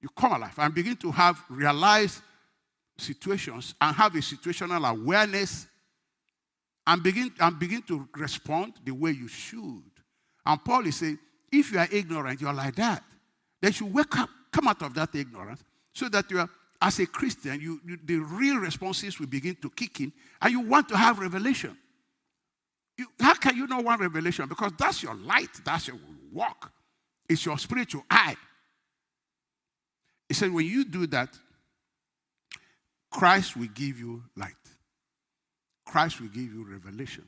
You 0.01 0.09
come 0.09 0.33
alive 0.33 0.55
and 0.59 0.75
begin 0.75 0.97
to 0.97 1.13
have 1.13 1.41
realized 1.49 2.21
situations 2.99 3.75
and 3.81 3.95
have 3.95 4.15
a 4.17 4.19
situational 4.19 4.89
awareness 4.89 5.69
and 6.85 7.01
begin, 7.01 7.33
and 7.39 7.59
begin 7.59 7.83
to 7.83 8.09
respond 8.17 8.75
the 8.85 8.91
way 8.91 9.13
you 9.13 9.29
should. 9.29 9.85
And 10.45 10.65
Paul 10.65 10.85
is 10.87 10.97
saying, 10.97 11.19
if 11.53 11.71
you 11.71 11.79
are 11.79 11.89
ignorant, 11.93 12.41
you're 12.41 12.53
like 12.53 12.75
that. 12.75 13.05
Then 13.61 13.73
you 13.79 13.87
wake 13.87 14.19
up, 14.19 14.29
come 14.51 14.67
out 14.67 14.83
of 14.83 14.95
that 14.95 15.15
ignorance, 15.15 15.63
so 15.95 16.09
that 16.09 16.29
you 16.29 16.41
are, 16.41 16.51
as 16.83 16.99
a 16.99 17.07
Christian, 17.07 17.61
you, 17.61 17.80
you, 17.87 17.99
the 18.05 18.16
real 18.16 18.57
responses 18.57 19.18
will 19.20 19.28
begin 19.28 19.55
to 19.62 19.70
kick 19.70 20.01
in, 20.01 20.12
and 20.41 20.51
you 20.51 20.61
want 20.61 20.89
to 20.89 20.97
have 20.97 21.20
revelation. 21.20 21.76
You, 22.99 23.07
how 23.20 23.35
can 23.35 23.57
you 23.57 23.68
not 23.68 23.85
want 23.85 24.01
revelation? 24.01 24.49
Because 24.49 24.72
that's 24.76 25.03
your 25.03 25.14
light, 25.14 25.49
that's 25.64 25.87
your 25.87 25.97
walk, 26.33 26.72
it's 27.28 27.47
your 27.47 27.57
spiritual 27.57 28.05
eye. 28.11 28.37
He 30.28 30.35
said, 30.35 30.53
when 30.53 30.66
you 30.66 30.85
do 30.85 31.07
that, 31.09 31.28
Christ 33.11 33.57
will 33.57 33.68
give 33.72 34.01
you 34.01 34.24
light. 34.37 34.53
Christ 35.87 36.20
will 36.20 36.28
give 36.28 36.53
you 36.53 36.66
revelation 36.68 37.24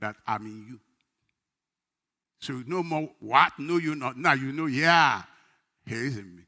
that 0.00 0.16
I'm 0.26 0.44
in 0.44 0.66
you. 0.68 0.80
So 2.40 2.62
no 2.66 2.82
more 2.82 3.08
what? 3.20 3.52
No, 3.58 3.76
you 3.78 3.94
not. 3.94 4.18
Now 4.18 4.32
you 4.32 4.52
know, 4.52 4.66
yeah, 4.66 5.22
he 5.86 5.94
is 5.94 6.18
in 6.18 6.36
me. 6.36 6.42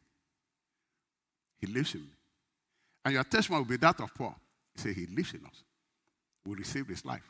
He 1.61 1.68
lives 1.68 1.95
in 1.95 2.01
me. 2.01 2.09
And 3.05 3.14
your 3.14 3.24
testimony 3.24 3.62
will 3.62 3.68
be 3.68 3.76
that 3.78 4.00
of 4.00 4.14
Paul. 4.14 4.34
He 4.74 4.80
said, 4.80 4.94
He 4.94 5.07
lives 5.07 5.34
in 5.34 5.44
us. 5.44 5.62
We 6.46 6.57
receive 6.57 6.88
his 6.88 7.05
life. 7.05 7.22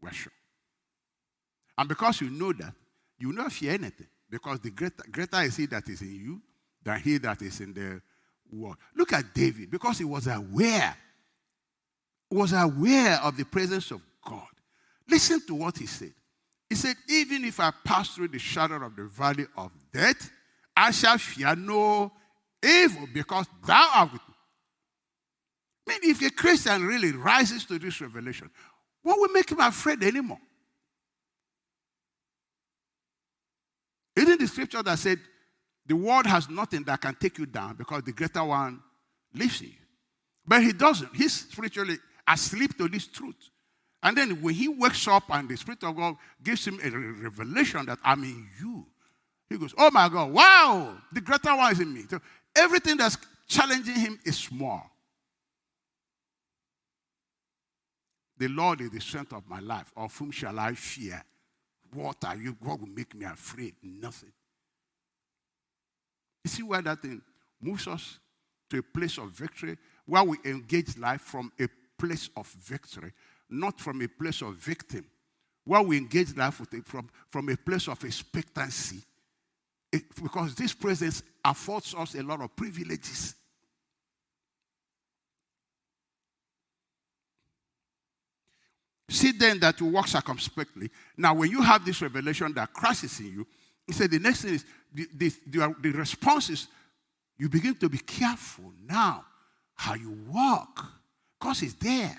We're 0.00 0.12
sure. 0.12 0.32
And 1.78 1.88
because 1.88 2.20
you 2.20 2.30
know 2.30 2.52
that, 2.52 2.72
you 3.18 3.28
will 3.28 3.36
not 3.36 3.52
fear 3.52 3.72
anything. 3.72 4.06
Because 4.28 4.60
the 4.60 4.70
greater, 4.70 5.04
greater 5.10 5.42
is 5.42 5.56
he 5.56 5.66
that 5.66 5.88
is 5.88 6.02
in 6.02 6.14
you 6.14 6.42
than 6.82 7.00
he 7.00 7.18
that 7.18 7.40
is 7.42 7.60
in 7.60 7.72
the 7.72 8.00
world. 8.50 8.76
Look 8.94 9.12
at 9.12 9.34
David, 9.34 9.70
because 9.70 9.98
he 9.98 10.04
was 10.04 10.26
aware, 10.26 10.96
was 12.30 12.52
aware 12.52 13.20
of 13.22 13.36
the 13.36 13.44
presence 13.44 13.90
of 13.90 14.02
God. 14.24 14.46
Listen 15.08 15.40
to 15.46 15.54
what 15.54 15.78
he 15.78 15.86
said. 15.86 16.12
He 16.68 16.74
said, 16.74 16.96
Even 17.08 17.44
if 17.44 17.60
I 17.60 17.72
pass 17.84 18.14
through 18.14 18.28
the 18.28 18.38
shadow 18.38 18.84
of 18.84 18.96
the 18.96 19.04
valley 19.04 19.46
of 19.56 19.70
death, 19.92 20.30
I 20.76 20.90
shall 20.90 21.18
fear 21.18 21.54
no 21.54 22.10
evil 22.62 23.06
because 23.12 23.46
thou 23.64 23.88
art 23.94 24.12
with 24.12 24.22
me. 24.28 24.34
I 25.86 25.92
mean, 25.92 26.10
if 26.10 26.22
a 26.22 26.30
Christian 26.30 26.84
really 26.84 27.12
rises 27.12 27.64
to 27.66 27.78
this 27.78 28.00
revelation, 28.00 28.50
what 29.02 29.18
will 29.18 29.28
make 29.28 29.50
him 29.50 29.60
afraid 29.60 30.02
anymore? 30.02 30.40
Isn't 34.16 34.40
the 34.40 34.48
scripture 34.48 34.82
that 34.82 34.98
said, 34.98 35.20
the 35.84 35.94
world 35.94 36.26
has 36.26 36.48
nothing 36.48 36.82
that 36.84 37.00
can 37.00 37.14
take 37.14 37.38
you 37.38 37.46
down 37.46 37.76
because 37.76 38.02
the 38.02 38.12
greater 38.12 38.42
one 38.42 38.80
lives 39.34 39.60
in 39.60 39.68
you? 39.68 39.72
But 40.46 40.62
he 40.62 40.72
doesn't. 40.72 41.14
He's 41.14 41.32
spiritually 41.32 41.98
asleep 42.26 42.76
to 42.78 42.88
this 42.88 43.06
truth. 43.06 43.50
And 44.02 44.16
then 44.16 44.42
when 44.42 44.54
he 44.54 44.68
wakes 44.68 45.06
up 45.08 45.24
and 45.30 45.48
the 45.48 45.56
Spirit 45.56 45.84
of 45.84 45.96
God 45.96 46.16
gives 46.42 46.66
him 46.66 46.80
a 46.82 46.90
revelation 46.90 47.86
that 47.86 47.98
I'm 48.02 48.22
in 48.24 48.48
you, 48.60 48.86
he 49.48 49.58
goes, 49.58 49.74
Oh 49.78 49.90
my 49.90 50.08
God, 50.08 50.32
wow, 50.32 50.96
the 51.12 51.20
greater 51.20 51.54
one 51.54 51.72
is 51.72 51.80
in 51.80 51.92
me. 51.92 52.02
So 52.08 52.20
everything 52.54 52.96
that's 52.96 53.16
challenging 53.46 53.94
him 53.94 54.18
is 54.24 54.36
small. 54.36 54.90
The 58.38 58.48
Lord 58.48 58.80
is 58.80 58.90
the 58.90 59.00
strength 59.00 59.32
of 59.32 59.48
my 59.48 59.60
life. 59.60 59.92
Of 59.96 60.16
whom 60.16 60.30
shall 60.30 60.58
I 60.58 60.74
fear? 60.74 61.22
What 61.92 62.24
are 62.24 62.36
you? 62.36 62.56
What 62.60 62.80
will 62.80 62.88
make 62.88 63.14
me 63.14 63.24
afraid? 63.24 63.74
Nothing. 63.82 64.32
You 66.44 66.50
see 66.50 66.62
where 66.62 66.82
that 66.82 67.02
thing 67.02 67.22
moves 67.60 67.86
us 67.86 68.18
to 68.70 68.78
a 68.78 68.82
place 68.82 69.18
of 69.18 69.30
victory, 69.30 69.78
where 70.04 70.24
we 70.24 70.38
engage 70.44 70.96
life 70.98 71.22
from 71.22 71.50
a 71.58 71.68
place 71.98 72.28
of 72.36 72.46
victory 72.48 73.12
not 73.48 73.80
from 73.80 74.02
a 74.02 74.08
place 74.08 74.42
of 74.42 74.54
victim. 74.54 75.04
Where 75.64 75.82
we 75.82 75.96
engage 75.96 76.36
life 76.36 76.60
it 76.72 76.86
from, 76.86 77.08
from 77.28 77.48
a 77.48 77.56
place 77.56 77.88
of 77.88 78.02
expectancy. 78.04 79.02
It, 79.92 80.02
because 80.22 80.54
this 80.54 80.72
presence 80.72 81.22
affords 81.44 81.94
us 81.94 82.14
a 82.14 82.22
lot 82.22 82.40
of 82.40 82.54
privileges. 82.54 83.34
See 89.08 89.32
then 89.32 89.60
that 89.60 89.80
you 89.80 89.86
walk 89.86 90.08
circumspectly. 90.08 90.90
Now, 91.16 91.34
when 91.34 91.50
you 91.50 91.62
have 91.62 91.84
this 91.84 92.02
revelation 92.02 92.52
that 92.54 92.72
Christ 92.72 93.04
is 93.04 93.20
in 93.20 93.26
you, 93.26 93.46
he 93.86 93.92
said 93.92 94.10
the 94.10 94.18
next 94.18 94.42
thing 94.42 94.54
is 94.54 94.64
the, 94.92 95.06
the, 95.14 95.32
the, 95.46 95.74
the 95.80 95.90
response 95.92 96.50
is 96.50 96.66
you 97.38 97.48
begin 97.48 97.74
to 97.76 97.88
be 97.88 97.98
careful 97.98 98.72
now 98.88 99.24
how 99.74 99.94
you 99.94 100.16
walk 100.28 100.84
because 101.38 101.62
it's 101.62 101.74
there. 101.74 102.16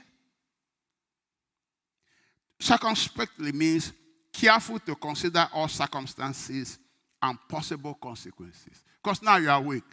Circumspectly 2.60 3.52
means 3.52 3.92
careful 4.32 4.80
to 4.80 4.96
consider 4.96 5.48
all 5.54 5.68
circumstances 5.68 6.78
and 7.22 7.38
possible 7.50 7.96
consequences. 7.96 8.84
Because 9.04 9.22
now 9.22 9.38
you're 9.38 9.52
awake. 9.52 9.84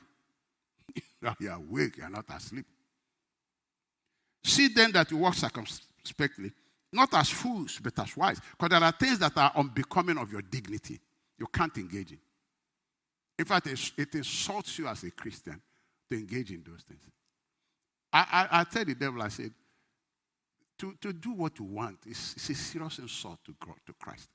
now 1.23 1.35
you're 1.41 1.53
awake, 1.53 1.97
you're 1.97 2.11
not 2.11 2.25
asleep. 2.35 2.67
See 4.45 4.69
then 4.69 4.93
that 4.93 5.11
you 5.11 5.17
walk 5.17 5.35
circumspectly, 5.35 6.53
not 6.95 7.13
as 7.15 7.31
fools, 7.31 7.81
but 7.83 7.99
as 7.99 8.17
wise. 8.17 8.41
Because 8.51 8.71
there 8.71 8.83
are 8.83 8.93
things 8.93 9.19
that 9.19 9.37
are 9.37 9.53
unbecoming 9.57 10.19
of 10.19 10.31
your 10.33 10.43
dignity. 10.43 11.01
You 11.39 11.47
can't 11.47 11.77
engage 11.77 12.13
in. 12.13 12.19
In 13.39 13.45
fact, 13.45 13.67
it 13.67 14.15
insults 14.15 14.79
you 14.79 14.87
as 14.87 15.03
a 15.03 15.11
Christian 15.11 15.61
to 16.11 16.17
engage 16.17 16.51
in 16.51 16.63
those 16.67 16.83
things. 16.83 17.03
I, 18.13 18.47
I, 18.51 18.61
I 18.61 18.65
tell 18.65 18.85
the 18.85 18.95
devil, 18.95 19.21
I 19.21 19.29
said, 19.29 19.53
to, 20.79 20.95
to 21.01 21.13
do 21.13 21.33
what 21.33 21.59
you 21.59 21.65
want 21.65 21.99
is, 22.07 22.35
is 22.37 22.51
a 22.51 22.55
serious 22.55 22.99
insult 22.99 23.39
to 23.45 23.55
God, 23.65 23.77
to 23.87 23.93
Christ. 23.95 24.29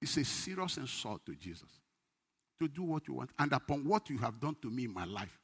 It's 0.00 0.16
a 0.18 0.24
serious 0.24 0.76
insult 0.76 1.24
to 1.26 1.34
Jesus. 1.34 1.68
To 2.60 2.68
do 2.68 2.82
what 2.82 3.08
you 3.08 3.14
want. 3.14 3.30
And 3.38 3.52
upon 3.52 3.84
what 3.84 4.10
you 4.10 4.18
have 4.18 4.38
done 4.38 4.56
to 4.62 4.70
me 4.70 4.84
in 4.84 4.92
my 4.92 5.04
life. 5.04 5.38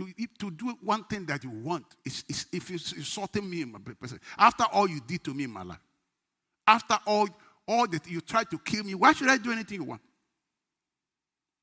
To, 0.00 0.26
to 0.38 0.50
do 0.50 0.78
one 0.82 1.04
thing 1.04 1.26
that 1.26 1.44
you 1.44 1.50
want 1.50 1.84
is, 2.06 2.24
is 2.26 2.46
if 2.50 2.70
it's 2.70 2.92
insulting 2.92 3.48
me 3.48 3.60
in 3.60 3.70
my 3.70 3.78
person. 3.78 4.18
After 4.38 4.64
all 4.72 4.88
you 4.88 5.00
did 5.06 5.22
to 5.24 5.34
me 5.34 5.44
in 5.44 5.50
my 5.50 5.62
life. 5.62 5.80
After 6.66 6.98
all, 7.06 7.28
all 7.68 7.86
that 7.86 8.08
you 8.08 8.22
tried 8.22 8.50
to 8.50 8.58
kill 8.58 8.82
me, 8.82 8.94
why 8.94 9.12
should 9.12 9.28
I 9.28 9.36
do 9.36 9.52
anything 9.52 9.80
you 9.80 9.84
want? 9.84 10.00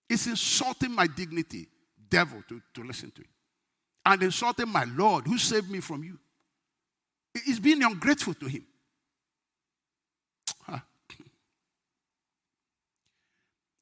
It's 0.08 0.28
insulting 0.28 0.92
my 0.92 1.08
dignity, 1.08 1.68
devil, 2.10 2.44
to, 2.48 2.62
to 2.76 2.84
listen 2.84 3.10
to 3.12 3.22
it. 3.22 3.28
And 4.06 4.22
insulting 4.22 4.70
my 4.70 4.86
Lord 4.96 5.26
who 5.26 5.40
saved 5.40 5.72
me 5.72 5.80
from 5.80 6.04
you. 6.04 6.20
It's 7.34 7.60
being 7.60 7.82
ungrateful 7.82 8.36
to 8.36 8.46
him. 8.46 8.68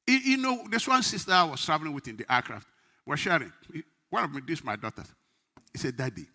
You 0.08 0.36
know, 0.36 0.64
this 0.70 0.86
one 0.86 1.02
sister 1.02 1.32
I 1.32 1.44
was 1.44 1.62
traveling 1.64 1.92
with 1.92 2.06
in 2.06 2.16
the 2.16 2.32
aircraft 2.32 2.68
was 3.04 3.20
sharing. 3.20 3.52
One 4.10 4.24
of 4.24 4.30
my, 4.30 4.40
this 4.46 4.62
my 4.62 4.76
daughter. 4.76 5.04
He 5.72 5.78
said, 5.78 5.96
Daddy, 5.96 6.26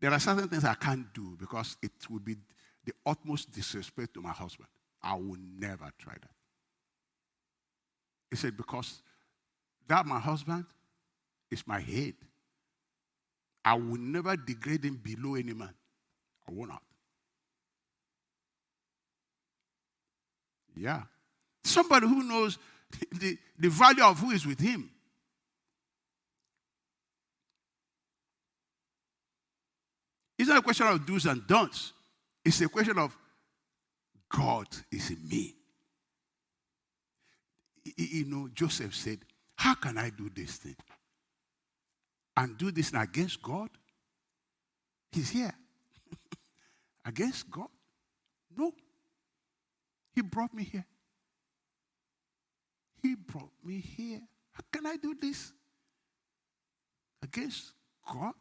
there 0.00 0.12
are 0.12 0.18
certain 0.18 0.48
things 0.48 0.64
I 0.64 0.74
can't 0.74 1.12
do 1.12 1.36
because 1.38 1.76
it 1.82 1.92
would 2.10 2.24
be 2.24 2.36
the 2.84 2.92
utmost 3.06 3.52
disrespect 3.52 4.14
to 4.14 4.20
my 4.20 4.30
husband. 4.30 4.68
I 5.02 5.14
will 5.14 5.38
never 5.58 5.90
try 5.98 6.14
that. 6.14 6.30
He 8.30 8.36
said, 8.36 8.56
because 8.56 9.02
that 9.86 10.04
my 10.06 10.18
husband 10.18 10.66
is 11.50 11.66
my 11.66 11.80
head. 11.80 12.14
I 13.64 13.74
will 13.74 13.98
never 13.98 14.36
degrade 14.36 14.84
him 14.84 15.00
below 15.02 15.34
any 15.34 15.54
man. 15.54 15.72
I 16.48 16.52
will 16.52 16.66
not. 16.66 16.82
Yeah. 20.76 21.02
Somebody 21.64 22.06
who 22.06 22.22
knows 22.22 22.58
the, 23.12 23.36
the 23.58 23.68
value 23.68 24.04
of 24.04 24.18
who 24.18 24.30
is 24.30 24.46
with 24.46 24.60
him. 24.60 24.90
It's 30.38 30.48
not 30.48 30.57
a 30.57 30.57
question 30.68 30.86
of 30.86 31.06
do's 31.06 31.24
and 31.24 31.46
don'ts. 31.46 31.94
It's 32.44 32.60
a 32.60 32.68
question 32.68 32.98
of 32.98 33.16
God 34.28 34.66
is 34.92 35.08
in 35.08 35.26
me. 35.26 35.54
You 37.96 38.26
know, 38.26 38.48
Joseph 38.52 38.94
said, 38.94 39.20
How 39.56 39.74
can 39.74 39.96
I 39.96 40.10
do 40.10 40.28
this 40.28 40.56
thing? 40.56 40.76
and 42.36 42.56
do 42.58 42.70
this 42.70 42.92
against 42.92 43.42
God? 43.42 43.70
He's 45.10 45.30
here. 45.30 45.54
against 47.06 47.50
God? 47.50 47.68
No. 48.54 48.70
He 50.14 50.20
brought 50.20 50.52
me 50.52 50.64
here. 50.64 50.84
He 53.02 53.14
brought 53.14 53.52
me 53.64 53.80
here. 53.80 54.20
How 54.52 54.62
can 54.70 54.86
I 54.86 54.96
do 54.96 55.16
this 55.18 55.50
against 57.22 57.72
God? 58.06 58.34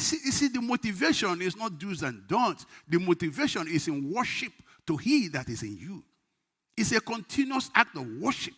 You 0.00 0.04
see, 0.04 0.18
you 0.24 0.32
see, 0.32 0.48
the 0.48 0.62
motivation 0.62 1.42
is 1.42 1.54
not 1.54 1.78
do's 1.78 2.02
and 2.02 2.26
don'ts. 2.26 2.64
The 2.88 2.98
motivation 2.98 3.68
is 3.68 3.86
in 3.86 4.10
worship 4.10 4.52
to 4.86 4.96
He 4.96 5.28
that 5.28 5.46
is 5.50 5.62
in 5.62 5.76
you. 5.76 6.02
It's 6.74 6.92
a 6.92 7.02
continuous 7.02 7.70
act 7.74 7.94
of 7.98 8.06
worship 8.18 8.54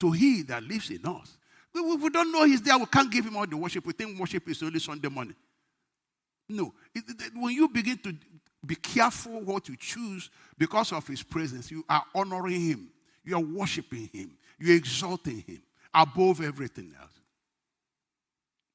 to 0.00 0.10
He 0.10 0.42
that 0.42 0.64
lives 0.64 0.90
in 0.90 1.06
us. 1.06 1.38
We, 1.72 2.10
don't 2.10 2.32
know 2.32 2.42
He's 2.42 2.60
there. 2.60 2.76
We 2.76 2.86
can't 2.86 3.08
give 3.08 3.24
Him 3.24 3.36
all 3.36 3.46
the 3.46 3.56
worship. 3.56 3.86
We 3.86 3.92
think 3.92 4.18
worship 4.18 4.48
is 4.48 4.60
only 4.64 4.80
Sunday 4.80 5.08
morning. 5.08 5.36
No. 6.48 6.74
When 7.36 7.54
you 7.54 7.68
begin 7.68 7.98
to 7.98 8.12
be 8.66 8.74
careful 8.74 9.42
what 9.42 9.68
you 9.68 9.76
choose 9.76 10.28
because 10.58 10.90
of 10.90 11.06
His 11.06 11.22
presence, 11.22 11.70
you 11.70 11.84
are 11.88 12.02
honoring 12.16 12.60
Him. 12.62 12.88
You 13.24 13.36
are 13.36 13.40
worshiping 13.40 14.10
Him. 14.12 14.32
You're 14.58 14.74
exalting 14.74 15.44
Him 15.46 15.62
above 15.94 16.40
everything 16.40 16.92
else. 17.00 17.12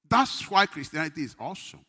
That's 0.07 0.49
why 0.49 0.65
Christianity 0.65 1.23
is 1.23 1.35
awesome. 1.37 1.83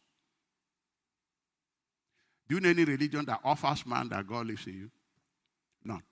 Do 2.49 2.55
you 2.55 2.61
know 2.61 2.69
any 2.69 2.85
religion 2.85 3.25
that 3.27 3.41
offers 3.45 3.85
man 3.87 4.09
that 4.11 4.27
God 4.27 4.47
lives 4.47 4.67
in 4.67 4.75
you? 4.75 4.91
None. 5.85 6.03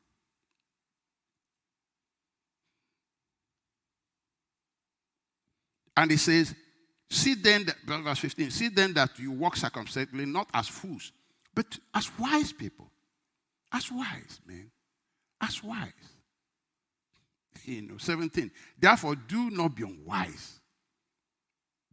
And 5.97 6.11
he 6.11 6.16
says, 6.16 6.55
See 7.11 7.35
then, 7.35 7.64
that, 7.66 7.76
verse 8.03 8.18
15, 8.18 8.51
see 8.51 8.68
then 8.68 8.93
that 8.95 9.16
you 9.18 9.30
walk 9.30 9.57
circumspectly, 9.57 10.26
not 10.26 10.49
as 10.53 10.66
fools, 10.66 11.12
but 11.55 11.78
as 11.95 12.11
wise 12.18 12.53
people. 12.53 12.91
As 13.72 13.91
wise, 13.93 14.41
man. 14.47 14.70
As 15.41 15.62
wise. 15.62 15.93
You 17.66 17.82
know, 17.82 17.97
17. 17.97 18.51
Therefore, 18.78 19.14
do 19.14 19.49
not 19.49 19.74
be 19.74 19.85
unwise 19.85 20.61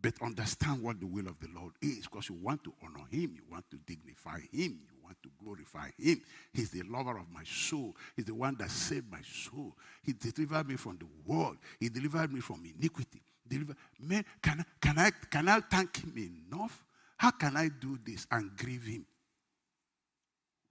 but 0.01 0.13
understand 0.21 0.81
what 0.81 0.99
the 0.99 1.05
will 1.05 1.27
of 1.27 1.39
the 1.39 1.47
Lord 1.55 1.73
is 1.81 2.07
because 2.07 2.29
you 2.29 2.35
want 2.35 2.63
to 2.63 2.73
honor 2.83 3.05
Him, 3.09 3.33
you 3.35 3.43
want 3.49 3.69
to 3.69 3.77
dignify 3.85 4.39
Him, 4.51 4.79
you 4.81 4.97
want 5.03 5.17
to 5.21 5.29
glorify 5.43 5.89
Him. 5.97 6.21
He's 6.53 6.71
the 6.71 6.81
lover 6.83 7.17
of 7.17 7.29
my 7.31 7.43
soul, 7.43 7.95
He's 8.15 8.25
the 8.25 8.33
one 8.33 8.55
that 8.57 8.71
saved 8.71 9.11
my 9.11 9.21
soul. 9.21 9.75
He 10.03 10.13
delivered 10.13 10.67
me 10.67 10.75
from 10.75 10.97
the 10.97 11.07
world, 11.25 11.57
He 11.79 11.89
delivered 11.89 12.33
me 12.33 12.39
from 12.39 12.63
iniquity. 12.65 13.21
Deliver, 13.47 13.75
man, 13.99 14.25
can 14.41 14.65
can, 14.81 14.97
I, 14.97 15.11
can 15.29 15.47
I 15.47 15.59
thank 15.59 15.97
Him 16.03 16.13
enough? 16.51 16.83
How 17.17 17.31
can 17.31 17.55
I 17.55 17.69
do 17.69 17.99
this 18.03 18.25
and 18.31 18.55
grieve 18.57 18.85
Him? 18.85 19.05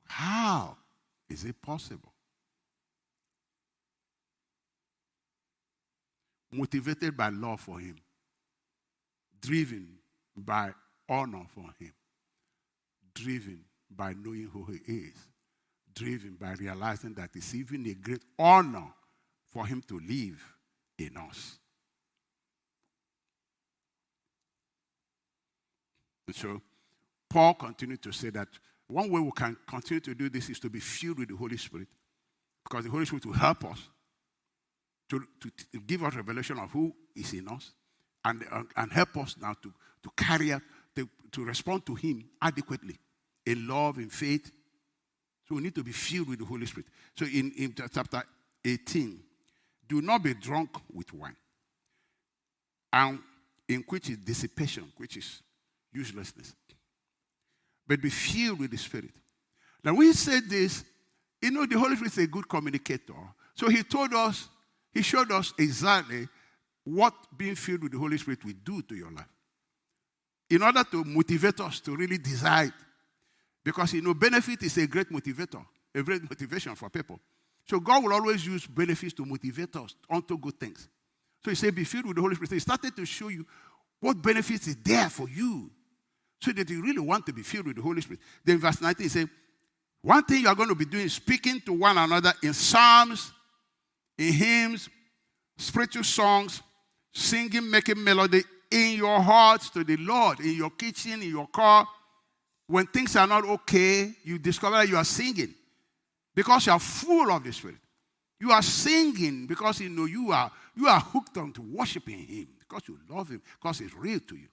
How 0.07 0.76
is 1.28 1.45
it 1.45 1.61
possible? 1.62 2.12
Motivated 6.51 7.16
by 7.16 7.28
love 7.28 7.61
for 7.61 7.78
Him 7.78 7.97
driven 9.41 9.99
by 10.36 10.72
honor 11.09 11.45
for 11.55 11.66
him, 11.78 11.93
driven 13.14 13.64
by 13.91 14.14
knowing 14.14 14.49
who 14.53 14.64
he 14.64 14.93
is, 14.93 15.14
driven 15.95 16.36
by 16.41 16.53
realizing 16.53 17.14
that 17.14 17.30
it's 17.34 17.55
even 17.55 17.86
a 17.86 17.95
great 17.95 18.22
honor 18.38 18.86
for 19.53 19.66
him 19.66 19.82
to 19.88 19.99
live 19.99 20.41
in 20.99 21.16
us. 21.16 21.59
And 26.26 26.36
so, 26.36 26.61
Paul 27.28 27.55
continued 27.55 28.03
to 28.03 28.12
say 28.12 28.30
that 28.30 28.49
one 28.86 29.11
way 29.11 29.20
we 29.20 29.30
can 29.32 29.57
continue 29.66 30.01
to 30.01 30.14
do 30.14 30.28
this 30.28 30.49
is 30.49 30.61
to 30.61 30.70
be 30.70 30.80
filled 30.80 31.18
with 31.18 31.28
the 31.28 31.36
Holy 31.36 31.57
Spirit, 31.57 31.88
because 32.64 32.84
the 32.84 32.91
Holy 32.91 33.05
Spirit 33.05 33.26
will 33.26 33.32
help 33.32 33.64
us 33.64 33.88
to, 35.09 35.24
to, 35.41 35.51
to 35.72 35.80
give 35.80 36.05
us 36.05 36.14
revelation 36.14 36.59
of 36.59 36.70
who 36.70 36.95
is 37.16 37.32
in 37.32 37.49
us 37.49 37.72
and, 38.25 38.45
uh, 38.51 38.62
and 38.77 38.93
help 38.93 39.16
us 39.16 39.37
now 39.41 39.55
to, 39.62 39.73
to 40.03 40.11
carry 40.16 40.53
out, 40.53 40.62
to, 40.95 41.09
to 41.33 41.45
respond 41.45 41.87
to 41.87 41.95
Him 41.95 42.25
adequately 42.41 42.99
in 43.47 43.66
love, 43.66 43.99
in 43.99 44.11
faith. 44.11 44.51
So 45.49 45.57
we 45.57 45.62
need 45.62 45.75
to 45.75 45.83
be 45.83 45.93
filled 45.93 46.29
with 46.29 46.39
the 46.39 46.45
Holy 46.45 46.66
Spirit. 46.66 46.87
So 47.16 47.25
in, 47.25 47.53
in 47.57 47.75
chapter 47.93 48.23
18, 48.64 49.21
do 49.89 50.01
not 50.01 50.23
be 50.23 50.35
drunk 50.35 50.71
with 50.93 51.12
wine, 51.12 51.37
and 52.93 53.18
in 53.68 53.85
which 53.89 54.11
is 54.11 54.18
dissipation, 54.18 54.85
which 54.97 55.16
is 55.16 55.43
uselessness, 55.93 56.55
but 57.87 58.01
be 58.01 58.11
filled 58.11 58.61
with 58.61 58.71
the 58.71 58.79
Spirit. 58.79 59.11
Now, 59.83 59.95
we 59.95 60.12
said 60.12 60.49
this, 60.49 60.85
you 61.43 61.51
know, 61.51 61.66
the 61.66 61.79
Holy 61.79 61.97
Spirit 61.97 62.12
is 62.12 62.18
a 62.18 62.27
good 62.27 62.49
communicator. 62.49 63.14
So 63.55 63.68
he 63.68 63.83
told 63.83 64.12
us, 64.14 64.49
he 64.93 65.03
showed 65.03 65.33
us 65.33 65.53
exactly 65.59 66.29
what 66.85 67.14
being 67.37 67.55
filled 67.55 67.83
with 67.83 67.93
the 67.93 67.99
Holy 67.99 68.18
Spirit 68.18 68.45
will 68.45 68.55
do 68.64 68.83
to 68.83 68.95
your 68.95 69.11
life. 69.11 69.28
In 70.49 70.62
order 70.62 70.83
to 70.85 71.05
motivate 71.05 71.61
us 71.61 71.81
to 71.81 71.97
really 71.97 72.18
desire 72.18 72.72
Because, 73.62 73.93
you 73.93 74.03
know, 74.03 74.14
benefit 74.14 74.62
is 74.62 74.76
a 74.78 74.87
great 74.87 75.11
motivator, 75.11 75.64
a 75.95 76.03
great 76.03 76.22
motivation 76.22 76.74
for 76.74 76.89
people. 76.89 77.20
So 77.68 77.78
God 77.78 78.03
will 78.03 78.12
always 78.12 78.45
use 78.47 78.66
benefits 78.66 79.12
to 79.14 79.24
motivate 79.24 79.76
us 79.76 79.95
onto 80.09 80.37
good 80.39 80.59
things. 80.59 80.89
So 81.45 81.51
he 81.51 81.55
said, 81.55 81.74
be 81.74 81.85
filled 81.85 82.07
with 82.07 82.16
the 82.16 82.22
Holy 82.22 82.35
Spirit. 82.35 82.53
He 82.53 82.59
started 82.59 82.97
to 82.97 83.05
show 83.05 83.28
you 83.28 83.47
what 84.01 84.20
benefits 84.22 84.66
is 84.66 84.76
there 84.76 85.11
for 85.11 85.28
you. 85.28 85.70
So 86.41 86.53
that 86.53 86.70
you 86.70 86.83
really 86.83 87.01
want 87.01 87.26
to 87.26 87.35
be 87.35 87.43
filled 87.43 87.66
with 87.66 87.76
the 87.76 87.83
Holy 87.83 88.01
Spirit. 88.01 88.20
Then 88.45 88.59
verse 88.59 88.81
19 88.81 89.05
he 89.05 89.09
said, 89.09 89.28
one 90.03 90.24
thing 90.24 90.41
you 90.41 90.49
are 90.49 90.55
going 90.55 90.70
to 90.70 90.74
be 90.74 90.87
doing 90.87 91.05
is 91.05 91.12
speaking 91.12 91.61
to 91.66 91.74
one 91.74 91.99
another 91.99 92.33
in 92.43 92.55
psalms, 92.55 93.31
in 94.16 94.33
hymns, 94.33 94.89
spiritual 95.59 96.05
songs, 96.05 96.62
singing, 97.13 97.71
making 97.71 98.03
melody 98.03 98.43
in 98.71 98.97
your 98.97 99.21
hearts 99.21 99.71
to 99.71 99.85
the 99.85 99.97
Lord, 99.97 100.41
in 100.41 100.55
your 100.55 100.71
kitchen, 100.71 101.23
in 101.23 101.31
your 101.31 101.49
car. 101.49 101.87
When 102.67 102.87
things 102.87 103.17
are 103.17 103.27
not 103.27 103.45
okay, 103.45 104.13
you 104.23 104.39
discover 104.39 104.77
that 104.77 104.89
you 104.89 104.97
are 104.97 105.05
singing 105.05 105.55
because 106.35 106.67
you 106.67 106.73
are 106.73 106.79
full 106.79 107.31
of 107.31 107.43
the 107.43 107.53
Spirit. 107.53 107.79
You 108.39 108.53
are 108.53 108.63
singing 108.63 109.47
because 109.47 109.81
you 109.81 109.91
know 109.91 110.07
you 110.07 110.31
are 110.33 110.51
you 110.77 110.87
are 110.87 111.01
hooked 111.01 111.37
on 111.37 111.53
to 111.53 111.63
worshiping 111.63 112.19
Him 112.19 112.49
because 112.59 112.83
you 112.89 112.99
love 113.09 113.29
Him 113.29 113.43
because 113.61 113.81
it's 113.81 113.95
real 113.95 114.21
to 114.21 114.37
you. 114.37 114.49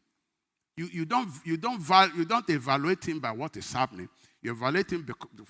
You, 0.76 0.90
you 0.92 1.06
don't 1.06 1.30
you 1.46 1.58
don't 1.58 1.82
you 2.16 2.26
don't 2.26 2.50
evaluate 2.50 3.08
Him 3.08 3.20
by 3.20 3.32
what 3.32 3.56
is 3.56 3.72
happening. 3.72 4.10
You 4.42 4.52
evaluate 4.52 4.92
Him 4.92 5.08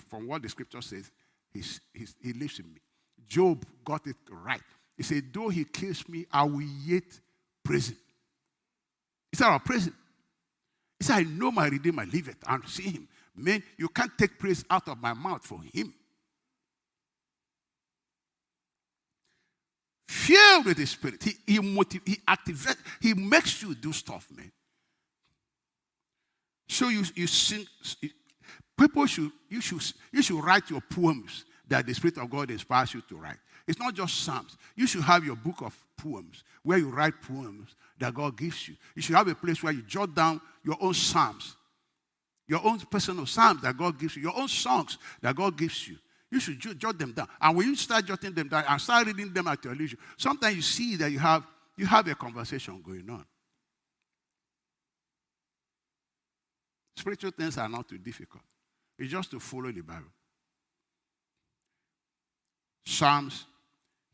from 0.09 0.27
what 0.27 0.41
the 0.41 0.49
Scripture 0.49 0.81
says. 0.81 1.09
He's, 1.53 1.81
he's, 1.93 2.15
he 2.21 2.33
lives 2.33 2.59
in 2.59 2.71
me. 2.71 2.81
Job 3.27 3.65
got 3.83 4.05
it 4.07 4.15
right. 4.29 4.61
He 4.97 5.03
said, 5.03 5.23
Though 5.31 5.49
he 5.49 5.63
kills 5.63 6.07
me, 6.09 6.25
I 6.31 6.43
will 6.43 6.61
yet 6.61 7.03
praise 7.63 7.89
him. 7.89 7.97
He 9.31 9.37
said, 9.37 9.47
I'll 9.47 9.59
praise 9.59 9.87
him. 9.87 9.95
He 10.99 11.05
said, 11.05 11.17
I 11.17 11.23
know 11.23 11.51
my 11.51 11.67
Redeemer 11.67 12.05
liveth 12.05 12.37
and 12.47 12.67
see 12.67 12.89
him. 12.89 13.07
Man, 13.35 13.61
you 13.77 13.87
can't 13.89 14.17
take 14.17 14.39
praise 14.39 14.65
out 14.69 14.87
of 14.87 14.99
my 14.99 15.13
mouth 15.13 15.45
for 15.45 15.61
him. 15.73 15.93
Filled 20.07 20.65
with 20.65 20.77
the 20.77 20.85
Spirit, 20.85 21.21
he, 21.21 21.33
he, 21.45 21.55
he 21.55 22.15
activates, 22.27 22.77
he 22.99 23.13
makes 23.13 23.61
you 23.61 23.75
do 23.75 23.93
stuff, 23.93 24.27
man. 24.35 24.51
So 26.67 26.89
you, 26.89 27.03
you 27.15 27.27
sing, 27.27 27.65
people 28.77 29.05
should, 29.05 29.31
you 29.49 29.61
should, 29.61 29.83
you 30.11 30.21
should 30.21 30.43
write 30.43 30.69
your 30.69 30.81
poems 30.81 31.45
that 31.67 31.85
the 31.85 31.93
Spirit 31.93 32.17
of 32.17 32.29
God 32.29 32.49
inspires 32.49 32.93
you 32.93 33.01
to 33.01 33.17
write. 33.17 33.37
It's 33.67 33.79
not 33.79 33.93
just 33.93 34.23
Psalms. 34.23 34.57
You 34.75 34.87
should 34.87 35.03
have 35.03 35.25
your 35.25 35.35
book 35.35 35.61
of 35.61 35.75
poems 35.97 36.43
where 36.63 36.77
you 36.77 36.89
write 36.89 37.21
poems 37.21 37.75
that 37.99 38.13
God 38.13 38.37
gives 38.37 38.67
you. 38.67 38.75
You 38.95 39.01
should 39.01 39.15
have 39.15 39.27
a 39.27 39.35
place 39.35 39.61
where 39.61 39.73
you 39.73 39.81
jot 39.81 40.15
down 40.15 40.39
your 40.63 40.77
own 40.79 40.93
Psalms, 40.93 41.55
your 42.47 42.65
own 42.65 42.79
personal 42.79 43.25
Psalms 43.25 43.61
that 43.61 43.75
God 43.75 43.99
gives 43.99 44.15
you, 44.15 44.23
your 44.23 44.37
own 44.37 44.47
songs 44.47 44.97
that 45.21 45.35
God 45.35 45.57
gives 45.57 45.87
you. 45.87 45.97
You 46.31 46.39
should 46.39 46.59
jot 46.79 46.97
them 46.97 47.13
down. 47.13 47.27
And 47.41 47.57
when 47.57 47.67
you 47.67 47.75
start 47.75 48.05
jotting 48.05 48.33
them 48.33 48.49
down 48.49 48.63
and 48.67 48.81
start 48.81 49.07
reading 49.07 49.33
them 49.33 49.47
at 49.47 49.63
your 49.63 49.75
leisure, 49.75 49.97
sometimes 50.17 50.55
you 50.55 50.61
see 50.61 50.95
that 50.97 51.11
you 51.11 51.19
have, 51.19 51.43
you 51.77 51.85
have 51.85 52.07
a 52.07 52.15
conversation 52.15 52.81
going 52.81 53.09
on. 53.09 53.25
Spiritual 56.95 57.31
things 57.31 57.57
are 57.57 57.69
not 57.69 57.87
too 57.87 57.97
difficult. 57.97 58.43
It's 58.97 59.11
just 59.11 59.31
to 59.31 59.39
follow 59.39 59.71
the 59.71 59.81
Bible. 59.81 60.11
Psalms, 62.85 63.45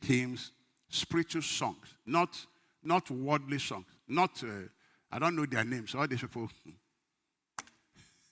hymns, 0.03 0.51
spiritual 0.89 1.41
songs, 1.41 1.95
not, 2.05 2.37
not 2.83 3.09
worldly 3.09 3.59
songs, 3.59 3.85
not, 4.07 4.43
uh, 4.43 4.67
I 5.11 5.19
don't 5.19 5.35
know 5.35 5.45
their 5.45 5.63
names, 5.63 5.95
all 5.95 6.07
these 6.07 6.21
people, 6.21 6.49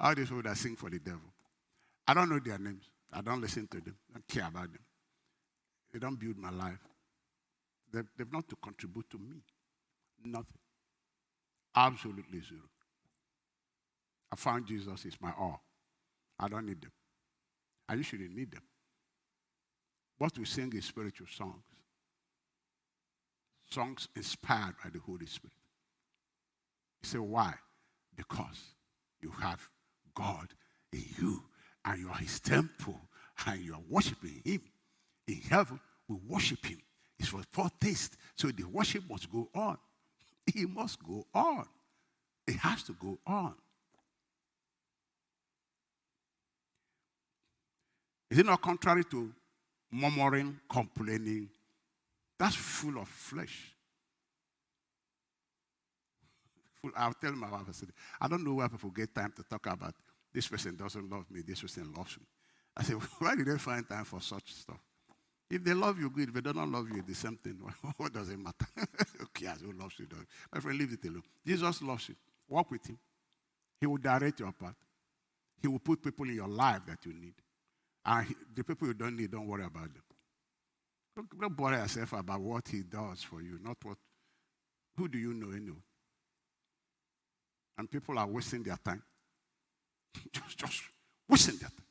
all 0.00 0.14
these 0.14 0.28
people 0.28 0.42
that 0.42 0.56
sing 0.56 0.76
for 0.76 0.90
the 0.90 0.98
devil. 0.98 1.20
I 2.06 2.14
don't 2.14 2.28
know 2.28 2.38
their 2.38 2.58
names. 2.58 2.84
I 3.12 3.20
don't 3.20 3.40
listen 3.40 3.66
to 3.68 3.80
them. 3.80 3.96
I 4.10 4.14
don't 4.14 4.28
care 4.28 4.48
about 4.48 4.72
them. 4.72 4.82
They 5.92 5.98
don't 5.98 6.18
build 6.18 6.38
my 6.38 6.50
life. 6.50 6.78
They've, 7.92 8.08
they've 8.16 8.32
not 8.32 8.48
to 8.48 8.56
contribute 8.56 9.10
to 9.10 9.18
me. 9.18 9.36
Nothing. 10.24 10.58
Absolutely 11.74 12.40
zero. 12.40 12.62
I 14.32 14.36
found 14.36 14.66
Jesus 14.66 15.04
is 15.04 15.14
my 15.20 15.32
all. 15.38 15.62
I 16.38 16.48
don't 16.48 16.66
need 16.66 16.80
them. 16.80 16.92
I 17.88 17.94
usually 17.94 18.28
need 18.28 18.52
them. 18.52 18.62
What 20.18 20.38
we 20.38 20.44
sing 20.44 20.72
is 20.74 20.84
spiritual 20.84 21.26
songs. 21.26 21.62
Songs 23.70 24.08
inspired 24.14 24.74
by 24.82 24.90
the 24.90 24.98
Holy 25.00 25.26
Spirit. 25.26 25.56
You 27.02 27.08
say, 27.08 27.18
why? 27.18 27.54
Because 28.16 28.60
you 29.20 29.30
have 29.40 29.68
God 30.14 30.48
in 30.92 31.04
you 31.18 31.42
and 31.84 31.98
you 32.00 32.08
are 32.08 32.18
his 32.18 32.38
temple 32.38 33.00
and 33.46 33.60
you 33.60 33.74
are 33.74 33.80
worshiping 33.88 34.42
him. 34.44 34.60
In 35.26 35.40
heaven, 35.48 35.80
we 36.08 36.16
worship 36.28 36.64
him. 36.66 36.78
It's 37.18 37.28
for 37.28 37.42
foretaste. 37.50 38.16
So 38.36 38.48
the 38.48 38.64
worship 38.64 39.04
must 39.08 39.30
go 39.30 39.48
on. 39.54 39.78
It 40.54 40.68
must 40.68 41.02
go 41.02 41.24
on. 41.32 41.66
It 42.46 42.56
has 42.56 42.82
to 42.84 42.92
go 42.92 43.18
on. 43.24 43.54
Is 48.28 48.38
it 48.38 48.46
not 48.46 48.60
contrary 48.60 49.04
to 49.04 49.32
murmuring, 49.92 50.58
complaining? 50.68 51.48
That's 52.38 52.56
full 52.56 52.98
of 52.98 53.08
flesh. 53.08 53.74
I'll 56.96 57.12
tell 57.12 57.32
my 57.32 57.48
wife, 57.48 57.62
I 57.68 57.72
said, 57.72 57.90
I 58.20 58.26
don't 58.26 58.44
know 58.44 58.54
why 58.54 58.66
people 58.66 58.90
get 58.90 59.14
time 59.14 59.32
to 59.36 59.44
talk 59.44 59.66
about 59.66 59.94
this 60.32 60.48
person 60.48 60.74
doesn't 60.76 61.10
love 61.10 61.30
me, 61.30 61.42
this 61.42 61.60
person 61.60 61.92
loves 61.96 62.18
me. 62.18 62.24
I 62.76 62.82
said, 62.82 62.96
why 63.18 63.36
do 63.36 63.44
they 63.44 63.58
find 63.58 63.88
time 63.88 64.04
for 64.04 64.20
such 64.20 64.52
stuff? 64.52 64.80
If 65.50 65.62
they 65.62 65.74
love 65.74 66.00
you, 66.00 66.08
good. 66.08 66.28
If 66.28 66.34
they 66.34 66.40
do 66.40 66.54
not 66.54 66.68
love 66.68 66.88
you, 66.88 67.02
the 67.06 67.14
same 67.14 67.36
thing. 67.36 67.58
what 67.98 68.12
does 68.12 68.30
it 68.30 68.38
matter? 68.38 68.66
okay, 69.22 69.46
as 69.48 69.60
who 69.60 69.72
loves 69.72 69.98
you, 69.98 70.06
does. 70.06 70.24
My 70.52 70.60
friend, 70.60 70.78
leave 70.78 70.94
it 70.94 71.04
alone. 71.04 71.22
Jesus 71.46 71.82
loves 71.82 72.08
you. 72.08 72.14
Walk 72.48 72.70
with 72.70 72.86
him. 72.86 72.98
He 73.78 73.86
will 73.86 73.98
direct 73.98 74.40
your 74.40 74.52
path. 74.52 74.76
He 75.60 75.68
will 75.68 75.78
put 75.78 76.02
people 76.02 76.24
in 76.24 76.34
your 76.34 76.48
life 76.48 76.80
that 76.86 77.04
you 77.04 77.12
need. 77.12 77.34
And 78.04 78.34
the 78.54 78.64
people 78.64 78.88
you 78.88 78.94
don't 78.94 79.16
need, 79.16 79.30
don't 79.30 79.46
worry 79.46 79.64
about 79.64 79.92
them. 79.92 80.02
Don't, 81.14 81.40
don't 81.40 81.56
bother 81.56 81.76
yourself 81.76 82.12
about 82.14 82.40
what 82.40 82.66
he 82.68 82.82
does 82.82 83.22
for 83.22 83.40
you, 83.42 83.58
not 83.62 83.76
what. 83.82 83.98
Who 84.96 85.08
do 85.08 85.18
you 85.18 85.32
know 85.32 85.50
anyway? 85.50 85.82
And 87.78 87.90
people 87.90 88.18
are 88.18 88.26
wasting 88.26 88.62
their 88.62 88.76
time. 88.84 89.02
just, 90.32 90.58
just 90.58 90.82
wasting 91.28 91.56
their 91.56 91.70
time. 91.70 91.82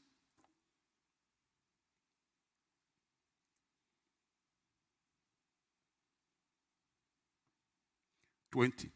20. 8.51 8.89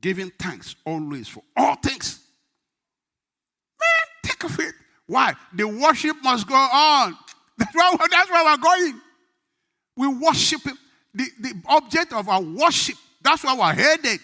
Giving 0.00 0.30
thanks 0.38 0.76
always 0.84 1.28
for 1.28 1.42
all 1.56 1.74
things. 1.76 2.20
Man, 3.80 4.06
take 4.22 4.44
of 4.44 4.58
it. 4.60 4.74
Why? 5.08 5.34
The 5.52 5.66
worship 5.66 6.16
must 6.22 6.46
go 6.46 6.54
on. 6.54 7.16
That's 7.58 7.74
where, 7.74 7.90
that's 8.08 8.30
why 8.30 8.44
we're 8.44 8.62
going. 8.62 9.00
We 9.96 10.06
worship 10.06 10.62
him. 10.62 10.78
The, 11.12 11.24
the 11.40 11.54
object 11.66 12.12
of 12.12 12.28
our 12.28 12.40
worship, 12.40 12.94
that's 13.20 13.42
where 13.42 13.56
we're 13.56 13.74
headed. 13.74 14.20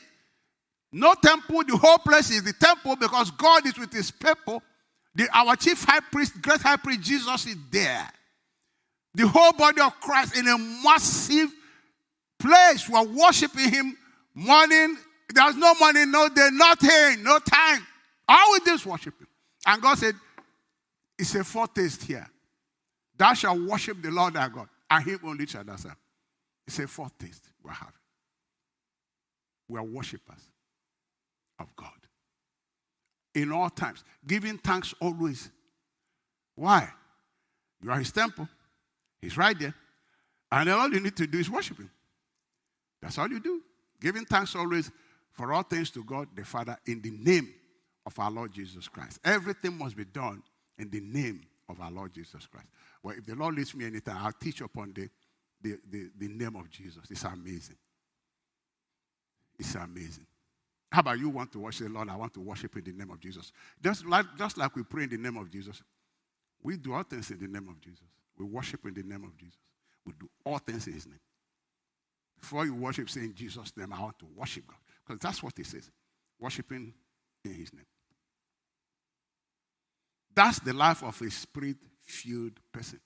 No 0.92 1.14
temple, 1.14 1.64
the 1.64 1.76
whole 1.76 1.98
place 1.98 2.30
is 2.30 2.44
the 2.44 2.52
temple 2.52 2.94
because 2.94 3.32
God 3.32 3.66
is 3.66 3.76
with 3.76 3.92
his 3.92 4.12
people. 4.12 4.62
The, 5.16 5.26
our 5.36 5.56
chief 5.56 5.82
high 5.82 5.98
priest, 5.98 6.40
great 6.40 6.60
high 6.60 6.76
priest 6.76 7.00
Jesus 7.00 7.46
is 7.46 7.56
there. 7.72 8.08
The 9.16 9.26
whole 9.26 9.52
body 9.52 9.80
of 9.80 9.98
Christ 9.98 10.36
in 10.36 10.46
a 10.46 10.56
massive 10.56 11.52
place. 12.38 12.88
We're 12.88 13.02
worshiping 13.02 13.72
him 13.72 13.96
Morning, 14.34 14.96
there's 15.32 15.56
no 15.56 15.74
money, 15.74 16.04
no 16.06 16.28
day, 16.28 16.48
nothing, 16.52 17.22
no 17.22 17.38
time. 17.38 17.86
All 18.26 18.52
we 18.52 18.60
just 18.66 18.84
worship 18.84 19.18
him. 19.18 19.28
And 19.64 19.80
God 19.80 19.96
said, 19.96 20.14
It's 21.18 21.34
a 21.34 21.44
foretaste 21.44 22.04
here. 22.04 22.28
Thou 23.16 23.34
shalt 23.34 23.60
worship 23.60 24.02
the 24.02 24.10
Lord 24.10 24.34
thy 24.34 24.48
God, 24.48 24.68
and 24.90 25.04
him 25.04 25.20
only 25.24 25.46
shall 25.46 25.64
thou 25.64 25.76
serve. 25.76 25.96
It's 26.66 26.78
a 26.78 26.86
foretaste 26.86 27.50
we're 27.62 27.72
having. 27.72 27.94
We 29.68 29.78
are 29.78 29.84
worshippers 29.84 30.50
of 31.58 31.74
God. 31.76 31.90
In 33.34 33.52
all 33.52 33.70
times, 33.70 34.04
giving 34.26 34.58
thanks 34.58 34.94
always. 35.00 35.50
Why? 36.54 36.88
You 37.82 37.90
are 37.90 37.98
his 37.98 38.12
temple. 38.12 38.48
He's 39.20 39.36
right 39.36 39.58
there. 39.58 39.74
And 40.52 40.68
all 40.70 40.88
you 40.88 41.00
need 41.00 41.16
to 41.16 41.26
do 41.26 41.38
is 41.38 41.50
worship 41.50 41.78
him. 41.78 41.90
That's 43.02 43.18
all 43.18 43.28
you 43.28 43.40
do. 43.40 43.62
Giving 44.00 44.24
thanks 44.24 44.54
always 44.54 44.90
for 45.32 45.52
all 45.52 45.62
things 45.62 45.90
to 45.90 46.04
God 46.04 46.28
the 46.34 46.44
Father 46.44 46.76
in 46.86 47.00
the 47.02 47.10
name 47.10 47.52
of 48.06 48.18
our 48.18 48.30
Lord 48.30 48.52
Jesus 48.52 48.86
Christ. 48.88 49.18
Everything 49.24 49.76
must 49.78 49.96
be 49.96 50.04
done 50.04 50.42
in 50.78 50.90
the 50.90 51.00
name 51.00 51.42
of 51.68 51.80
our 51.80 51.90
Lord 51.90 52.12
Jesus 52.12 52.46
Christ. 52.46 52.68
Well, 53.02 53.16
if 53.16 53.26
the 53.26 53.34
Lord 53.34 53.54
leads 53.54 53.74
me 53.74 53.86
anytime, 53.86 54.18
I'll 54.18 54.32
teach 54.32 54.60
upon 54.60 54.92
the, 54.94 55.08
the, 55.60 55.78
the, 55.90 56.10
the 56.18 56.28
name 56.28 56.56
of 56.56 56.70
Jesus. 56.70 57.04
It's 57.10 57.24
amazing. 57.24 57.76
It's 59.58 59.74
amazing. 59.74 60.26
How 60.90 61.00
about 61.00 61.18
you 61.18 61.28
want 61.28 61.52
to 61.52 61.58
worship 61.58 61.88
the 61.88 61.92
Lord? 61.92 62.08
I 62.08 62.16
want 62.16 62.34
to 62.34 62.40
worship 62.40 62.76
in 62.76 62.84
the 62.84 62.92
name 62.92 63.10
of 63.10 63.20
Jesus. 63.20 63.52
Just 63.82 64.06
like, 64.06 64.26
just 64.36 64.58
like 64.58 64.74
we 64.76 64.82
pray 64.82 65.04
in 65.04 65.10
the 65.10 65.18
name 65.18 65.36
of 65.36 65.50
Jesus, 65.50 65.82
we 66.62 66.76
do 66.76 66.94
all 66.94 67.02
things 67.02 67.30
in 67.30 67.38
the 67.38 67.48
name 67.48 67.68
of 67.68 67.80
Jesus. 67.80 68.06
We 68.38 68.44
worship 68.44 68.84
in 68.86 68.94
the 68.94 69.02
name 69.02 69.24
of 69.24 69.36
Jesus. 69.36 69.58
We 70.06 70.12
do 70.18 70.28
all 70.44 70.58
things 70.58 70.86
in 70.86 70.94
His 70.94 71.06
name. 71.06 71.20
Before 72.44 72.66
you 72.66 72.74
worship, 72.74 73.08
say 73.08 73.20
in 73.20 73.34
Jesus' 73.34 73.72
name, 73.74 73.92
I 73.92 74.02
want 74.02 74.18
to 74.18 74.26
worship 74.36 74.66
God. 74.66 74.76
Because 75.06 75.18
that's 75.20 75.42
what 75.42 75.56
he 75.56 75.64
says. 75.64 75.90
Worshiping 76.38 76.92
in 77.44 77.54
his 77.54 77.72
name. 77.72 77.86
That's 80.34 80.58
the 80.60 80.72
life 80.72 81.02
of 81.02 81.20
a 81.20 81.30
spirit 81.30 81.76
filled 82.04 82.58
person. 82.72 83.00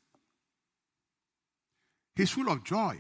He's 2.18 2.30
full 2.30 2.50
of 2.50 2.64
joy, 2.64 2.96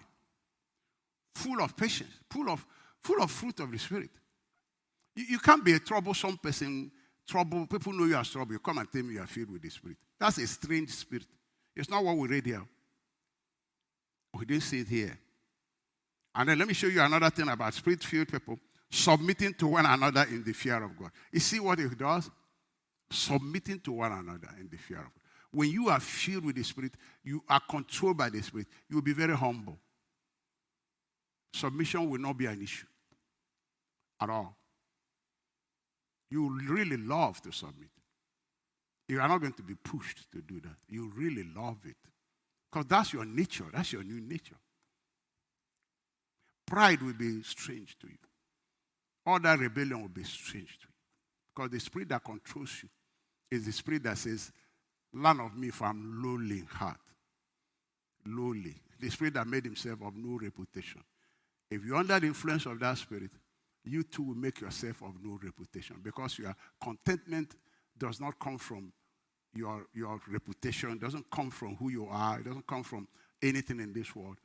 full 1.34 1.60
of 1.60 1.76
patience, 1.76 2.12
full 2.30 2.48
of, 2.48 2.64
full 3.02 3.20
of 3.20 3.30
fruit 3.30 3.58
of 3.58 3.72
the 3.72 3.78
Spirit. 3.78 4.10
You, 5.16 5.24
you 5.30 5.38
can't 5.40 5.64
be 5.64 5.72
a 5.72 5.80
troublesome 5.80 6.38
person, 6.38 6.92
trouble. 7.26 7.66
People 7.66 7.94
know 7.94 8.04
you 8.04 8.14
are 8.14 8.24
trouble. 8.24 8.52
You 8.52 8.60
come 8.60 8.78
and 8.78 8.90
tell 8.90 9.02
me 9.02 9.14
you 9.14 9.20
are 9.20 9.26
filled 9.26 9.50
with 9.50 9.62
the 9.62 9.70
Spirit. 9.70 9.96
That's 10.20 10.38
a 10.38 10.46
strange 10.46 10.90
spirit. 10.90 11.26
It's 11.74 11.90
not 11.90 12.04
what 12.04 12.16
we 12.16 12.28
read 12.28 12.46
here. 12.46 12.62
We 14.34 14.44
didn't 14.44 14.62
see 14.62 14.80
it 14.80 14.88
here. 14.88 15.18
And 16.34 16.48
then 16.48 16.58
let 16.58 16.68
me 16.68 16.74
show 16.74 16.86
you 16.86 17.00
another 17.00 17.30
thing 17.30 17.48
about 17.48 17.74
spirit 17.74 18.04
filled 18.04 18.28
people 18.28 18.58
submitting 18.88 19.54
to 19.54 19.66
one 19.66 19.86
another 19.86 20.26
in 20.30 20.44
the 20.44 20.52
fear 20.52 20.82
of 20.82 20.96
God. 20.96 21.10
You 21.32 21.40
see 21.40 21.58
what 21.58 21.80
it 21.80 21.98
does? 21.98 22.30
Submitting 23.10 23.80
to 23.80 23.92
one 23.92 24.12
another 24.12 24.48
in 24.60 24.68
the 24.70 24.76
fear 24.76 24.98
of 24.98 25.04
God. 25.04 25.12
When 25.50 25.70
you 25.70 25.88
are 25.88 26.00
filled 26.00 26.44
with 26.44 26.56
the 26.56 26.62
Spirit, 26.62 26.92
you 27.24 27.42
are 27.48 27.60
controlled 27.60 28.18
by 28.18 28.28
the 28.28 28.42
Spirit, 28.42 28.66
you 28.88 28.96
will 28.96 29.02
be 29.02 29.14
very 29.14 29.34
humble. 29.34 29.78
Submission 31.54 32.08
will 32.08 32.20
not 32.20 32.36
be 32.36 32.46
an 32.46 32.62
issue 32.62 32.86
at 34.20 34.28
all. 34.28 34.56
You 36.30 36.60
really 36.68 36.98
love 36.98 37.40
to 37.42 37.52
submit. 37.52 37.88
You 39.08 39.20
are 39.20 39.28
not 39.28 39.40
going 39.40 39.54
to 39.54 39.62
be 39.62 39.74
pushed 39.74 40.30
to 40.32 40.42
do 40.42 40.60
that. 40.60 40.76
You 40.88 41.10
really 41.16 41.44
love 41.56 41.78
it. 41.86 41.96
Because 42.70 42.86
that's 42.86 43.14
your 43.14 43.24
nature. 43.24 43.64
That's 43.72 43.92
your 43.92 44.04
new 44.04 44.20
nature. 44.20 44.56
Pride 46.66 47.00
will 47.00 47.14
be 47.14 47.42
strange 47.42 47.98
to 48.00 48.06
you. 48.06 48.18
All 49.24 49.40
that 49.40 49.58
rebellion 49.58 50.02
will 50.02 50.08
be 50.08 50.24
strange 50.24 50.78
to 50.80 50.86
you. 50.86 50.94
Because 51.54 51.70
the 51.70 51.80
spirit 51.80 52.10
that 52.10 52.22
controls 52.22 52.80
you 52.82 52.90
is 53.50 53.66
the 53.66 53.72
spirit 53.72 54.02
that 54.04 54.18
says, 54.18 54.52
Learn 55.12 55.40
of 55.40 55.56
me, 55.56 55.70
for 55.70 55.86
I'm 55.86 56.22
lowly 56.22 56.60
in 56.60 56.66
heart. 56.66 57.00
Lowly. 58.26 58.74
The 59.00 59.10
spirit 59.10 59.34
that 59.34 59.46
made 59.46 59.64
himself 59.64 60.02
of 60.02 60.16
no 60.16 60.38
reputation. 60.38 61.02
If 61.70 61.84
you're 61.84 61.96
under 61.96 62.18
the 62.20 62.26
influence 62.26 62.66
of 62.66 62.78
that 62.80 62.98
spirit, 62.98 63.30
you 63.84 64.02
too 64.02 64.22
will 64.22 64.34
make 64.34 64.60
yourself 64.60 65.02
of 65.02 65.14
no 65.22 65.38
reputation 65.42 65.96
because 66.02 66.38
your 66.38 66.54
contentment 66.82 67.54
does 67.96 68.20
not 68.20 68.38
come 68.38 68.58
from 68.58 68.92
your, 69.54 69.86
your 69.94 70.20
reputation, 70.28 70.98
doesn't 70.98 71.30
come 71.30 71.50
from 71.50 71.76
who 71.76 71.90
you 71.90 72.06
are, 72.10 72.38
it 72.38 72.44
doesn't 72.44 72.66
come 72.66 72.82
from 72.82 73.08
anything 73.42 73.80
in 73.80 73.92
this 73.92 74.14
world. 74.14 74.36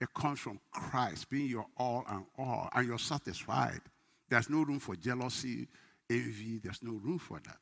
It 0.00 0.12
comes 0.14 0.38
from 0.38 0.60
Christ 0.70 1.30
being 1.30 1.48
your 1.48 1.66
all 1.76 2.04
and 2.08 2.24
all, 2.38 2.68
and 2.74 2.86
you're 2.86 2.98
satisfied. 2.98 3.80
There's 4.28 4.50
no 4.50 4.62
room 4.62 4.78
for 4.78 4.96
jealousy, 4.96 5.68
envy. 6.10 6.58
There's 6.58 6.82
no 6.82 6.92
room 6.92 7.18
for 7.18 7.40
that. 7.44 7.58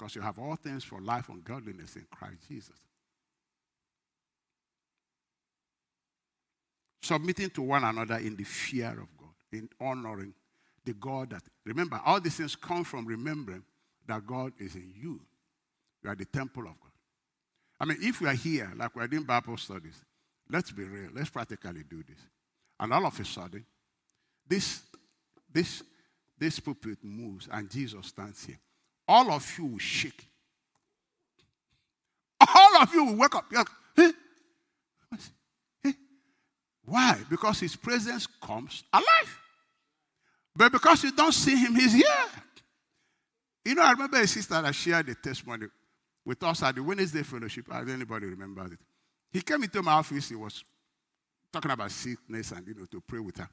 Because 0.00 0.16
you 0.16 0.22
have 0.22 0.38
all 0.38 0.56
things 0.56 0.82
for 0.82 1.00
life 1.00 1.28
and 1.28 1.44
godliness 1.44 1.96
in 1.96 2.06
Christ 2.10 2.48
Jesus. 2.48 2.76
Submitting 7.02 7.50
to 7.50 7.62
one 7.62 7.84
another 7.84 8.16
in 8.16 8.34
the 8.34 8.44
fear 8.44 8.90
of 8.90 9.16
God, 9.18 9.34
in 9.52 9.68
honoring 9.80 10.32
the 10.84 10.94
God 10.94 11.30
that, 11.30 11.42
remember, 11.66 12.00
all 12.04 12.20
these 12.20 12.36
things 12.36 12.56
come 12.56 12.84
from 12.84 13.04
remembering 13.04 13.62
that 14.06 14.26
God 14.26 14.52
is 14.58 14.74
in 14.74 14.92
you. 14.96 15.20
You 16.02 16.10
are 16.10 16.16
the 16.16 16.24
temple 16.24 16.62
of 16.62 16.80
God. 16.80 16.92
I 17.78 17.84
mean, 17.84 17.98
if 18.00 18.20
we 18.20 18.28
are 18.28 18.34
here, 18.34 18.72
like 18.76 18.96
we're 18.96 19.06
doing 19.06 19.24
Bible 19.24 19.56
studies, 19.58 20.02
Let's 20.50 20.72
be 20.72 20.82
real. 20.82 21.10
Let's 21.14 21.30
practically 21.30 21.84
do 21.88 22.02
this. 22.02 22.18
And 22.78 22.92
all 22.92 23.06
of 23.06 23.18
a 23.18 23.24
sudden, 23.24 23.64
this, 24.46 24.82
this, 25.52 25.82
this 26.36 26.58
pulpit 26.58 26.98
moves 27.02 27.48
and 27.50 27.70
Jesus 27.70 28.06
stands 28.06 28.44
here 28.44 28.58
all 29.10 29.32
of 29.32 29.58
you 29.58 29.66
will 29.66 29.78
shake. 29.78 30.28
All 32.54 32.76
of 32.80 32.94
you 32.94 33.04
will 33.06 33.16
wake 33.16 33.34
up. 33.34 33.44
Why? 36.84 37.18
Because 37.28 37.58
his 37.58 37.74
presence 37.74 38.28
comes 38.40 38.84
alive. 38.92 39.40
But 40.54 40.70
because 40.70 41.02
you 41.02 41.12
don't 41.12 41.32
see 41.32 41.56
him, 41.56 41.74
he's 41.74 41.92
here. 41.92 42.04
You 43.64 43.74
know, 43.74 43.82
I 43.82 43.92
remember 43.92 44.18
a 44.18 44.26
sister 44.28 44.62
that 44.62 44.74
shared 44.74 45.06
the 45.06 45.16
testimony 45.16 45.66
with 46.24 46.42
us 46.44 46.62
at 46.62 46.76
the 46.76 46.82
Wednesday 46.82 47.24
fellowship. 47.24 47.66
I 47.70 47.80
don't 47.80 47.90
anybody 47.90 48.26
remember 48.26 48.64
it. 48.66 48.78
He 49.32 49.42
came 49.42 49.64
into 49.64 49.82
my 49.82 49.92
office, 49.92 50.28
he 50.28 50.36
was 50.36 50.62
talking 51.52 51.70
about 51.72 51.90
sickness 51.90 52.52
and 52.52 52.66
you 52.66 52.74
know 52.74 52.86
to 52.86 53.00
pray 53.00 53.18
with 53.18 53.38
her. 53.38 53.48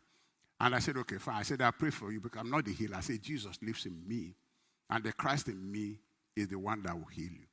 And 0.59 0.75
I 0.75 0.79
said, 0.79 0.97
okay, 0.97 1.17
fine. 1.17 1.35
I 1.35 1.43
said, 1.43 1.61
I 1.61 1.71
pray 1.71 1.89
for 1.89 2.11
you 2.11 2.19
because 2.19 2.41
I'm 2.41 2.49
not 2.49 2.65
the 2.65 2.73
healer. 2.73 2.97
I 2.97 3.01
said, 3.01 3.21
Jesus 3.21 3.57
lives 3.61 3.85
in 3.85 4.07
me. 4.07 4.35
And 4.89 5.03
the 5.03 5.11
Christ 5.13 5.47
in 5.47 5.71
me 5.71 5.99
is 6.35 6.47
the 6.47 6.59
one 6.59 6.81
that 6.83 6.95
will 6.95 7.07
heal 7.07 7.31
you. 7.31 7.45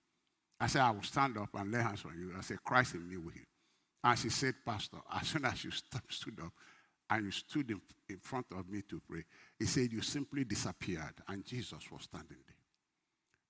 I 0.60 0.66
said, 0.66 0.82
I 0.82 0.90
will 0.90 1.02
stand 1.02 1.36
up 1.36 1.50
and 1.54 1.72
lay 1.72 1.80
hands 1.80 2.04
on 2.04 2.16
you. 2.16 2.32
I 2.36 2.40
said, 2.42 2.62
Christ 2.62 2.94
in 2.94 3.08
me 3.08 3.16
will 3.16 3.30
heal. 3.30 3.42
And 4.02 4.18
she 4.18 4.28
said, 4.28 4.54
Pastor, 4.64 4.98
as 5.12 5.28
soon 5.28 5.44
as 5.44 5.64
you 5.64 5.70
stood 6.08 6.38
up 6.40 6.52
and 7.10 7.24
you 7.24 7.30
stood 7.30 7.70
in, 7.70 7.80
in 8.08 8.18
front 8.18 8.46
of 8.56 8.68
me 8.68 8.82
to 8.88 9.00
pray, 9.08 9.24
he 9.58 9.64
said, 9.64 9.92
You 9.92 10.02
simply 10.02 10.44
disappeared. 10.44 11.14
And 11.28 11.44
Jesus 11.44 11.90
was 11.90 12.02
standing 12.02 12.38
there. 12.46 12.56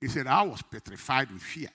He 0.00 0.08
said, 0.08 0.26
I 0.26 0.42
was 0.42 0.62
petrified 0.62 1.30
with 1.30 1.42
fear. 1.42 1.70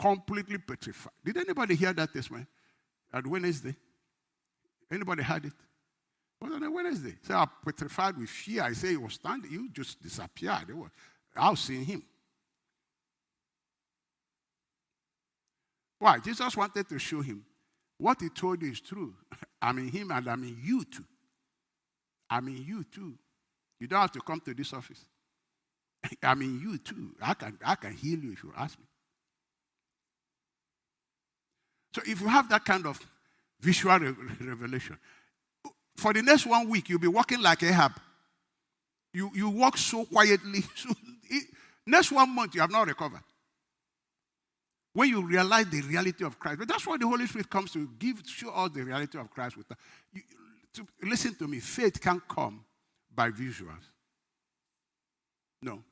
Completely 0.00 0.58
petrified. 0.58 1.12
Did 1.24 1.38
anybody 1.38 1.74
hear 1.74 1.92
that 1.92 2.12
this 2.12 2.24
testimony? 2.24 2.46
At 3.12 3.26
Wednesday? 3.26 3.76
Anybody 4.90 5.22
heard 5.22 5.46
it? 5.46 5.52
Was 6.44 6.52
on 6.52 6.62
a 6.62 6.70
Wednesday. 6.70 7.14
So 7.22 7.32
I 7.32 7.38
ah, 7.38 7.50
petrified 7.64 8.18
with 8.18 8.28
fear. 8.28 8.64
I 8.64 8.74
say 8.74 8.90
he 8.90 8.96
was 8.98 9.14
standing. 9.14 9.50
You 9.50 9.70
just 9.70 10.02
disappeared. 10.02 10.70
Was, 10.74 10.90
I 11.34 11.48
was 11.48 11.60
seeing 11.60 11.86
him. 11.86 12.02
Why? 15.98 16.18
Jesus 16.18 16.54
wanted 16.54 16.86
to 16.90 16.98
show 16.98 17.22
him 17.22 17.42
what 17.96 18.20
he 18.20 18.28
told 18.28 18.60
you 18.60 18.72
is 18.72 18.82
true. 18.82 19.14
I 19.62 19.72
mean 19.72 19.88
him 19.88 20.10
and 20.10 20.28
I 20.28 20.36
mean 20.36 20.58
you 20.62 20.84
too. 20.84 21.06
I 22.28 22.42
mean 22.42 22.62
you 22.62 22.84
too. 22.84 23.14
You 23.80 23.86
don't 23.86 24.02
have 24.02 24.12
to 24.12 24.20
come 24.20 24.40
to 24.40 24.52
this 24.52 24.74
office. 24.74 25.02
I 26.22 26.34
mean 26.34 26.60
you 26.60 26.76
too. 26.76 27.14
I 27.22 27.32
can, 27.32 27.56
I 27.64 27.74
can 27.76 27.94
heal 27.94 28.18
you 28.18 28.32
if 28.32 28.44
you 28.44 28.52
ask 28.54 28.78
me. 28.78 28.84
So 31.94 32.02
if 32.04 32.20
you 32.20 32.28
have 32.28 32.50
that 32.50 32.66
kind 32.66 32.84
of 32.84 33.00
visual 33.60 33.98
revelation, 34.42 34.98
for 35.96 36.12
the 36.12 36.22
next 36.22 36.46
one 36.46 36.68
week, 36.68 36.88
you'll 36.88 36.98
be 36.98 37.08
walking 37.08 37.40
like 37.40 37.62
Ahab. 37.62 37.92
You, 39.12 39.30
you 39.34 39.48
walk 39.48 39.78
so 39.78 40.04
quietly. 40.04 40.64
So 40.76 40.90
it, 41.30 41.44
next 41.86 42.12
one 42.12 42.34
month, 42.34 42.54
you 42.54 42.60
have 42.60 42.70
not 42.70 42.86
recovered. 42.86 43.22
When 44.92 45.08
you 45.08 45.22
realize 45.26 45.66
the 45.66 45.80
reality 45.82 46.24
of 46.24 46.38
Christ. 46.38 46.58
But 46.58 46.68
that's 46.68 46.86
why 46.86 46.96
the 46.96 47.06
Holy 47.06 47.26
Spirit 47.26 47.50
comes 47.50 47.72
to 47.72 47.88
give, 47.98 48.22
show 48.26 48.50
us 48.50 48.70
the 48.72 48.82
reality 48.82 49.18
of 49.18 49.30
Christ. 49.30 49.56
With 49.56 49.66
you, 50.12 50.22
to, 50.74 50.86
listen 51.02 51.34
to 51.36 51.48
me. 51.48 51.60
Faith 51.60 52.00
can't 52.00 52.26
come 52.28 52.64
by 53.14 53.30
visuals. 53.30 53.88
No, 55.62 55.82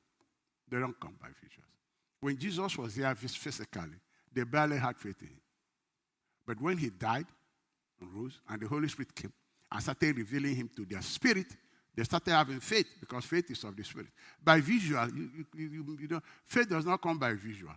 they 0.69 0.79
don't 0.79 0.99
come 1.01 1.15
by 1.21 1.29
visuals. 1.29 1.63
When 2.21 2.37
Jesus 2.37 2.77
was 2.77 2.95
here 2.95 3.15
physically, 3.15 3.99
they 4.33 4.45
barely 4.45 4.77
had 4.77 4.97
faith 4.97 5.21
in 5.23 5.29
him. 5.29 5.41
But 6.47 6.61
when 6.61 6.77
he 6.77 6.91
died 6.91 7.27
and 8.01 8.13
rose, 8.15 8.39
and 8.49 8.61
the 8.61 8.69
Holy 8.69 8.89
Spirit 8.89 9.15
came 9.15 9.33
and 9.73 9.83
started 9.83 10.18
revealing 10.18 10.55
him 10.55 10.70
to 10.77 10.85
their 10.85 11.01
spirit, 11.01 11.47
they 11.97 12.05
started 12.05 12.33
having 12.33 12.61
faith 12.61 12.87
because 13.01 13.25
faith 13.25 13.51
is 13.51 13.64
of 13.64 13.75
the 13.75 13.83
spirit. 13.83 14.09
By 14.43 14.61
visual, 14.61 15.09
you, 15.09 15.31
you, 15.55 15.68
you, 15.68 15.99
you 16.03 16.09
know, 16.09 16.20
faith 16.45 16.68
does 16.68 16.85
not 16.85 17.01
come 17.01 17.18
by 17.18 17.33
visual. 17.33 17.73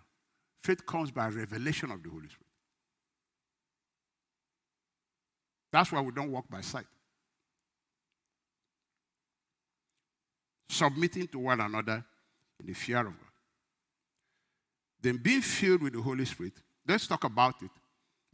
Faith 0.62 0.86
comes 0.86 1.12
by 1.12 1.28
revelation 1.30 1.92
of 1.92 2.04
the 2.04 2.10
Holy 2.10 2.28
Spirit. 2.28 2.42
That's 5.72 5.92
why 5.92 6.02
we 6.02 6.12
don't 6.12 6.32
walk 6.32 6.50
by 6.50 6.62
sight. 6.62 6.86
Submitting 10.70 11.28
to 11.28 11.40
one 11.40 11.62
another 11.62 12.04
in 12.60 12.66
the 12.66 12.74
fear 12.74 13.00
of 13.00 13.06
God. 13.06 13.16
Then 15.02 15.18
being 15.18 15.42
filled 15.42 15.84
with 15.84 15.94
the 15.94 16.02
Holy 16.02 16.26
Spirit. 16.26 16.54
Let's 16.88 17.08
talk 17.08 17.24
about 17.24 17.56
it. 17.62 17.72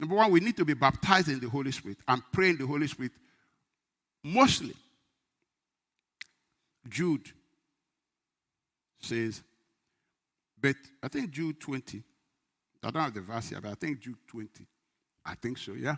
Number 0.00 0.16
one, 0.16 0.30
we 0.30 0.40
need 0.40 0.56
to 0.56 0.64
be 0.64 0.74
baptized 0.74 1.28
in 1.28 1.38
the 1.38 1.48
Holy 1.48 1.70
Spirit 1.70 1.98
and 2.08 2.22
pray 2.32 2.50
in 2.50 2.58
the 2.58 2.66
Holy 2.66 2.86
Spirit 2.86 3.12
mostly. 4.22 4.74
Jude 6.88 7.30
says, 9.00 9.42
but 10.60 10.76
I 11.02 11.08
think 11.08 11.30
Jude 11.30 11.60
20. 11.60 12.02
I 12.84 12.90
don't 12.90 13.02
have 13.02 13.14
the 13.14 13.20
verse 13.20 13.50
here, 13.50 13.60
but 13.60 13.70
I 13.70 13.74
think 13.74 14.00
Jude 14.00 14.16
20. 14.26 14.66
I 15.24 15.34
think 15.34 15.58
so, 15.58 15.72
yeah. 15.72 15.96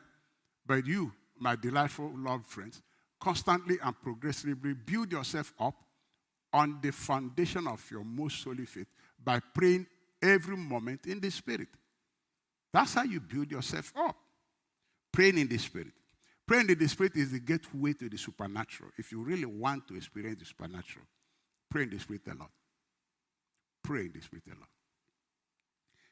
But 0.66 0.87
you, 0.87 1.12
my 1.39 1.57
delightful 1.57 2.12
loved 2.16 2.47
friends, 2.47 2.81
constantly 3.20 3.79
and 3.83 3.95
progressively 4.03 4.75
build 4.75 5.12
yourself 5.12 5.53
up 5.59 5.75
on 6.53 6.79
the 6.83 6.93
foundation 6.93 7.66
of 7.66 7.85
your 7.91 8.05
most 8.05 8.43
holy 8.45 8.66
faith 8.66 8.87
by 9.22 9.41
praying 9.41 9.87
every 10.22 10.57
moment 10.57 11.07
in 11.07 11.20
the 11.20 11.31
Spirit. 11.31 11.68
That's 12.72 12.95
how 12.95 13.03
you 13.03 13.20
build 13.20 13.51
yourself 13.51 13.93
up. 13.97 14.16
Praying 15.12 15.39
in 15.39 15.49
the 15.49 15.59
Spirit. 15.59 15.93
Praying 16.47 16.69
in 16.69 16.79
the 16.79 16.89
Spirit 16.89 17.17
is 17.17 17.33
the 17.33 17.41
gateway 17.41 17.95
to 17.95 18.09
the 18.09 18.19
supernatural. 18.19 18.91
If 18.99 19.13
you 19.13 19.23
really 19.23 19.47
want 19.47 19.89
to 19.89 19.97
experience 19.97 20.41
the 20.41 20.45
supernatural, 20.45 21.07
pray 21.71 21.85
in 21.85 21.91
the 21.91 21.99
Spirit 21.99 22.23
a 22.31 22.35
lot. 22.35 22.51
Pray 23.83 24.03
in 24.03 24.13
the 24.13 24.21
Spirit 24.21 24.45
a 24.49 24.59
lot. 24.59 24.69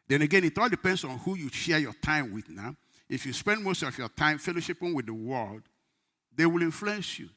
Then 0.09 0.23
again, 0.23 0.45
it 0.45 0.57
all 0.57 0.69
depends 0.69 1.05
on 1.05 1.19
who 1.19 1.37
you 1.37 1.49
share 1.51 1.79
your 1.79 1.95
time 1.95 2.33
with 2.33 2.49
now. 2.49 2.75
If 3.09 3.27
you 3.27 3.33
spend 3.33 3.63
most 3.63 3.83
of 3.83 3.97
your 3.99 4.09
time 4.09 4.39
fellowshipping 4.39 4.95
with 4.95 5.07
the 5.07 5.15
world, 5.15 5.63
they 6.35 6.47
will 6.47 6.63
influence 6.63 7.19
you. 7.19 7.29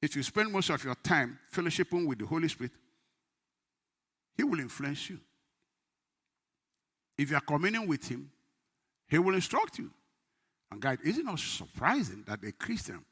If 0.00 0.16
you 0.16 0.22
spend 0.22 0.50
most 0.50 0.70
of 0.70 0.82
your 0.82 0.94
time 0.96 1.38
fellowshipping 1.52 2.06
with 2.06 2.18
the 2.18 2.26
Holy 2.26 2.48
Spirit, 2.48 2.72
He 4.36 4.42
will 4.42 4.58
influence 4.58 5.10
you. 5.10 5.20
If 7.16 7.30
you 7.30 7.36
are 7.36 7.40
communing 7.40 7.86
with 7.86 8.08
him, 8.08 8.30
he 9.08 9.18
will 9.18 9.34
instruct 9.34 9.78
you. 9.78 9.90
And 10.72 10.80
God, 10.80 10.98
is 11.04 11.18
it 11.18 11.24
not 11.26 11.38
surprising 11.38 12.24
that 12.26 12.42
a 12.42 12.50
Christian, 12.52 13.04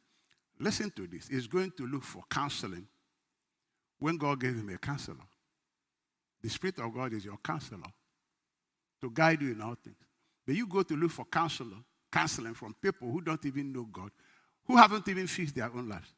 listen 0.59 0.91
to 0.97 1.07
this, 1.07 1.29
is 1.29 1.47
going 1.47 1.71
to 1.77 1.87
look 1.87 2.03
for 2.03 2.23
counseling 2.31 2.87
when 3.99 4.17
God 4.17 4.41
gave 4.41 4.55
him 4.55 4.71
a 4.71 4.79
counselor? 4.79 5.27
The 6.43 6.49
Spirit 6.49 6.79
of 6.79 6.95
God 6.95 7.13
is 7.13 7.23
your 7.23 7.37
counselor 7.45 7.83
to 9.03 9.11
guide 9.11 9.43
you 9.43 9.53
in 9.53 9.61
all 9.61 9.75
things. 9.75 9.97
But 10.47 10.55
you 10.55 10.67
go 10.67 10.83
to 10.83 10.97
look 10.97 11.11
for 11.11 11.27
counselor, 11.27 11.77
counseling 12.11 12.55
from 12.55 12.75
people 12.81 13.11
who 13.13 13.21
don't 13.21 13.45
even 13.45 13.75
know 13.75 13.85
God, 13.85 14.11
who 14.67 14.79
haven't 14.79 15.07
even 15.07 15.27
fixed 15.27 15.55
their 15.55 15.67
own 15.67 15.87
lives. 15.87 16.15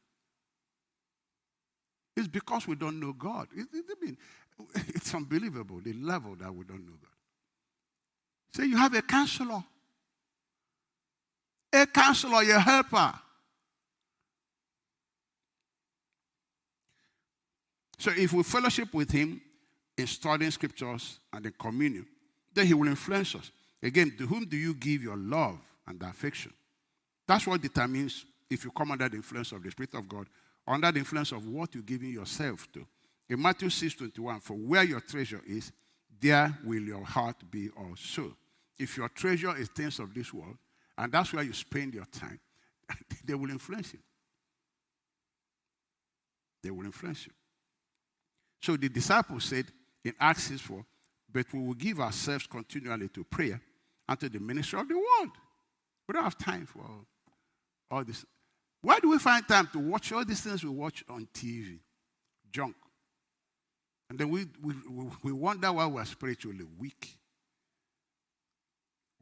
It's 2.16 2.28
because 2.28 2.68
we 2.68 2.76
don't 2.76 3.01
know 3.01 3.14
God. 3.14 3.49
It, 3.53 3.66
it, 3.72 3.84
I 3.90 4.05
mean, 4.05 4.16
it's 4.95 5.12
unbelievable 5.12 5.80
the 5.82 5.95
level 5.95 6.36
that 6.36 6.55
we 6.55 6.64
don't 6.64 6.86
know 6.86 6.93
God. 7.03 7.11
So 8.55 8.62
you 8.62 8.76
have 8.76 8.95
a 8.95 9.03
counselor, 9.03 9.64
a 11.72 11.86
counselor, 11.86 12.42
your 12.42 12.60
helper. 12.60 13.12
So 17.98 18.10
if 18.16 18.32
we 18.32 18.42
fellowship 18.42 18.92
with 18.92 19.10
him 19.10 19.40
in 19.96 20.06
studying 20.06 20.50
scriptures 20.50 21.20
and 21.32 21.46
in 21.46 21.52
communion, 21.58 22.06
then 22.52 22.66
he 22.66 22.74
will 22.74 22.88
influence 22.88 23.34
us. 23.34 23.50
Again, 23.82 24.12
to 24.18 24.26
whom 24.26 24.44
do 24.44 24.56
you 24.56 24.74
give 24.74 25.02
your 25.02 25.16
love 25.16 25.58
and 25.86 26.02
affection? 26.02 26.52
That's 27.26 27.46
what 27.46 27.62
determines 27.62 28.24
if 28.50 28.64
you 28.64 28.70
come 28.70 28.90
under 28.90 29.08
the 29.08 29.16
influence 29.16 29.52
of 29.52 29.62
the 29.62 29.70
Spirit 29.70 29.94
of 29.94 30.08
God, 30.08 30.26
under 30.66 30.90
the 30.92 30.98
influence 30.98 31.32
of 31.32 31.46
what 31.46 31.74
you're 31.74 31.82
giving 31.82 32.10
yourself 32.10 32.66
to. 32.72 32.84
In 33.28 33.40
Matthew 33.40 33.70
6 33.70 33.94
21, 33.94 34.40
for 34.40 34.54
where 34.54 34.84
your 34.84 35.00
treasure 35.00 35.40
is, 35.46 35.72
there 36.20 36.56
will 36.64 36.82
your 36.82 37.04
heart 37.04 37.36
be 37.50 37.70
also. 37.70 38.36
If 38.78 38.96
your 38.96 39.08
treasure 39.08 39.56
is 39.56 39.68
things 39.68 39.98
of 39.98 40.12
this 40.12 40.32
world, 40.32 40.56
and 41.03 41.11
that's 41.11 41.32
where 41.32 41.42
you 41.42 41.53
spend 41.53 41.94
your 41.94 42.05
time, 42.05 42.38
they 43.24 43.34
will 43.34 43.50
influence 43.50 43.92
you. 43.92 43.98
They 46.62 46.70
will 46.70 46.84
influence 46.84 47.26
you. 47.26 47.32
So 48.62 48.76
the 48.76 48.88
disciples 48.88 49.46
said 49.46 49.66
in 50.05 50.14
Acts 50.20 50.44
6 50.44 50.61
4, 50.61 50.86
but 51.32 51.53
we 51.53 51.66
will 51.66 51.74
give 51.74 51.98
ourselves 51.98 52.46
continually 52.46 53.09
to 53.09 53.24
prayer 53.24 53.61
and 54.09 54.20
to 54.20 54.28
the 54.28 54.38
ministry 54.38 54.78
of 54.78 54.86
the 54.86 54.94
word. 54.94 55.30
We 56.07 56.12
don't 56.12 56.22
have 56.22 56.38
time 56.38 56.66
for 56.66 56.84
all 57.90 58.05
this. 58.05 58.24
Why 58.80 59.00
do 59.00 59.11
we 59.11 59.18
find 59.18 59.46
time 59.48 59.68
to 59.72 59.80
watch 59.80 60.12
all 60.12 60.24
these 60.24 60.40
things 60.40 60.62
we 60.62 60.70
watch 60.70 61.03
on 61.09 61.26
TV? 61.34 61.80
Junk. 62.53 62.76
And 64.09 64.20
then 64.20 64.28
we, 64.28 64.46
we, 64.62 64.74
we 65.24 65.32
wonder 65.32 65.72
why 65.72 65.86
we're 65.86 66.05
spiritually 66.05 66.64
weak. 66.78 67.18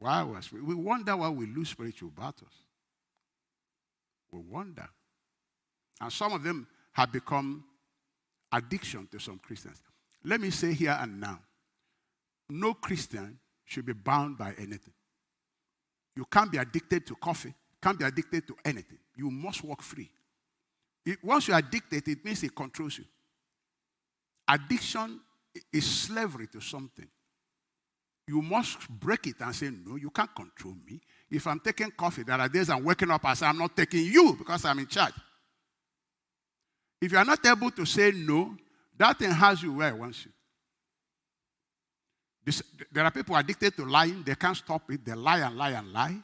Why 0.01 0.23
was 0.23 0.51
we? 0.51 0.73
Wonder 0.73 1.15
why 1.15 1.29
we 1.29 1.45
lose 1.45 1.69
spiritual 1.69 2.09
battles. 2.09 2.65
We 4.31 4.39
wonder. 4.39 4.89
And 6.01 6.11
some 6.11 6.33
of 6.33 6.41
them 6.41 6.67
have 6.93 7.11
become 7.11 7.63
addiction 8.51 9.07
to 9.11 9.19
some 9.19 9.37
Christians. 9.37 9.79
Let 10.23 10.41
me 10.41 10.49
say 10.49 10.73
here 10.73 10.97
and 10.99 11.21
now 11.21 11.39
no 12.49 12.73
Christian 12.73 13.37
should 13.63 13.85
be 13.85 13.93
bound 13.93 14.39
by 14.39 14.55
anything. 14.57 14.93
You 16.15 16.25
can't 16.25 16.51
be 16.51 16.57
addicted 16.57 17.05
to 17.05 17.15
coffee, 17.17 17.53
can't 17.79 17.99
be 17.99 18.05
addicted 18.05 18.47
to 18.47 18.55
anything. 18.65 18.97
You 19.15 19.29
must 19.29 19.63
walk 19.63 19.83
free. 19.83 20.09
It, 21.05 21.19
once 21.23 21.47
you're 21.47 21.57
addicted, 21.59 22.07
it 22.07 22.25
means 22.25 22.41
it 22.41 22.55
controls 22.55 22.97
you. 22.97 23.05
Addiction 24.47 25.19
is 25.71 25.85
slavery 25.85 26.47
to 26.47 26.59
something. 26.59 27.07
You 28.31 28.41
must 28.41 28.87
break 28.87 29.27
it 29.27 29.35
and 29.41 29.53
say, 29.53 29.69
No, 29.69 29.97
you 29.97 30.09
can't 30.09 30.33
control 30.33 30.75
me. 30.85 31.01
If 31.29 31.45
I'm 31.47 31.59
taking 31.59 31.91
coffee, 31.91 32.23
there 32.23 32.39
are 32.39 32.47
days 32.47 32.69
I'm 32.69 32.81
waking 32.81 33.11
up 33.11 33.25
and 33.25 33.37
say, 33.37 33.45
I'm 33.45 33.57
not 33.57 33.75
taking 33.75 34.05
you 34.05 34.37
because 34.37 34.63
I'm 34.63 34.79
in 34.79 34.87
charge. 34.87 35.13
If 37.01 37.11
you 37.11 37.17
are 37.17 37.25
not 37.25 37.45
able 37.45 37.71
to 37.71 37.85
say 37.85 38.13
no, 38.15 38.55
that 38.97 39.19
thing 39.19 39.31
has 39.31 39.61
you 39.61 39.73
where 39.73 39.89
it 39.89 39.97
wants 39.97 40.23
you. 40.23 40.31
This, 42.45 42.63
there 42.89 43.03
are 43.03 43.11
people 43.11 43.35
addicted 43.35 43.75
to 43.75 43.83
lying, 43.83 44.23
they 44.23 44.35
can't 44.35 44.55
stop 44.55 44.89
it. 44.89 45.03
They 45.03 45.13
lie 45.13 45.39
and 45.39 45.57
lie 45.57 45.71
and 45.71 45.91
lie. 45.91 46.15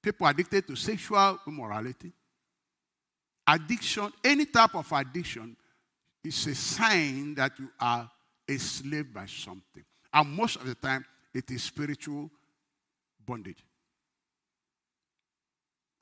People 0.00 0.26
addicted 0.28 0.66
to 0.66 0.76
sexual 0.76 1.40
immorality. 1.46 2.10
Addiction, 3.46 4.10
any 4.24 4.46
type 4.46 4.74
of 4.74 4.90
addiction, 4.92 5.54
is 6.24 6.46
a 6.46 6.54
sign 6.54 7.34
that 7.34 7.52
you 7.58 7.68
are 7.78 8.10
a 8.48 8.58
slave 8.58 9.12
by 9.12 9.26
something. 9.26 9.84
And 10.10 10.30
most 10.34 10.56
of 10.56 10.64
the 10.64 10.74
time, 10.74 11.04
it 11.34 11.50
is 11.50 11.62
spiritual 11.62 12.30
bondage. 13.24 13.64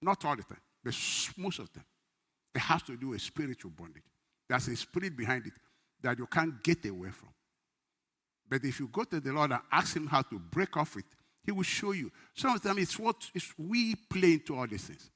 Not 0.02 0.24
all 0.24 0.36
the 0.36 0.42
time, 0.42 0.60
but 0.84 0.94
most 1.36 1.58
of 1.58 1.72
the 1.72 1.80
time. 1.80 1.86
It 2.54 2.60
has 2.60 2.82
to 2.84 2.96
do 2.96 3.08
with 3.08 3.20
spiritual 3.20 3.70
bondage. 3.70 4.04
There's 4.48 4.68
a 4.68 4.76
spirit 4.76 5.16
behind 5.16 5.46
it 5.46 5.52
that 6.02 6.18
you 6.18 6.26
can't 6.26 6.62
get 6.62 6.86
away 6.86 7.10
from. 7.10 7.28
But 8.48 8.64
if 8.64 8.78
you 8.80 8.88
go 8.88 9.04
to 9.04 9.20
the 9.20 9.32
Lord 9.32 9.50
and 9.52 9.60
ask 9.72 9.96
Him 9.96 10.06
how 10.06 10.22
to 10.22 10.38
break 10.38 10.76
off 10.76 10.96
it, 10.96 11.04
He 11.44 11.52
will 11.52 11.64
show 11.64 11.92
you. 11.92 12.10
Sometimes 12.34 12.78
it's 12.78 12.98
what 12.98 13.16
it's 13.34 13.52
we 13.58 13.94
play 13.94 14.34
into 14.34 14.56
all 14.56 14.66
these 14.66 14.84
things. 14.84 15.10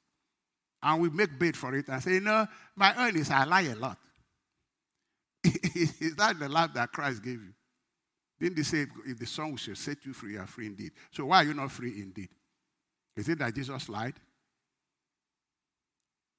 And 0.83 1.01
we 1.01 1.11
make 1.11 1.39
bait 1.39 1.57
for 1.57 1.75
it 1.75 1.89
and 1.89 2.03
say, 2.03 2.21
No, 2.21 2.47
my 2.75 3.07
own 3.07 3.17
is 3.17 3.31
I 3.31 3.45
lie 3.45 3.63
a 3.63 3.77
lot. 3.77 3.99
is 5.45 6.17
that 6.17 6.39
the 6.39 6.49
life 6.49 6.71
that 6.75 6.93
Christ 6.93 7.23
gave 7.23 7.41
you? 7.41 7.53
Didn't 8.41 8.57
he 8.57 8.63
say, 8.63 8.87
if 9.07 9.19
the 9.19 9.27
Son 9.27 9.55
shall 9.57 9.75
set 9.75 10.05
you 10.07 10.15
free, 10.15 10.33
you 10.33 10.41
are 10.41 10.47
free 10.47 10.67
indeed? 10.67 10.93
So 11.11 11.27
why 11.27 11.43
are 11.43 11.45
you 11.45 11.55
not 11.55 11.71
free 11.71 12.01
indeed? 12.01 12.31
Is 13.15 13.29
it 13.29 13.39
that 13.39 13.55
Jesus 13.55 13.89
lied? 13.89 14.15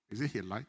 Is 0.10 0.20
it 0.20 0.32
he 0.32 0.42
lied? 0.42 0.66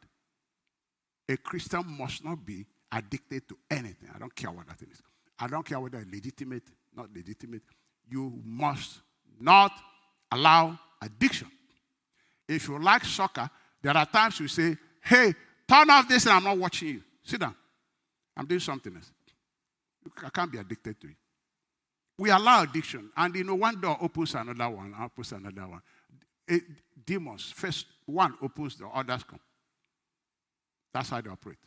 A 1.29 1.37
Christian 1.39 1.85
must 1.99 2.23
not 2.23 2.45
be 2.45 2.67
addicted 2.91 3.49
to 3.49 3.57
anything. 3.71 4.11
I 4.15 4.19
don't 4.19 4.35
care 4.35 4.51
what 4.51 4.67
that 4.67 4.83
is. 4.83 5.01
I 5.39 5.47
don't 5.47 5.65
care 5.65 5.81
whether 5.81 6.05
legitimate, 6.13 6.65
not 6.95 7.09
legitimate. 7.15 7.63
You 8.11 8.41
must 8.45 9.01
not 9.41 9.73
allow 10.31 10.79
addiction. 11.01 11.51
If 12.47 12.69
you 12.69 12.79
like 12.79 13.05
soccer, 13.05 13.49
there 13.81 13.97
are 13.97 14.05
times 14.07 14.39
you 14.39 14.49
say, 14.49 14.77
hey, 15.01 15.33
turn 15.67 15.89
off 15.89 16.07
this 16.09 16.27
and 16.27 16.35
I'm 16.35 16.45
not 16.45 16.59
watching 16.59 16.89
you. 16.89 17.03
Sit 17.23 17.41
down. 17.41 17.55
I'm 18.37 18.45
doing 18.47 18.61
something 18.61 18.95
else. 18.95 19.11
I 20.23 20.29
can't 20.29 20.53
be 20.53 20.59
addicted 20.59 21.01
to 21.01 21.07
it. 21.07 21.17
We 22.23 22.31
allow 22.31 22.63
addiction, 22.63 23.11
and 23.17 23.35
you 23.35 23.43
know, 23.43 23.57
one 23.57 23.81
door 23.81 23.99
opens 24.01 24.37
another 24.37 24.71
one, 24.71 24.95
opens 25.03 25.33
another 25.33 25.67
one. 25.67 25.83
It, 26.47 26.63
demons, 27.05 27.51
first 27.53 27.87
one 28.07 28.37
opens, 28.41 28.77
the 28.77 28.87
others 28.87 29.25
come. 29.25 29.41
That's 30.95 31.11
how 31.11 31.21
they 31.21 31.29
operate. 31.29 31.59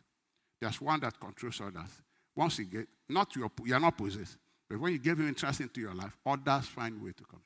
There's 0.61 0.79
one 0.79 1.01
that 1.01 1.19
controls 1.19 1.59
others. 1.59 1.89
Once 2.33 2.59
you 2.59 2.63
get, 2.63 2.87
not 3.09 3.35
your, 3.35 3.51
you're 3.65 3.81
not 3.81 3.97
possessed, 3.97 4.37
but 4.69 4.79
when 4.79 4.93
you 4.93 4.99
give 4.99 5.19
him 5.19 5.27
interest 5.27 5.59
into 5.59 5.81
your 5.81 5.93
life, 5.93 6.15
others 6.25 6.67
find 6.67 7.03
way 7.03 7.11
to 7.11 7.25
come. 7.25 7.41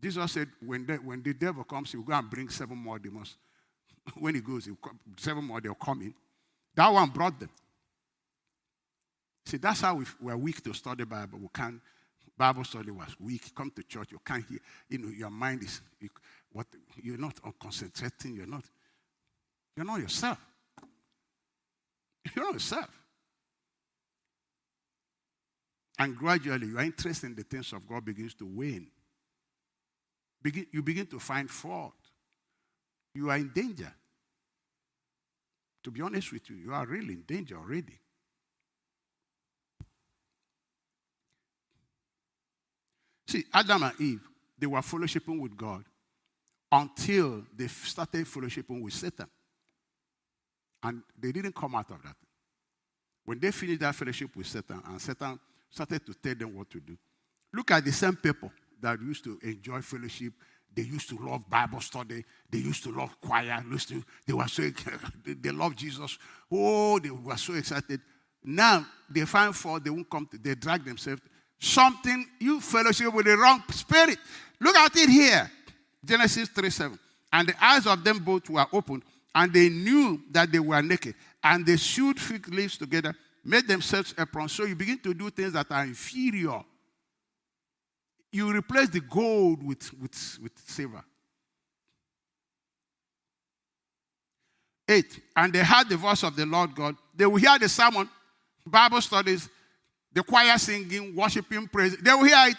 Jesus 0.00 0.30
said, 0.30 0.46
when 0.64 0.86
the, 0.86 0.98
when 0.98 1.20
the 1.20 1.34
devil 1.34 1.64
comes, 1.64 1.90
he 1.90 1.96
will 1.96 2.04
go 2.04 2.12
and 2.12 2.30
bring 2.30 2.48
seven 2.48 2.78
more 2.78 3.00
demons. 3.00 3.36
when 4.20 4.36
he 4.36 4.40
goes, 4.40 4.66
he 4.66 4.72
come, 4.80 5.00
seven 5.16 5.42
more, 5.44 5.60
they'll 5.60 5.74
come 5.74 6.00
in. 6.02 6.14
That 6.76 6.92
one 6.92 7.10
brought 7.10 7.40
them. 7.40 7.50
See, 9.48 9.56
that's 9.56 9.80
how 9.80 9.94
we, 9.94 10.04
we're 10.20 10.36
weak 10.36 10.62
to 10.64 10.74
study 10.74 11.04
Bible. 11.04 11.38
We 11.38 11.48
can't, 11.54 11.80
Bible 12.36 12.64
study 12.64 12.90
was 12.90 13.16
weak. 13.18 13.54
Come 13.54 13.70
to 13.76 13.82
church, 13.82 14.12
you 14.12 14.20
can't 14.22 14.44
hear. 14.46 14.58
You 14.90 14.98
know, 14.98 15.08
your 15.08 15.30
mind 15.30 15.62
is, 15.62 15.80
you, 15.98 16.10
what, 16.52 16.66
you're 17.02 17.16
not 17.16 17.32
concentrating. 17.58 18.34
You're 18.34 18.46
not, 18.46 18.64
you're 19.74 19.86
not 19.86 20.00
yourself. 20.00 20.36
You're 22.36 22.44
not 22.44 22.52
yourself. 22.52 22.90
And 25.98 26.14
gradually, 26.14 26.66
your 26.66 26.80
interest 26.80 27.24
in 27.24 27.34
the 27.34 27.42
things 27.42 27.72
of 27.72 27.88
God 27.88 28.04
begins 28.04 28.34
to 28.34 28.44
wane. 28.44 28.88
Begin, 30.42 30.66
you 30.72 30.82
begin 30.82 31.06
to 31.06 31.18
find 31.18 31.48
fault. 31.50 31.94
You 33.14 33.30
are 33.30 33.38
in 33.38 33.50
danger. 33.54 33.94
To 35.84 35.90
be 35.90 36.02
honest 36.02 36.34
with 36.34 36.50
you, 36.50 36.56
you 36.56 36.74
are 36.74 36.84
really 36.84 37.14
in 37.14 37.22
danger 37.22 37.56
already. 37.56 37.98
See, 43.28 43.44
Adam 43.52 43.82
and 43.82 44.00
Eve, 44.00 44.26
they 44.58 44.66
were 44.66 44.78
fellowshipping 44.78 45.38
with 45.38 45.54
God 45.54 45.84
until 46.72 47.44
they 47.54 47.66
started 47.66 48.24
fellowshipping 48.24 48.80
with 48.80 48.94
Satan. 48.94 49.26
And 50.82 51.02
they 51.20 51.30
didn't 51.30 51.54
come 51.54 51.74
out 51.74 51.90
of 51.90 52.02
that. 52.02 52.16
When 53.26 53.38
they 53.38 53.50
finished 53.50 53.80
that 53.80 53.94
fellowship 53.94 54.34
with 54.34 54.46
Satan, 54.46 54.82
and 54.88 55.00
Satan 55.00 55.38
started 55.70 56.06
to 56.06 56.14
tell 56.14 56.34
them 56.34 56.56
what 56.56 56.70
to 56.70 56.80
do. 56.80 56.96
Look 57.52 57.70
at 57.70 57.84
the 57.84 57.92
same 57.92 58.16
people 58.16 58.50
that 58.80 58.98
used 59.02 59.24
to 59.24 59.38
enjoy 59.42 59.82
fellowship. 59.82 60.32
They 60.74 60.82
used 60.82 61.10
to 61.10 61.18
love 61.18 61.48
Bible 61.50 61.80
study. 61.82 62.24
They 62.50 62.58
used 62.58 62.82
to 62.84 62.92
love 62.92 63.20
choir. 63.20 63.62
To, 63.88 64.04
they 64.26 64.32
were 64.32 64.48
so 64.48 64.62
they, 65.24 65.34
they 65.34 65.50
love 65.50 65.76
Jesus. 65.76 66.16
Oh, 66.50 66.98
they 66.98 67.10
were 67.10 67.36
so 67.36 67.52
excited. 67.54 68.00
Now 68.42 68.86
they 69.10 69.26
find 69.26 69.54
fault. 69.54 69.84
They 69.84 69.90
won't 69.90 70.08
come. 70.08 70.26
To, 70.26 70.38
they 70.38 70.54
drag 70.54 70.84
themselves. 70.84 71.20
Something 71.58 72.26
you 72.38 72.60
fellowship 72.60 73.12
with 73.12 73.26
the 73.26 73.36
wrong 73.36 73.62
spirit. 73.70 74.18
Look 74.60 74.76
at 74.76 74.96
it 74.96 75.08
here. 75.08 75.50
Genesis 76.04 76.48
3 76.48 76.70
7. 76.70 76.98
And 77.32 77.48
the 77.48 77.64
eyes 77.64 77.86
of 77.86 78.02
them 78.04 78.18
both 78.18 78.48
were 78.48 78.66
opened, 78.72 79.02
and 79.34 79.52
they 79.52 79.68
knew 79.68 80.22
that 80.30 80.50
they 80.50 80.58
were 80.58 80.80
naked. 80.80 81.14
And 81.42 81.66
they 81.66 81.76
sewed 81.76 82.18
fig 82.18 82.48
leaves 82.48 82.78
together 82.78 83.14
made 83.48 83.66
themselves 83.66 84.14
aprons. 84.18 84.52
So 84.52 84.64
you 84.64 84.74
begin 84.74 84.98
to 84.98 85.14
do 85.14 85.30
things 85.30 85.54
that 85.54 85.66
are 85.70 85.82
inferior. 85.82 86.62
You 88.30 88.52
replace 88.52 88.90
the 88.90 89.00
gold 89.00 89.66
with, 89.66 89.90
with, 90.00 90.38
with 90.42 90.52
silver. 90.66 91.02
Eight, 94.86 95.20
and 95.36 95.52
they 95.52 95.62
heard 95.62 95.88
the 95.88 95.96
voice 95.96 96.22
of 96.22 96.36
the 96.36 96.46
Lord 96.46 96.74
God. 96.74 96.96
They 97.14 97.26
will 97.26 97.36
hear 97.36 97.58
the 97.58 97.68
sermon, 97.68 98.08
Bible 98.66 99.00
studies, 99.00 99.48
the 100.18 100.24
choir 100.24 100.58
singing, 100.58 101.14
worshiping, 101.14 101.68
praise. 101.68 101.96
They 101.96 102.12
will 102.12 102.24
hear 102.24 102.48
it, 102.48 102.56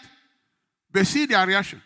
They 0.93 1.03
see 1.03 1.25
their 1.25 1.45
reaction. 1.45 1.81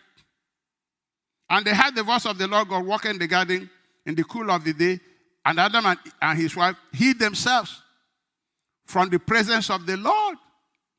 And 1.50 1.66
they 1.66 1.74
heard 1.74 1.96
the 1.96 2.04
voice 2.04 2.26
of 2.26 2.38
the 2.38 2.46
Lord 2.46 2.68
God 2.68 2.86
walking 2.86 3.10
in 3.10 3.18
the 3.18 3.26
garden 3.26 3.68
in 4.06 4.14
the 4.14 4.22
cool 4.22 4.52
of 4.52 4.62
the 4.62 4.72
day, 4.72 5.00
and 5.44 5.58
Adam 5.58 5.84
and, 6.22 6.38
his 6.38 6.54
wife 6.54 6.76
hid 6.92 7.18
themselves 7.18 7.82
from 8.86 9.08
the 9.08 9.18
presence 9.18 9.68
of 9.68 9.84
the 9.84 9.96
Lord. 9.96 10.36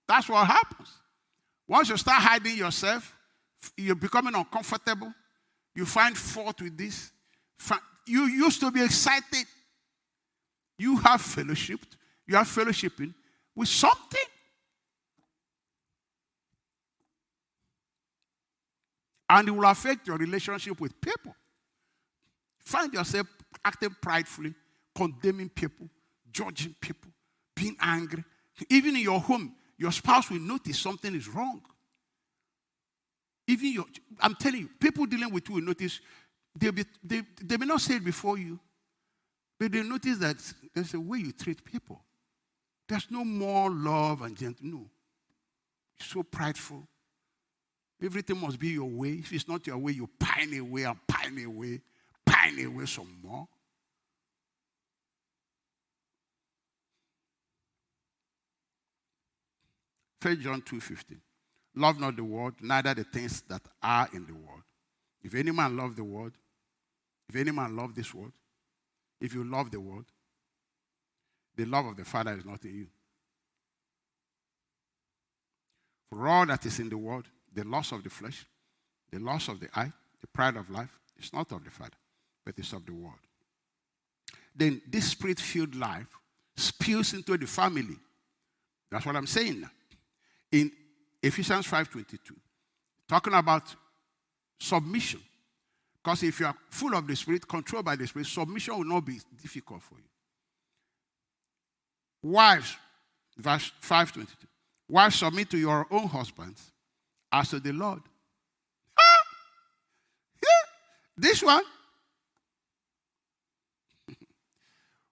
That's 0.09 0.27
what 0.27 0.45
happens. 0.45 0.89
Once 1.69 1.87
you 1.87 1.95
start 1.95 2.21
hiding 2.21 2.57
yourself, 2.57 3.15
you're 3.77 3.95
becoming 3.95 4.35
uncomfortable. 4.35 5.13
You 5.73 5.85
find 5.85 6.17
fault 6.17 6.61
with 6.61 6.77
this. 6.77 7.13
You 8.05 8.25
used 8.25 8.59
to 8.59 8.71
be 8.71 8.83
excited. 8.83 9.45
You 10.77 10.97
have 10.97 11.21
fellowshipped. 11.21 11.95
You 12.27 12.35
are 12.35 12.43
fellowshipping 12.43 13.13
with 13.55 13.69
something. 13.69 14.19
And 19.29 19.47
it 19.47 19.51
will 19.51 19.69
affect 19.69 20.07
your 20.07 20.17
relationship 20.17 20.79
with 20.79 20.99
people. 21.01 21.35
Find 22.59 22.93
yourself 22.93 23.27
acting 23.63 23.95
pridefully, 24.01 24.53
condemning 24.93 25.49
people, 25.49 25.89
judging 26.31 26.75
people 26.79 27.09
being 27.55 27.75
angry. 27.81 28.23
Even 28.69 28.95
in 28.95 29.01
your 29.01 29.19
home, 29.19 29.55
your 29.77 29.91
spouse 29.91 30.29
will 30.29 30.39
notice 30.39 30.79
something 30.79 31.13
is 31.15 31.27
wrong. 31.27 31.61
Even 33.47 33.73
your, 33.73 33.85
I'm 34.19 34.35
telling 34.35 34.61
you, 34.61 34.69
people 34.79 35.05
dealing 35.05 35.31
with 35.31 35.47
you 35.49 35.55
will 35.55 35.61
notice, 35.61 35.99
They'll 36.57 36.71
be, 36.71 36.85
they, 37.03 37.21
they 37.41 37.57
may 37.57 37.65
not 37.65 37.81
say 37.81 37.95
it 37.95 38.05
before 38.05 38.37
you, 38.37 38.59
but 39.59 39.71
they 39.71 39.83
notice 39.83 40.17
that 40.19 40.37
there's 40.73 40.93
a 40.93 40.99
way 40.99 41.19
you 41.19 41.31
treat 41.33 41.63
people. 41.65 42.01
There's 42.87 43.07
no 43.09 43.25
more 43.25 43.69
love 43.69 44.21
and 44.21 44.37
gentleness. 44.37 44.73
No. 44.73 44.89
You're 45.99 46.07
so 46.07 46.23
prideful. 46.23 46.87
Everything 48.05 48.39
must 48.39 48.59
be 48.59 48.69
your 48.69 48.87
way. 48.87 49.13
If 49.13 49.33
it's 49.33 49.47
not 49.47 49.65
your 49.65 49.79
way, 49.79 49.93
you 49.93 50.07
pine 50.19 50.53
away 50.59 50.83
and 50.83 50.95
pine 51.07 51.43
away, 51.43 51.81
pine 52.23 52.63
away 52.63 52.85
some 52.85 53.17
more. 53.23 53.47
First 60.21 60.41
John 60.41 60.61
2.15. 60.61 61.17
Love 61.77 61.99
not 61.99 62.15
the 62.15 62.23
world, 62.23 62.53
neither 62.61 62.93
the 62.93 63.03
things 63.03 63.41
that 63.41 63.61
are 63.81 64.07
in 64.13 64.27
the 64.27 64.33
world. 64.33 64.61
If 65.23 65.33
any 65.33 65.51
man 65.51 65.75
love 65.75 65.95
the 65.95 66.03
world, 66.03 66.33
if 67.27 67.35
any 67.35 67.51
man 67.51 67.75
love 67.75 67.95
this 67.95 68.13
world, 68.13 68.33
if 69.19 69.33
you 69.33 69.43
love 69.43 69.71
the 69.71 69.79
world, 69.79 70.05
the 71.55 71.65
love 71.65 71.87
of 71.87 71.97
the 71.97 72.05
Father 72.05 72.33
is 72.33 72.45
not 72.45 72.63
in 72.65 72.75
you. 72.75 72.87
For 76.11 76.27
all 76.27 76.45
that 76.45 76.65
is 76.65 76.79
in 76.79 76.89
the 76.89 76.97
world, 76.97 77.25
the 77.55 77.63
loss 77.63 77.91
of 77.91 78.03
the 78.03 78.09
flesh, 78.09 78.45
the 79.11 79.19
loss 79.19 79.47
of 79.47 79.59
the 79.59 79.67
eye, 79.75 79.91
the 80.21 80.27
pride 80.27 80.57
of 80.57 80.69
life, 80.69 80.99
is 81.17 81.31
not 81.33 81.51
of 81.51 81.63
the 81.63 81.71
Father, 81.71 81.97
but 82.45 82.53
it's 82.57 82.73
of 82.73 82.85
the 82.85 82.93
world. 82.93 83.15
Then 84.55 84.81
this 84.87 85.11
spirit 85.11 85.39
filled 85.39 85.75
life 85.75 86.07
spills 86.55 87.13
into 87.13 87.37
the 87.37 87.47
family. 87.47 87.97
That's 88.91 89.05
what 89.05 89.15
I'm 89.15 89.27
saying. 89.27 89.67
In 90.51 90.71
Ephesians 91.21 91.65
5:22, 91.67 92.35
talking 93.07 93.33
about 93.33 93.75
submission. 94.59 95.21
Because 96.03 96.21
if 96.23 96.39
you 96.39 96.45
are 96.45 96.55
full 96.69 96.93
of 96.93 97.07
the 97.07 97.15
Spirit, 97.15 97.47
controlled 97.47 97.85
by 97.85 97.95
the 97.95 98.05
Spirit, 98.05 98.27
submission 98.27 98.77
will 98.77 98.85
not 98.85 99.03
be 99.03 99.19
difficult 99.41 99.81
for 99.81 99.95
you. 99.95 100.03
Wives, 102.21 102.77
verse 103.35 103.71
522. 103.81 104.47
Wives, 104.87 105.15
submit 105.15 105.49
to 105.49 105.57
your 105.57 105.87
own 105.89 106.07
husbands 106.07 106.71
as 107.31 107.49
to 107.49 107.59
the 107.59 107.71
Lord. 107.71 108.01
Ah! 108.97 109.23
Yeah. 110.41 110.49
This 111.17 111.43
one. 111.43 111.63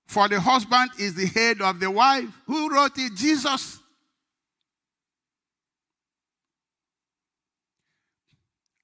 For 0.08 0.30
the 0.30 0.40
husband 0.40 0.92
is 1.00 1.16
the 1.16 1.26
head 1.26 1.62
of 1.62 1.80
the 1.80 1.90
wife. 1.90 2.30
Who 2.46 2.74
wrote 2.74 2.98
it? 2.98 3.16
Jesus. 3.16 3.80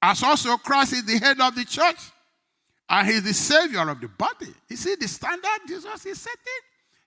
As 0.01 0.23
also 0.23 0.57
Christ 0.57 0.93
is 0.93 1.05
the 1.05 1.17
head 1.17 1.39
of 1.39 1.53
the 1.55 1.65
church, 1.65 1.99
and 2.89 3.07
he's 3.07 3.21
the 3.21 3.33
savior 3.33 3.87
of 3.87 3.99
the 3.99 4.07
body. 4.07 4.47
You 4.69 4.75
see 4.75 4.95
the 4.95 5.07
standard 5.07 5.67
Jesus 5.67 6.05
is 6.05 6.21
setting? 6.21 6.39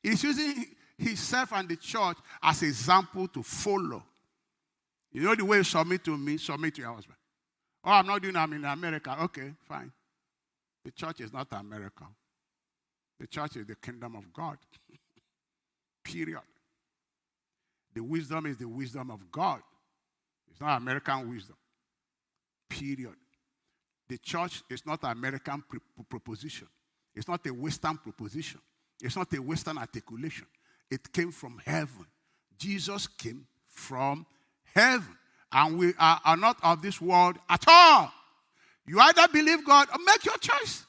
He's 0.03 0.23
using 0.23 0.67
himself 0.99 1.53
and 1.55 1.69
the 1.69 1.77
church 1.77 2.19
as 2.43 2.63
example 2.63 3.29
to 3.29 3.43
follow. 3.43 4.05
You 5.13 5.23
know 5.23 5.35
the 5.35 5.45
way 5.45 5.59
you 5.59 5.65
submit 5.65 6.05
to 6.05 6.17
me, 6.17 6.39
submit 6.39 6.75
to 6.77 6.83
your 6.83 6.95
husband. 6.95 7.17
Oh, 7.85 7.91
I'm 7.91 8.07
not 8.07 8.23
doing 8.23 8.35
that 8.35 8.43
I'm 8.43 8.53
in 8.53 8.65
America. 8.65 9.17
Okay, 9.25 9.53
fine. 9.69 9.93
The 10.85 10.91
church 10.93 11.21
is 11.21 11.33
not 11.33 11.49
America. 11.53 12.05
The 13.21 13.27
church 13.27 13.57
is 13.57 13.67
the 13.67 13.77
kingdom 13.77 14.17
of 14.17 14.33
God. 14.33 14.59
Period. 16.05 16.41
The 17.95 18.03
wisdom 18.03 18.47
is 18.47 18.57
the 18.57 18.67
wisdom 18.67 19.11
of 19.11 19.31
God. 19.31 19.61
It's 20.51 20.61
not 20.61 20.77
American 20.77 21.31
wisdom. 21.31 21.57
Period. 22.69 23.15
The 24.09 24.19
church 24.19 24.63
is 24.71 24.85
not 24.87 25.03
an 25.05 25.11
American 25.11 25.63
proposition. 26.09 26.69
It's 27.15 27.29
not 27.29 27.47
a 27.47 27.51
Western 27.53 27.99
proposition. 27.99 28.61
It's 29.03 29.17
not 29.17 29.33
a 29.35 29.43
Western 29.43 29.79
articulation. 29.79 30.47
It 30.91 31.13
came 31.13 31.33
from 31.33 31.61
heaven. 31.65 32.07
Jesus 32.59 33.07
came 33.07 33.47
from 33.69 34.27
heaven. 34.75 35.17
And 35.53 35.79
we 35.79 35.93
are, 35.99 36.21
are 36.25 36.37
not 36.37 36.57
of 36.63 36.83
this 36.83 37.01
world 37.01 37.37
at 37.49 37.65
all. 37.67 38.13
You 38.87 38.99
either 39.01 39.29
believe 39.29 39.65
God 39.65 39.89
or 39.93 39.99
make 40.05 40.25
your 40.25 40.37
choice. 40.39 40.85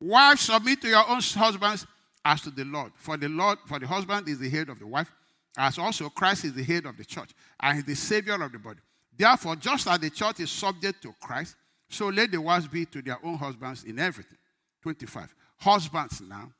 Wives, 0.00 0.42
submit 0.42 0.80
to 0.80 0.88
your 0.88 1.08
own 1.08 1.20
husbands 1.20 1.86
as 2.24 2.40
to 2.42 2.50
the 2.50 2.64
Lord. 2.64 2.92
For 2.96 3.16
the 3.16 3.28
Lord, 3.28 3.58
for 3.66 3.78
the 3.78 3.86
husband 3.86 4.28
is 4.28 4.38
the 4.38 4.48
head 4.48 4.68
of 4.68 4.78
the 4.78 4.86
wife, 4.86 5.10
as 5.58 5.78
also 5.78 6.08
Christ 6.08 6.46
is 6.46 6.54
the 6.54 6.64
head 6.64 6.86
of 6.86 6.96
the 6.96 7.04
church, 7.04 7.30
and 7.60 7.78
is 7.78 7.84
the 7.84 7.94
savior 7.94 8.42
of 8.42 8.52
the 8.52 8.58
body. 8.58 8.80
Therefore, 9.16 9.56
just 9.56 9.86
as 9.86 9.98
the 9.98 10.08
church 10.08 10.40
is 10.40 10.50
subject 10.50 11.02
to 11.02 11.14
Christ, 11.20 11.56
so 11.90 12.08
let 12.08 12.30
the 12.30 12.40
wives 12.40 12.68
be 12.68 12.86
to 12.86 13.02
their 13.02 13.18
own 13.22 13.36
husbands 13.36 13.84
in 13.84 13.98
everything. 13.98 14.38
25. 14.82 15.34
Husbands 15.58 16.22
now, 16.22 16.50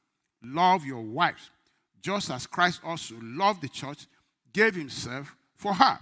love 0.42 0.84
your 0.84 1.02
wives, 1.02 1.50
just 2.00 2.30
as 2.30 2.46
Christ 2.46 2.80
also 2.84 3.14
loved 3.22 3.62
the 3.62 3.68
church, 3.68 4.06
gave 4.52 4.74
himself 4.74 5.34
for 5.56 5.74
her, 5.74 5.98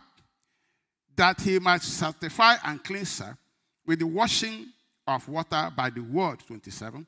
that 1.16 1.40
he 1.40 1.58
might 1.58 1.82
sanctify 1.82 2.56
and 2.64 2.82
cleanse 2.82 3.18
her 3.18 3.36
with 3.86 3.98
the 3.98 4.06
washing 4.06 4.66
of 5.06 5.28
water 5.28 5.72
by 5.76 5.90
the 5.90 6.00
word. 6.00 6.38
27. 6.46 7.06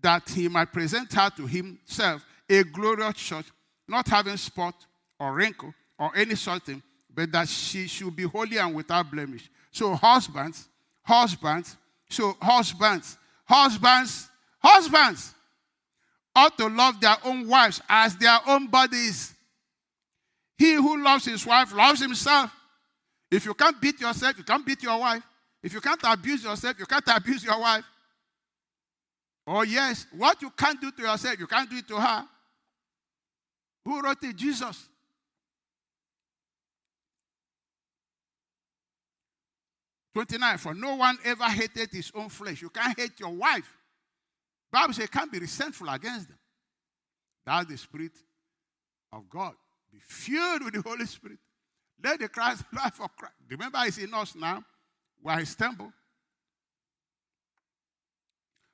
That 0.00 0.28
he 0.28 0.48
might 0.48 0.72
present 0.72 1.12
her 1.12 1.30
to 1.36 1.46
himself 1.46 2.24
a 2.48 2.64
glorious 2.64 3.14
church, 3.14 3.46
not 3.86 4.08
having 4.08 4.36
spot 4.36 4.74
or 5.18 5.34
wrinkle 5.34 5.74
or 5.98 6.10
any 6.16 6.34
such 6.34 6.64
thing, 6.64 6.82
but 7.12 7.30
that 7.32 7.48
she 7.48 7.86
should 7.86 8.14
be 8.14 8.22
holy 8.22 8.58
and 8.58 8.74
without 8.74 9.10
blemish. 9.10 9.50
So, 9.70 9.94
husbands, 9.94 10.68
husbands, 11.02 11.76
so 12.08 12.36
husbands, 12.40 13.18
husbands, 13.44 14.30
husbands 14.60 15.34
ought 16.38 16.58
to 16.58 16.68
love 16.68 17.00
their 17.00 17.16
own 17.24 17.46
wives 17.46 17.80
as 17.88 18.16
their 18.16 18.38
own 18.46 18.66
bodies. 18.68 19.34
He 20.56 20.74
who 20.74 21.02
loves 21.02 21.24
his 21.24 21.44
wife 21.44 21.74
loves 21.74 22.00
himself. 22.00 22.50
If 23.30 23.44
you 23.44 23.54
can't 23.54 23.80
beat 23.80 24.00
yourself, 24.00 24.38
you 24.38 24.44
can't 24.44 24.64
beat 24.64 24.82
your 24.82 24.98
wife. 24.98 25.22
If 25.62 25.72
you 25.72 25.80
can't 25.80 26.00
abuse 26.04 26.44
yourself, 26.44 26.78
you 26.78 26.86
can't 26.86 27.06
abuse 27.08 27.44
your 27.44 27.60
wife. 27.60 27.84
Oh, 29.46 29.62
yes, 29.62 30.06
what 30.16 30.40
you 30.42 30.50
can't 30.50 30.80
do 30.80 30.90
to 30.90 31.02
yourself, 31.02 31.38
you 31.38 31.46
can't 31.46 31.68
do 31.70 31.76
it 31.76 31.88
to 31.88 31.96
her. 31.96 32.28
Who 33.84 34.00
wrote 34.02 34.22
it? 34.22 34.36
Jesus. 34.36 34.88
29, 40.14 40.58
for 40.58 40.74
no 40.74 40.96
one 40.96 41.16
ever 41.24 41.44
hated 41.44 41.90
his 41.92 42.10
own 42.14 42.28
flesh. 42.28 42.60
You 42.60 42.70
can't 42.70 42.98
hate 42.98 43.20
your 43.20 43.30
wife. 43.30 43.77
Bible 44.70 44.94
says 44.94 45.08
can't 45.08 45.32
be 45.32 45.38
resentful 45.38 45.88
against 45.88 46.28
them. 46.28 46.38
That's 47.44 47.70
the 47.70 47.78
spirit 47.78 48.12
of 49.12 49.28
God. 49.28 49.54
Be 49.90 49.98
filled 50.00 50.64
with 50.64 50.74
the 50.74 50.82
Holy 50.82 51.06
Spirit. 51.06 51.38
Let 52.02 52.20
the 52.20 52.28
Christ 52.28 52.64
life 52.72 53.00
of 53.00 53.16
Christ. 53.16 53.34
Remember, 53.48 53.78
it's 53.84 53.98
in 53.98 54.12
us 54.12 54.34
now. 54.34 54.62
We 55.22 55.32
are 55.32 55.38
his 55.38 55.54
temple. 55.54 55.92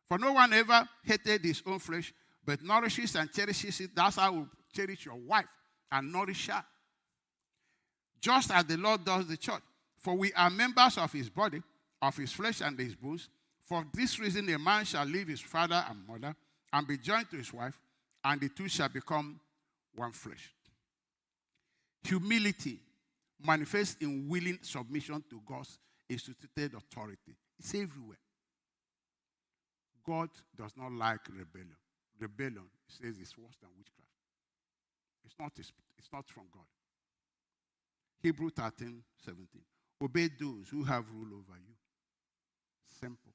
For 0.09 0.19
no 0.19 0.33
one 0.33 0.53
ever 0.53 0.89
hated 1.03 1.45
his 1.45 1.63
own 1.67 1.79
flesh, 1.79 2.13
but 2.45 2.63
nourishes 2.63 3.15
and 3.17 3.33
cherishes 3.33 3.81
it. 3.81 3.91
That's 3.95 4.17
how 4.17 4.33
we 4.33 4.45
cherish 4.73 5.07
your 5.07 5.17
wife 5.17 5.49
and 5.91 6.13
nourish 6.13 6.49
her. 6.49 6.65
Just 8.21 8.51
as 8.51 8.65
the 8.65 8.77
Lord 8.77 9.05
does 9.05 9.27
the 9.27 9.37
church. 9.37 9.63
For 9.99 10.15
we 10.15 10.33
are 10.35 10.51
members 10.51 10.99
of 10.99 11.11
his 11.13 11.31
body, 11.31 11.63
of 12.03 12.17
his 12.17 12.33
flesh 12.33 12.61
and 12.61 12.79
his 12.79 12.95
bones. 12.95 13.29
For 13.65 13.85
this 13.95 14.19
reason, 14.19 14.49
a 14.51 14.59
man 14.59 14.85
shall 14.85 15.07
leave 15.07 15.29
his 15.29 15.41
father 15.41 15.85
and 15.89 16.07
mother 16.07 16.35
and 16.73 16.87
be 16.87 16.99
joined 16.99 17.31
to 17.31 17.37
his 17.37 17.53
wife, 17.53 17.79
and 18.23 18.41
the 18.41 18.49
two 18.51 18.69
shall 18.69 18.89
become 18.89 19.41
one 19.95 20.13
flesh. 20.13 20.53
Humility 22.05 22.79
manifests 23.43 23.97
in 24.01 24.29
willing 24.29 24.59
submission 24.63 25.25
to 25.31 25.41
God's 25.47 25.79
instituted 26.09 26.75
authority. 26.75 27.35
It's 27.59 27.75
everywhere. 27.75 28.19
God 30.07 30.29
does 30.57 30.73
not 30.77 30.93
like 30.93 31.21
rebellion. 31.29 31.77
Rebellion, 32.21 32.69
he 32.87 33.05
says, 33.05 33.19
is 33.19 33.37
worse 33.39 33.57
than 33.61 33.71
witchcraft. 33.79 34.11
It's 35.25 35.35
not, 35.39 35.53
it's 35.99 36.13
not 36.13 36.29
from 36.29 36.45
God. 36.53 36.67
Hebrew 38.23 38.51
13, 38.51 39.03
17. 39.25 39.47
Obey 40.03 40.29
those 40.39 40.69
who 40.71 40.85
have 40.85 41.05
rule 41.11 41.35
over 41.35 41.59
you. 41.59 41.75
Simple. 43.01 43.33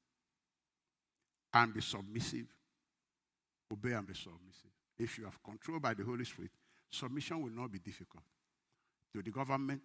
And 1.52 1.74
be 1.74 1.80
submissive. 1.80 2.46
Obey 3.72 3.92
and 3.92 4.06
be 4.06 4.14
submissive. 4.14 4.70
If 4.98 5.18
you 5.18 5.24
have 5.24 5.42
control 5.42 5.80
by 5.80 5.94
the 5.94 6.04
Holy 6.04 6.24
Spirit, 6.24 6.50
submission 6.90 7.42
will 7.42 7.50
not 7.50 7.72
be 7.72 7.78
difficult. 7.78 8.22
To 9.14 9.22
the 9.22 9.30
government, 9.30 9.80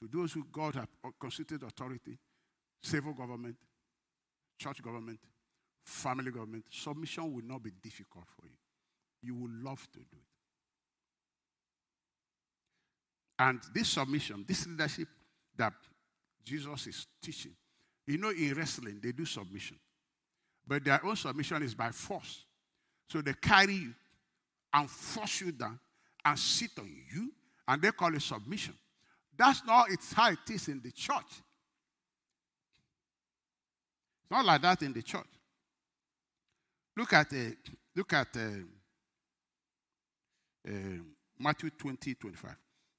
to 0.00 0.08
those 0.08 0.32
who 0.32 0.46
God 0.50 0.74
have 0.76 0.88
constituted 1.20 1.66
authority, 1.66 2.18
civil 2.82 3.12
government, 3.12 3.56
church 4.58 4.82
government, 4.82 5.18
family 5.84 6.30
government, 6.30 6.64
submission 6.70 7.32
will 7.32 7.44
not 7.44 7.62
be 7.62 7.70
difficult 7.82 8.24
for 8.38 8.46
you. 8.46 8.56
You 9.22 9.34
will 9.34 9.50
love 9.62 9.86
to 9.92 9.98
do 9.98 10.06
it. 10.12 10.34
And 13.38 13.60
this 13.74 13.88
submission, 13.88 14.44
this 14.46 14.66
leadership 14.66 15.08
that 15.56 15.72
Jesus 16.44 16.86
is 16.86 17.06
teaching. 17.22 17.52
You 18.06 18.18
know, 18.18 18.30
in 18.30 18.54
wrestling, 18.54 19.00
they 19.02 19.12
do 19.12 19.24
submission. 19.24 19.78
But 20.66 20.84
their 20.84 21.04
own 21.04 21.16
submission 21.16 21.62
is 21.62 21.74
by 21.74 21.90
force. 21.90 22.44
So 23.08 23.20
they 23.20 23.34
carry 23.34 23.74
you 23.74 23.94
and 24.72 24.90
force 24.90 25.40
you 25.42 25.52
down 25.52 25.78
and 26.24 26.38
sit 26.38 26.70
on 26.78 26.90
you, 27.12 27.30
and 27.68 27.82
they 27.82 27.90
call 27.90 28.14
it 28.14 28.22
submission. 28.22 28.74
That's 29.36 29.64
not 29.64 29.90
it's 29.90 30.12
how 30.12 30.30
it 30.30 30.38
is 30.50 30.68
in 30.68 30.80
the 30.82 30.90
church. 30.90 31.42
It's 34.22 34.30
not 34.30 34.44
like 34.44 34.62
that 34.62 34.82
in 34.82 34.92
the 34.92 35.02
church. 35.02 35.26
Look 36.96 37.12
at 37.12 37.32
uh, 37.32 37.36
look 37.94 38.12
at 38.12 38.36
uh, 38.36 38.62
uh, 40.66 41.02
Matthew 41.38 41.70
20, 41.70 42.14
25. 42.14 42.56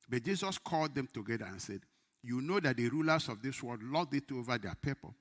But 0.08 0.24
Jesus 0.24 0.58
called 0.58 0.94
them 0.94 1.08
together 1.12 1.46
and 1.46 1.62
said, 1.62 1.82
You 2.24 2.42
know 2.42 2.60
that 2.60 2.78
the 2.78 2.90
rulers 2.90 3.30
of 3.30 3.42
this 3.42 3.64
world 3.64 3.82
lord 3.84 4.14
it 4.14 4.32
over 4.32 4.58
their 4.58 4.76
people, 4.76 5.16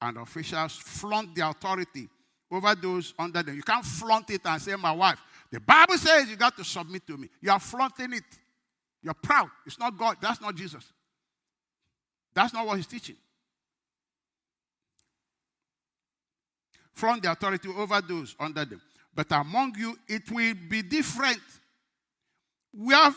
and 0.00 0.18
officials 0.18 0.76
flaunt 0.76 1.34
their 1.34 1.48
authority 1.48 2.08
over 2.50 2.74
those 2.74 3.14
under 3.18 3.42
them. 3.42 3.56
You 3.56 3.62
can't 3.62 3.84
flaunt 3.84 4.30
it 4.30 4.40
and 4.44 4.60
say, 4.60 4.74
My 4.76 4.92
wife. 4.92 5.20
The 5.50 5.60
Bible 5.60 5.96
says 5.96 6.28
you 6.28 6.36
got 6.36 6.56
to 6.56 6.64
submit 6.64 7.06
to 7.06 7.16
me. 7.16 7.28
You 7.40 7.50
are 7.50 7.60
flaunting 7.60 8.12
it. 8.12 8.24
You're 9.02 9.14
proud. 9.14 9.48
It's 9.66 9.78
not 9.78 9.96
God. 9.96 10.16
That's 10.20 10.40
not 10.40 10.54
Jesus. 10.54 10.84
That's 12.34 12.52
not 12.52 12.66
what 12.66 12.76
he's 12.76 12.86
teaching. 12.86 13.16
Flaunt 16.92 17.22
the 17.22 17.30
authority 17.30 17.68
over 17.68 18.00
those 18.00 18.34
under 18.38 18.64
them. 18.64 18.80
But 19.14 19.30
among 19.32 19.74
you, 19.78 19.96
it 20.06 20.30
will 20.30 20.54
be 20.68 20.82
different. 20.82 21.40
We 22.72 22.92
have, 22.92 23.16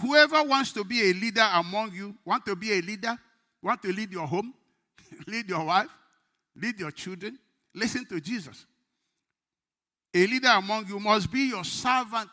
whoever 0.00 0.42
wants 0.42 0.72
to 0.72 0.84
be 0.84 1.10
a 1.10 1.12
leader 1.14 1.48
among 1.52 1.92
you, 1.92 2.14
want 2.24 2.44
to 2.46 2.56
be 2.56 2.72
a 2.72 2.80
leader, 2.82 3.16
want 3.62 3.80
to 3.82 3.92
lead 3.92 4.10
your 4.10 4.26
home, 4.26 4.52
lead 5.26 5.48
your 5.48 5.64
wife, 5.64 5.90
lead 6.56 6.78
your 6.78 6.90
children, 6.90 7.38
listen 7.74 8.04
to 8.06 8.20
Jesus. 8.20 8.66
A 10.12 10.26
leader 10.26 10.48
among 10.48 10.86
you 10.86 11.00
must 11.00 11.30
be 11.30 11.48
your 11.48 11.64
servant. 11.64 12.30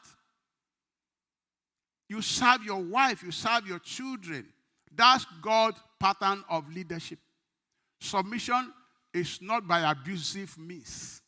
You 2.07 2.21
serve 2.21 2.63
your 2.63 2.81
wife, 2.81 3.23
you 3.23 3.31
serve 3.31 3.67
your 3.67 3.79
children. 3.79 4.45
That's 4.93 5.25
God's 5.41 5.79
pattern 5.99 6.43
of 6.49 6.71
leadership. 6.71 7.19
Submission 7.99 8.73
is 9.13 9.39
not 9.41 9.67
by 9.67 9.89
abusive 9.89 10.57
means. 10.57 11.21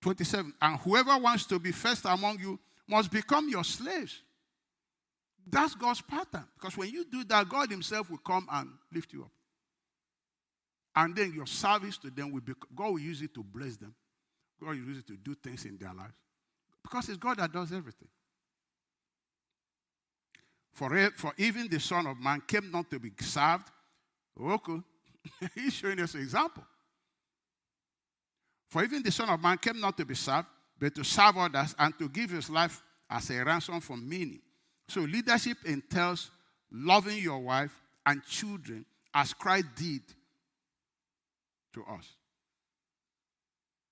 27. 0.00 0.54
And 0.62 0.78
whoever 0.80 1.18
wants 1.18 1.44
to 1.46 1.58
be 1.58 1.72
first 1.72 2.04
among 2.04 2.38
you 2.40 2.58
must 2.88 3.10
become 3.10 3.48
your 3.48 3.64
slaves. 3.64 4.22
That's 5.50 5.74
God's 5.74 6.00
pattern. 6.00 6.44
Because 6.54 6.76
when 6.76 6.90
you 6.90 7.04
do 7.04 7.24
that, 7.24 7.48
God 7.48 7.70
Himself 7.70 8.10
will 8.10 8.18
come 8.18 8.46
and 8.50 8.70
lift 8.92 9.12
you 9.12 9.22
up. 9.22 9.30
And 10.94 11.14
then 11.14 11.32
your 11.32 11.46
service 11.46 11.98
to 11.98 12.10
them 12.10 12.32
will 12.32 12.40
be, 12.40 12.52
God 12.74 12.92
will 12.92 12.98
use 12.98 13.22
it 13.22 13.34
to 13.34 13.42
bless 13.42 13.76
them. 13.76 13.94
God 14.60 14.70
will 14.70 14.76
use 14.76 14.98
it 14.98 15.06
to 15.08 15.16
do 15.16 15.34
things 15.34 15.64
in 15.64 15.76
their 15.78 15.92
lives. 15.92 16.14
Because 16.82 17.08
it's 17.08 17.18
God 17.18 17.38
that 17.38 17.52
does 17.52 17.72
everything. 17.72 18.08
For, 20.72 21.10
for 21.16 21.32
even 21.36 21.68
the 21.68 21.80
Son 21.80 22.06
of 22.06 22.18
Man 22.18 22.42
came 22.46 22.70
not 22.70 22.90
to 22.90 22.98
be 22.98 23.10
served. 23.20 23.68
Okay. 24.40 24.80
He's 25.54 25.74
showing 25.74 26.00
us 26.00 26.14
an 26.14 26.20
example. 26.20 26.64
For 28.68 28.84
even 28.84 29.02
the 29.02 29.10
Son 29.10 29.28
of 29.28 29.40
Man 29.40 29.58
came 29.58 29.80
not 29.80 29.96
to 29.96 30.04
be 30.04 30.14
served, 30.14 30.46
but 30.78 30.94
to 30.94 31.04
serve 31.04 31.36
others 31.36 31.74
and 31.78 31.98
to 31.98 32.08
give 32.08 32.30
his 32.30 32.48
life 32.48 32.82
as 33.08 33.30
a 33.30 33.44
ransom 33.44 33.80
for 33.80 33.96
many. 33.96 34.40
So 34.90 35.02
leadership 35.02 35.58
entails 35.66 36.32
loving 36.72 37.18
your 37.18 37.38
wife 37.38 37.70
and 38.04 38.24
children 38.24 38.84
as 39.14 39.32
Christ 39.32 39.66
did 39.76 40.02
to 41.74 41.84
us. 41.84 42.08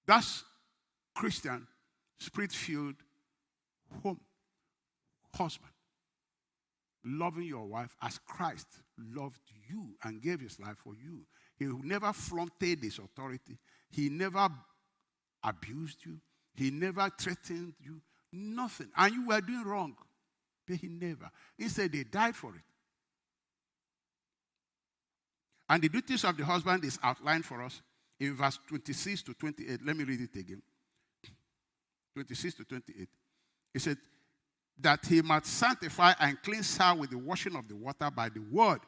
That's 0.09 0.43
Christian, 1.15 1.69
spirit 2.19 2.51
filled 2.51 2.97
home, 4.03 4.19
husband. 5.37 5.71
Loving 7.05 7.45
your 7.45 7.67
wife 7.67 7.95
as 8.03 8.19
Christ 8.27 8.67
loved 8.99 9.39
you 9.71 9.91
and 10.03 10.21
gave 10.21 10.41
his 10.41 10.59
life 10.59 10.79
for 10.79 10.95
you. 10.97 11.21
He 11.57 11.67
never 11.67 12.13
flaunted 12.13 12.83
his 12.83 12.99
authority. 12.99 13.57
He 13.89 14.09
never 14.09 14.49
abused 15.45 16.05
you. 16.05 16.19
He 16.57 16.73
never 16.73 17.09
threatened 17.21 17.75
you. 17.79 18.01
Nothing. 18.33 18.89
And 18.97 19.15
you 19.15 19.29
were 19.29 19.41
doing 19.41 19.63
wrong. 19.63 19.95
But 20.69 20.77
he 20.77 20.89
never. 20.89 21.31
He 21.57 21.69
said 21.69 21.93
they 21.93 22.05
died 22.05 22.37
for 22.37 22.55
it. 22.55 22.63
And 25.69 25.83
the 25.83 25.89
duties 25.89 26.25
of 26.25 26.37
the 26.37 26.45
husband 26.45 26.85
is 26.85 26.99
outlined 27.03 27.45
for 27.45 27.63
us 27.63 27.83
in 28.19 28.35
verse 28.35 28.59
26 28.69 29.23
to 29.23 29.35
28. 29.35 29.81
Let 29.85 29.97
me 29.97 30.05
read 30.05 30.21
it 30.21 30.39
again. 30.39 30.63
26 32.15 32.55
to 32.55 32.65
28. 32.65 33.09
He 33.73 33.79
said, 33.79 33.99
That 34.81 35.05
he 35.05 35.21
might 35.21 35.47
sanctify 35.47 36.15
and 36.21 36.41
cleanse 36.43 36.77
her 36.79 36.95
with 36.95 37.11
the 37.11 37.19
washing 37.19 37.55
of 37.55 37.69
the 37.69 37.77
water 37.77 38.11
by 38.11 38.29
the 38.29 38.41
word, 38.51 38.81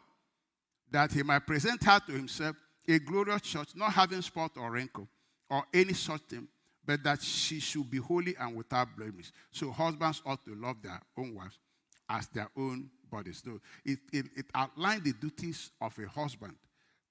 that 0.91 1.13
he 1.13 1.23
might 1.23 1.47
present 1.47 1.85
her 1.85 2.01
to 2.07 2.13
himself 2.13 2.57
a 2.89 2.99
glorious 2.99 3.43
church, 3.43 3.69
not 3.75 3.93
having 3.93 4.23
spot 4.23 4.53
or 4.57 4.71
wrinkle 4.71 5.07
or 5.51 5.65
any 5.73 5.93
such 5.93 6.23
thing, 6.23 6.49
but 6.85 7.03
that 7.05 7.23
she 7.23 7.61
should 7.61 7.91
be 7.91 7.99
holy 7.99 8.35
and 8.37 8.57
without 8.57 8.97
blemish. 8.97 9.33
So 9.53 9.71
husbands 9.71 10.23
ought 10.25 10.45
to 10.47 10.55
love 10.55 10.77
their 10.83 11.01
own 11.17 11.35
wives 11.35 11.59
as 12.11 12.27
their 12.29 12.49
own 12.57 12.91
bodies. 13.11 13.43
So 13.45 13.61
it, 13.85 14.01
it, 14.13 14.27
it 14.37 14.47
outlined 14.55 15.05
the 15.05 15.13
duties 15.13 15.71
of 15.81 15.97
a 15.99 16.09
husband 16.09 16.57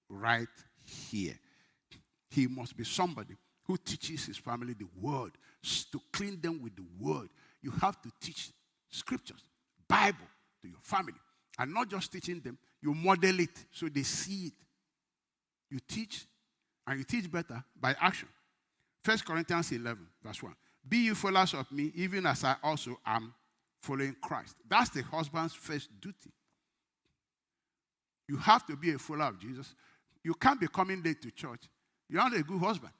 right 0.09 0.47
here. 0.83 1.39
He 2.29 2.47
must 2.47 2.75
be 2.77 2.83
somebody 2.83 3.35
who 3.65 3.77
teaches 3.77 4.25
his 4.25 4.37
family 4.37 4.73
the 4.73 4.87
word, 4.99 5.31
to 5.91 6.01
clean 6.11 6.39
them 6.41 6.61
with 6.61 6.75
the 6.75 6.85
word. 6.99 7.29
You 7.61 7.71
have 7.81 8.01
to 8.01 8.11
teach 8.19 8.49
scriptures, 8.89 9.43
Bible 9.87 10.27
to 10.61 10.67
your 10.67 10.79
family. 10.81 11.13
And 11.57 11.73
not 11.73 11.89
just 11.89 12.11
teaching 12.11 12.39
them, 12.39 12.57
you 12.81 12.93
model 12.93 13.39
it 13.39 13.65
so 13.71 13.87
they 13.89 14.03
see 14.03 14.47
it. 14.47 14.53
You 15.69 15.79
teach, 15.87 16.25
and 16.87 16.97
you 16.97 17.03
teach 17.03 17.29
better 17.31 17.63
by 17.79 17.95
action. 17.99 18.29
1 19.05 19.17
Corinthians 19.19 19.71
11, 19.71 20.07
verse 20.23 20.41
1. 20.41 20.55
Be 20.87 20.97
you 20.97 21.15
followers 21.15 21.53
of 21.53 21.71
me, 21.71 21.91
even 21.95 22.25
as 22.25 22.43
I 22.43 22.55
also 22.63 22.99
am 23.05 23.33
following 23.81 24.15
Christ. 24.21 24.55
That's 24.67 24.89
the 24.89 25.03
husband's 25.03 25.53
first 25.53 25.89
duty. 25.99 26.31
You 28.27 28.37
have 28.37 28.65
to 28.67 28.75
be 28.75 28.91
a 28.91 28.99
follower 28.99 29.29
of 29.29 29.39
Jesus. 29.39 29.73
You 30.23 30.33
can't 30.33 30.59
be 30.59 30.67
coming 30.67 31.01
late 31.01 31.21
to 31.21 31.31
church. 31.31 31.63
You're 32.09 32.21
not 32.21 32.35
a 32.35 32.43
good 32.43 32.59
husband. 32.59 32.93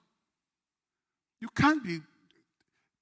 You 1.41 1.49
can't 1.49 1.83
be 1.83 1.99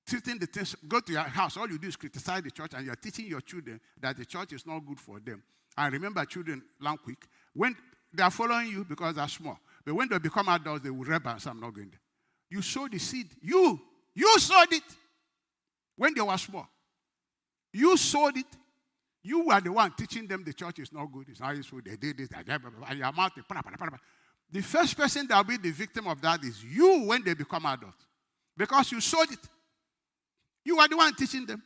treating 0.05 0.39
the 0.39 0.45
things, 0.45 0.75
go 0.87 0.99
to 0.99 1.11
your 1.11 1.23
house, 1.23 1.57
all 1.57 1.69
you 1.69 1.77
do 1.77 1.87
is 1.87 1.95
criticize 1.95 2.41
the 2.41 2.51
church, 2.51 2.71
and 2.75 2.85
you're 2.85 2.95
teaching 2.95 3.27
your 3.27 3.41
children 3.41 3.79
that 3.99 4.15
the 4.15 4.25
church 4.25 4.53
is 4.53 4.65
not 4.65 4.79
good 4.85 4.99
for 4.99 5.19
them. 5.19 5.43
And 5.77 5.93
remember, 5.93 6.23
children 6.25 6.63
learn 6.79 6.97
quick. 6.97 7.27
When 7.53 7.75
they 8.13 8.23
are 8.23 8.31
following 8.31 8.67
you 8.67 8.85
because 8.85 9.15
they're 9.15 9.27
small, 9.27 9.59
but 9.85 9.93
when 9.93 10.07
they 10.07 10.17
become 10.17 10.47
adults, 10.49 10.83
they 10.83 10.89
will 10.89 11.03
rebel 11.03 11.33
and 11.33 11.41
say, 11.41 11.49
I'm 11.49 11.59
not 11.59 11.73
going 11.73 11.89
there. 11.89 11.99
You 12.49 12.61
sowed 12.61 12.93
the 12.93 12.99
seed. 12.99 13.27
You, 13.41 13.79
you 14.15 14.39
sowed 14.39 14.71
it 14.71 14.83
when 15.97 16.13
they 16.13 16.21
were 16.21 16.37
small. 16.37 16.67
You 17.77 17.95
sold 17.95 18.35
it. 18.37 18.45
You 19.21 19.45
were 19.45 19.61
the 19.61 19.71
one 19.71 19.91
teaching 19.91 20.25
them 20.25 20.43
the 20.43 20.53
church 20.53 20.79
is 20.79 20.91
not 20.91 21.05
good. 21.11 21.27
It's 21.29 21.39
not 21.39 21.55
useful. 21.55 21.79
They 21.85 21.95
did 21.95 22.17
this. 22.17 22.29
And 22.35 22.97
your 22.97 23.11
mouth, 23.11 23.33
the 24.51 24.61
first 24.61 24.97
person 24.97 25.27
that 25.27 25.37
will 25.37 25.43
be 25.43 25.57
the 25.57 25.71
victim 25.71 26.07
of 26.07 26.19
that 26.21 26.43
is 26.43 26.63
you 26.63 27.03
when 27.03 27.23
they 27.23 27.35
become 27.35 27.65
adults. 27.67 28.05
Because 28.55 28.91
you 28.91 28.99
sold 28.99 29.31
it. 29.31 29.39
You 30.63 30.79
are 30.79 30.87
the 30.87 30.97
one 30.97 31.13
teaching 31.13 31.45
them. 31.45 31.61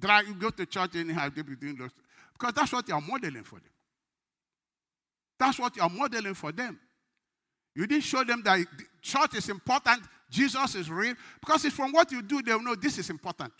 You 0.00 0.34
go 0.34 0.50
to 0.50 0.66
church 0.66 0.94
anyhow, 0.94 1.28
they 1.34 1.42
be 1.42 1.56
doing 1.56 1.76
those. 1.76 1.90
Because 2.38 2.54
that's 2.54 2.72
what 2.72 2.86
you 2.86 2.94
are 2.94 3.00
modeling 3.00 3.42
for 3.42 3.56
them. 3.56 3.70
That's 5.38 5.58
what 5.58 5.74
you 5.76 5.82
are 5.82 5.90
modeling 5.90 6.34
for 6.34 6.52
them. 6.52 6.78
You 7.74 7.86
didn't 7.86 8.04
show 8.04 8.22
them 8.22 8.42
that 8.44 8.64
church 9.02 9.34
is 9.34 9.48
important, 9.48 10.02
Jesus 10.30 10.74
is 10.74 10.90
real, 10.90 11.14
because 11.40 11.64
it's 11.64 11.74
from 11.74 11.92
what 11.92 12.12
you 12.12 12.22
do, 12.22 12.42
they'll 12.42 12.62
know 12.62 12.74
this 12.74 12.98
is 12.98 13.10
important. 13.10 13.52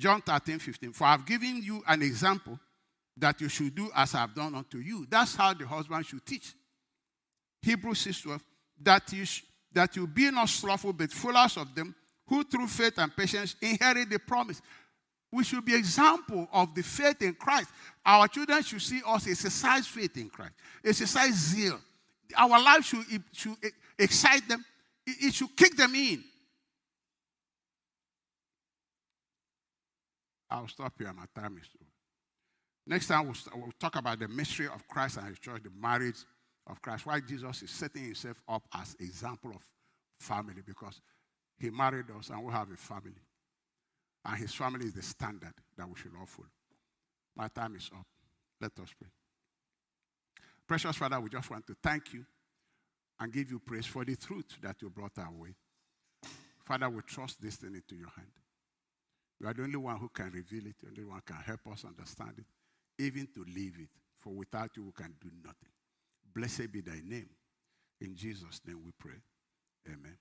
John 0.00 0.22
13, 0.22 0.58
15. 0.58 0.92
For 0.94 1.04
I've 1.04 1.26
given 1.26 1.62
you 1.62 1.82
an 1.86 2.00
example 2.00 2.58
that 3.18 3.38
you 3.40 3.50
should 3.50 3.74
do 3.74 3.90
as 3.94 4.14
I've 4.14 4.34
done 4.34 4.54
unto 4.54 4.78
you. 4.78 5.06
That's 5.08 5.36
how 5.36 5.52
the 5.52 5.66
husband 5.66 6.06
should 6.06 6.24
teach. 6.24 6.54
Hebrews 7.60 7.98
6, 7.98 8.22
12. 8.22 8.44
That 8.82 9.12
you, 9.12 9.26
sh- 9.26 9.44
that 9.72 9.94
you 9.96 10.06
be 10.06 10.30
not 10.30 10.48
slothful, 10.48 10.94
but 10.94 11.12
followers 11.12 11.58
of 11.58 11.74
them 11.74 11.94
who 12.26 12.42
through 12.44 12.68
faith 12.68 12.94
and 12.96 13.14
patience 13.14 13.56
inherit 13.60 14.08
the 14.08 14.18
promise. 14.18 14.62
We 15.30 15.44
should 15.44 15.66
be 15.66 15.74
example 15.74 16.48
of 16.50 16.74
the 16.74 16.82
faith 16.82 17.20
in 17.20 17.34
Christ. 17.34 17.68
Our 18.04 18.26
children 18.26 18.62
should 18.62 18.80
see 18.80 19.02
us 19.06 19.28
exercise 19.28 19.86
faith 19.86 20.16
in 20.16 20.30
Christ, 20.30 20.54
exercise 20.82 21.34
zeal. 21.34 21.78
Our 22.38 22.62
life 22.62 22.84
should, 22.86 23.04
should 23.32 23.56
eh, 23.62 23.68
excite 23.98 24.48
them. 24.48 24.64
It 25.06 25.34
should 25.34 25.54
kick 25.54 25.76
them 25.76 25.94
in. 25.94 26.24
I'll 30.50 30.68
stop 30.68 30.94
here. 30.98 31.12
My 31.12 31.26
time 31.40 31.58
is 31.58 31.68
over. 31.80 31.90
Next 32.86 33.06
time, 33.06 33.24
we'll, 33.24 33.36
we'll, 33.54 33.72
talk 33.78 33.96
about 33.96 34.18
the 34.18 34.28
mystery 34.28 34.66
of 34.66 34.86
Christ 34.88 35.18
and 35.18 35.28
His 35.28 35.38
church, 35.38 35.62
the 35.62 35.70
marriage 35.80 36.24
of 36.66 36.80
Christ. 36.82 37.06
Why 37.06 37.20
Jesus 37.20 37.62
is 37.62 37.70
setting 37.70 38.04
Himself 38.04 38.42
up 38.48 38.62
as 38.74 38.96
example 38.98 39.50
of 39.50 39.62
family 40.18 40.62
because 40.66 41.00
He 41.58 41.70
married 41.70 42.06
us 42.18 42.30
and 42.30 42.44
we 42.44 42.52
have 42.52 42.70
a 42.70 42.76
family. 42.76 43.22
And 44.24 44.36
his 44.36 44.54
family 44.54 44.86
is 44.86 44.92
the 44.92 45.02
standard 45.02 45.54
that 45.76 45.88
we 45.88 45.94
should 45.96 46.12
all 46.18 46.26
follow. 46.26 46.48
My 47.36 47.48
time 47.48 47.76
is 47.76 47.90
up. 47.94 48.06
Let 48.60 48.72
us 48.78 48.90
pray. 48.98 49.08
Precious 50.66 50.96
Father, 50.96 51.18
we 51.20 51.30
just 51.30 51.50
want 51.50 51.66
to 51.66 51.76
thank 51.82 52.12
you 52.12 52.24
and 53.18 53.32
give 53.32 53.50
you 53.50 53.58
praise 53.58 53.86
for 53.86 54.04
the 54.04 54.16
truth 54.16 54.56
that 54.62 54.76
you 54.82 54.90
brought 54.90 55.18
our 55.18 55.32
way. 55.32 55.54
Father, 56.64 56.88
we 56.88 57.02
trust 57.02 57.40
this 57.42 57.56
thing 57.56 57.74
into 57.74 57.96
your 57.96 58.10
hand. 58.14 58.28
You 59.40 59.48
are 59.48 59.54
the 59.54 59.62
only 59.62 59.76
one 59.76 59.96
who 59.98 60.08
can 60.08 60.30
reveal 60.32 60.66
it, 60.66 60.74
the 60.82 60.88
only 60.88 61.04
one 61.04 61.22
can 61.24 61.36
help 61.36 61.66
us 61.72 61.84
understand 61.84 62.34
it, 62.38 63.02
even 63.02 63.26
to 63.34 63.40
live 63.40 63.74
it. 63.78 63.88
For 64.18 64.30
without 64.34 64.76
you, 64.76 64.84
we 64.84 64.92
can 64.92 65.14
do 65.20 65.30
nothing. 65.42 65.70
Blessed 66.34 66.70
be 66.70 66.82
thy 66.82 67.00
name. 67.02 67.30
In 68.02 68.14
Jesus' 68.14 68.60
name 68.66 68.80
we 68.84 68.92
pray. 68.98 69.18
Amen. 69.88 70.16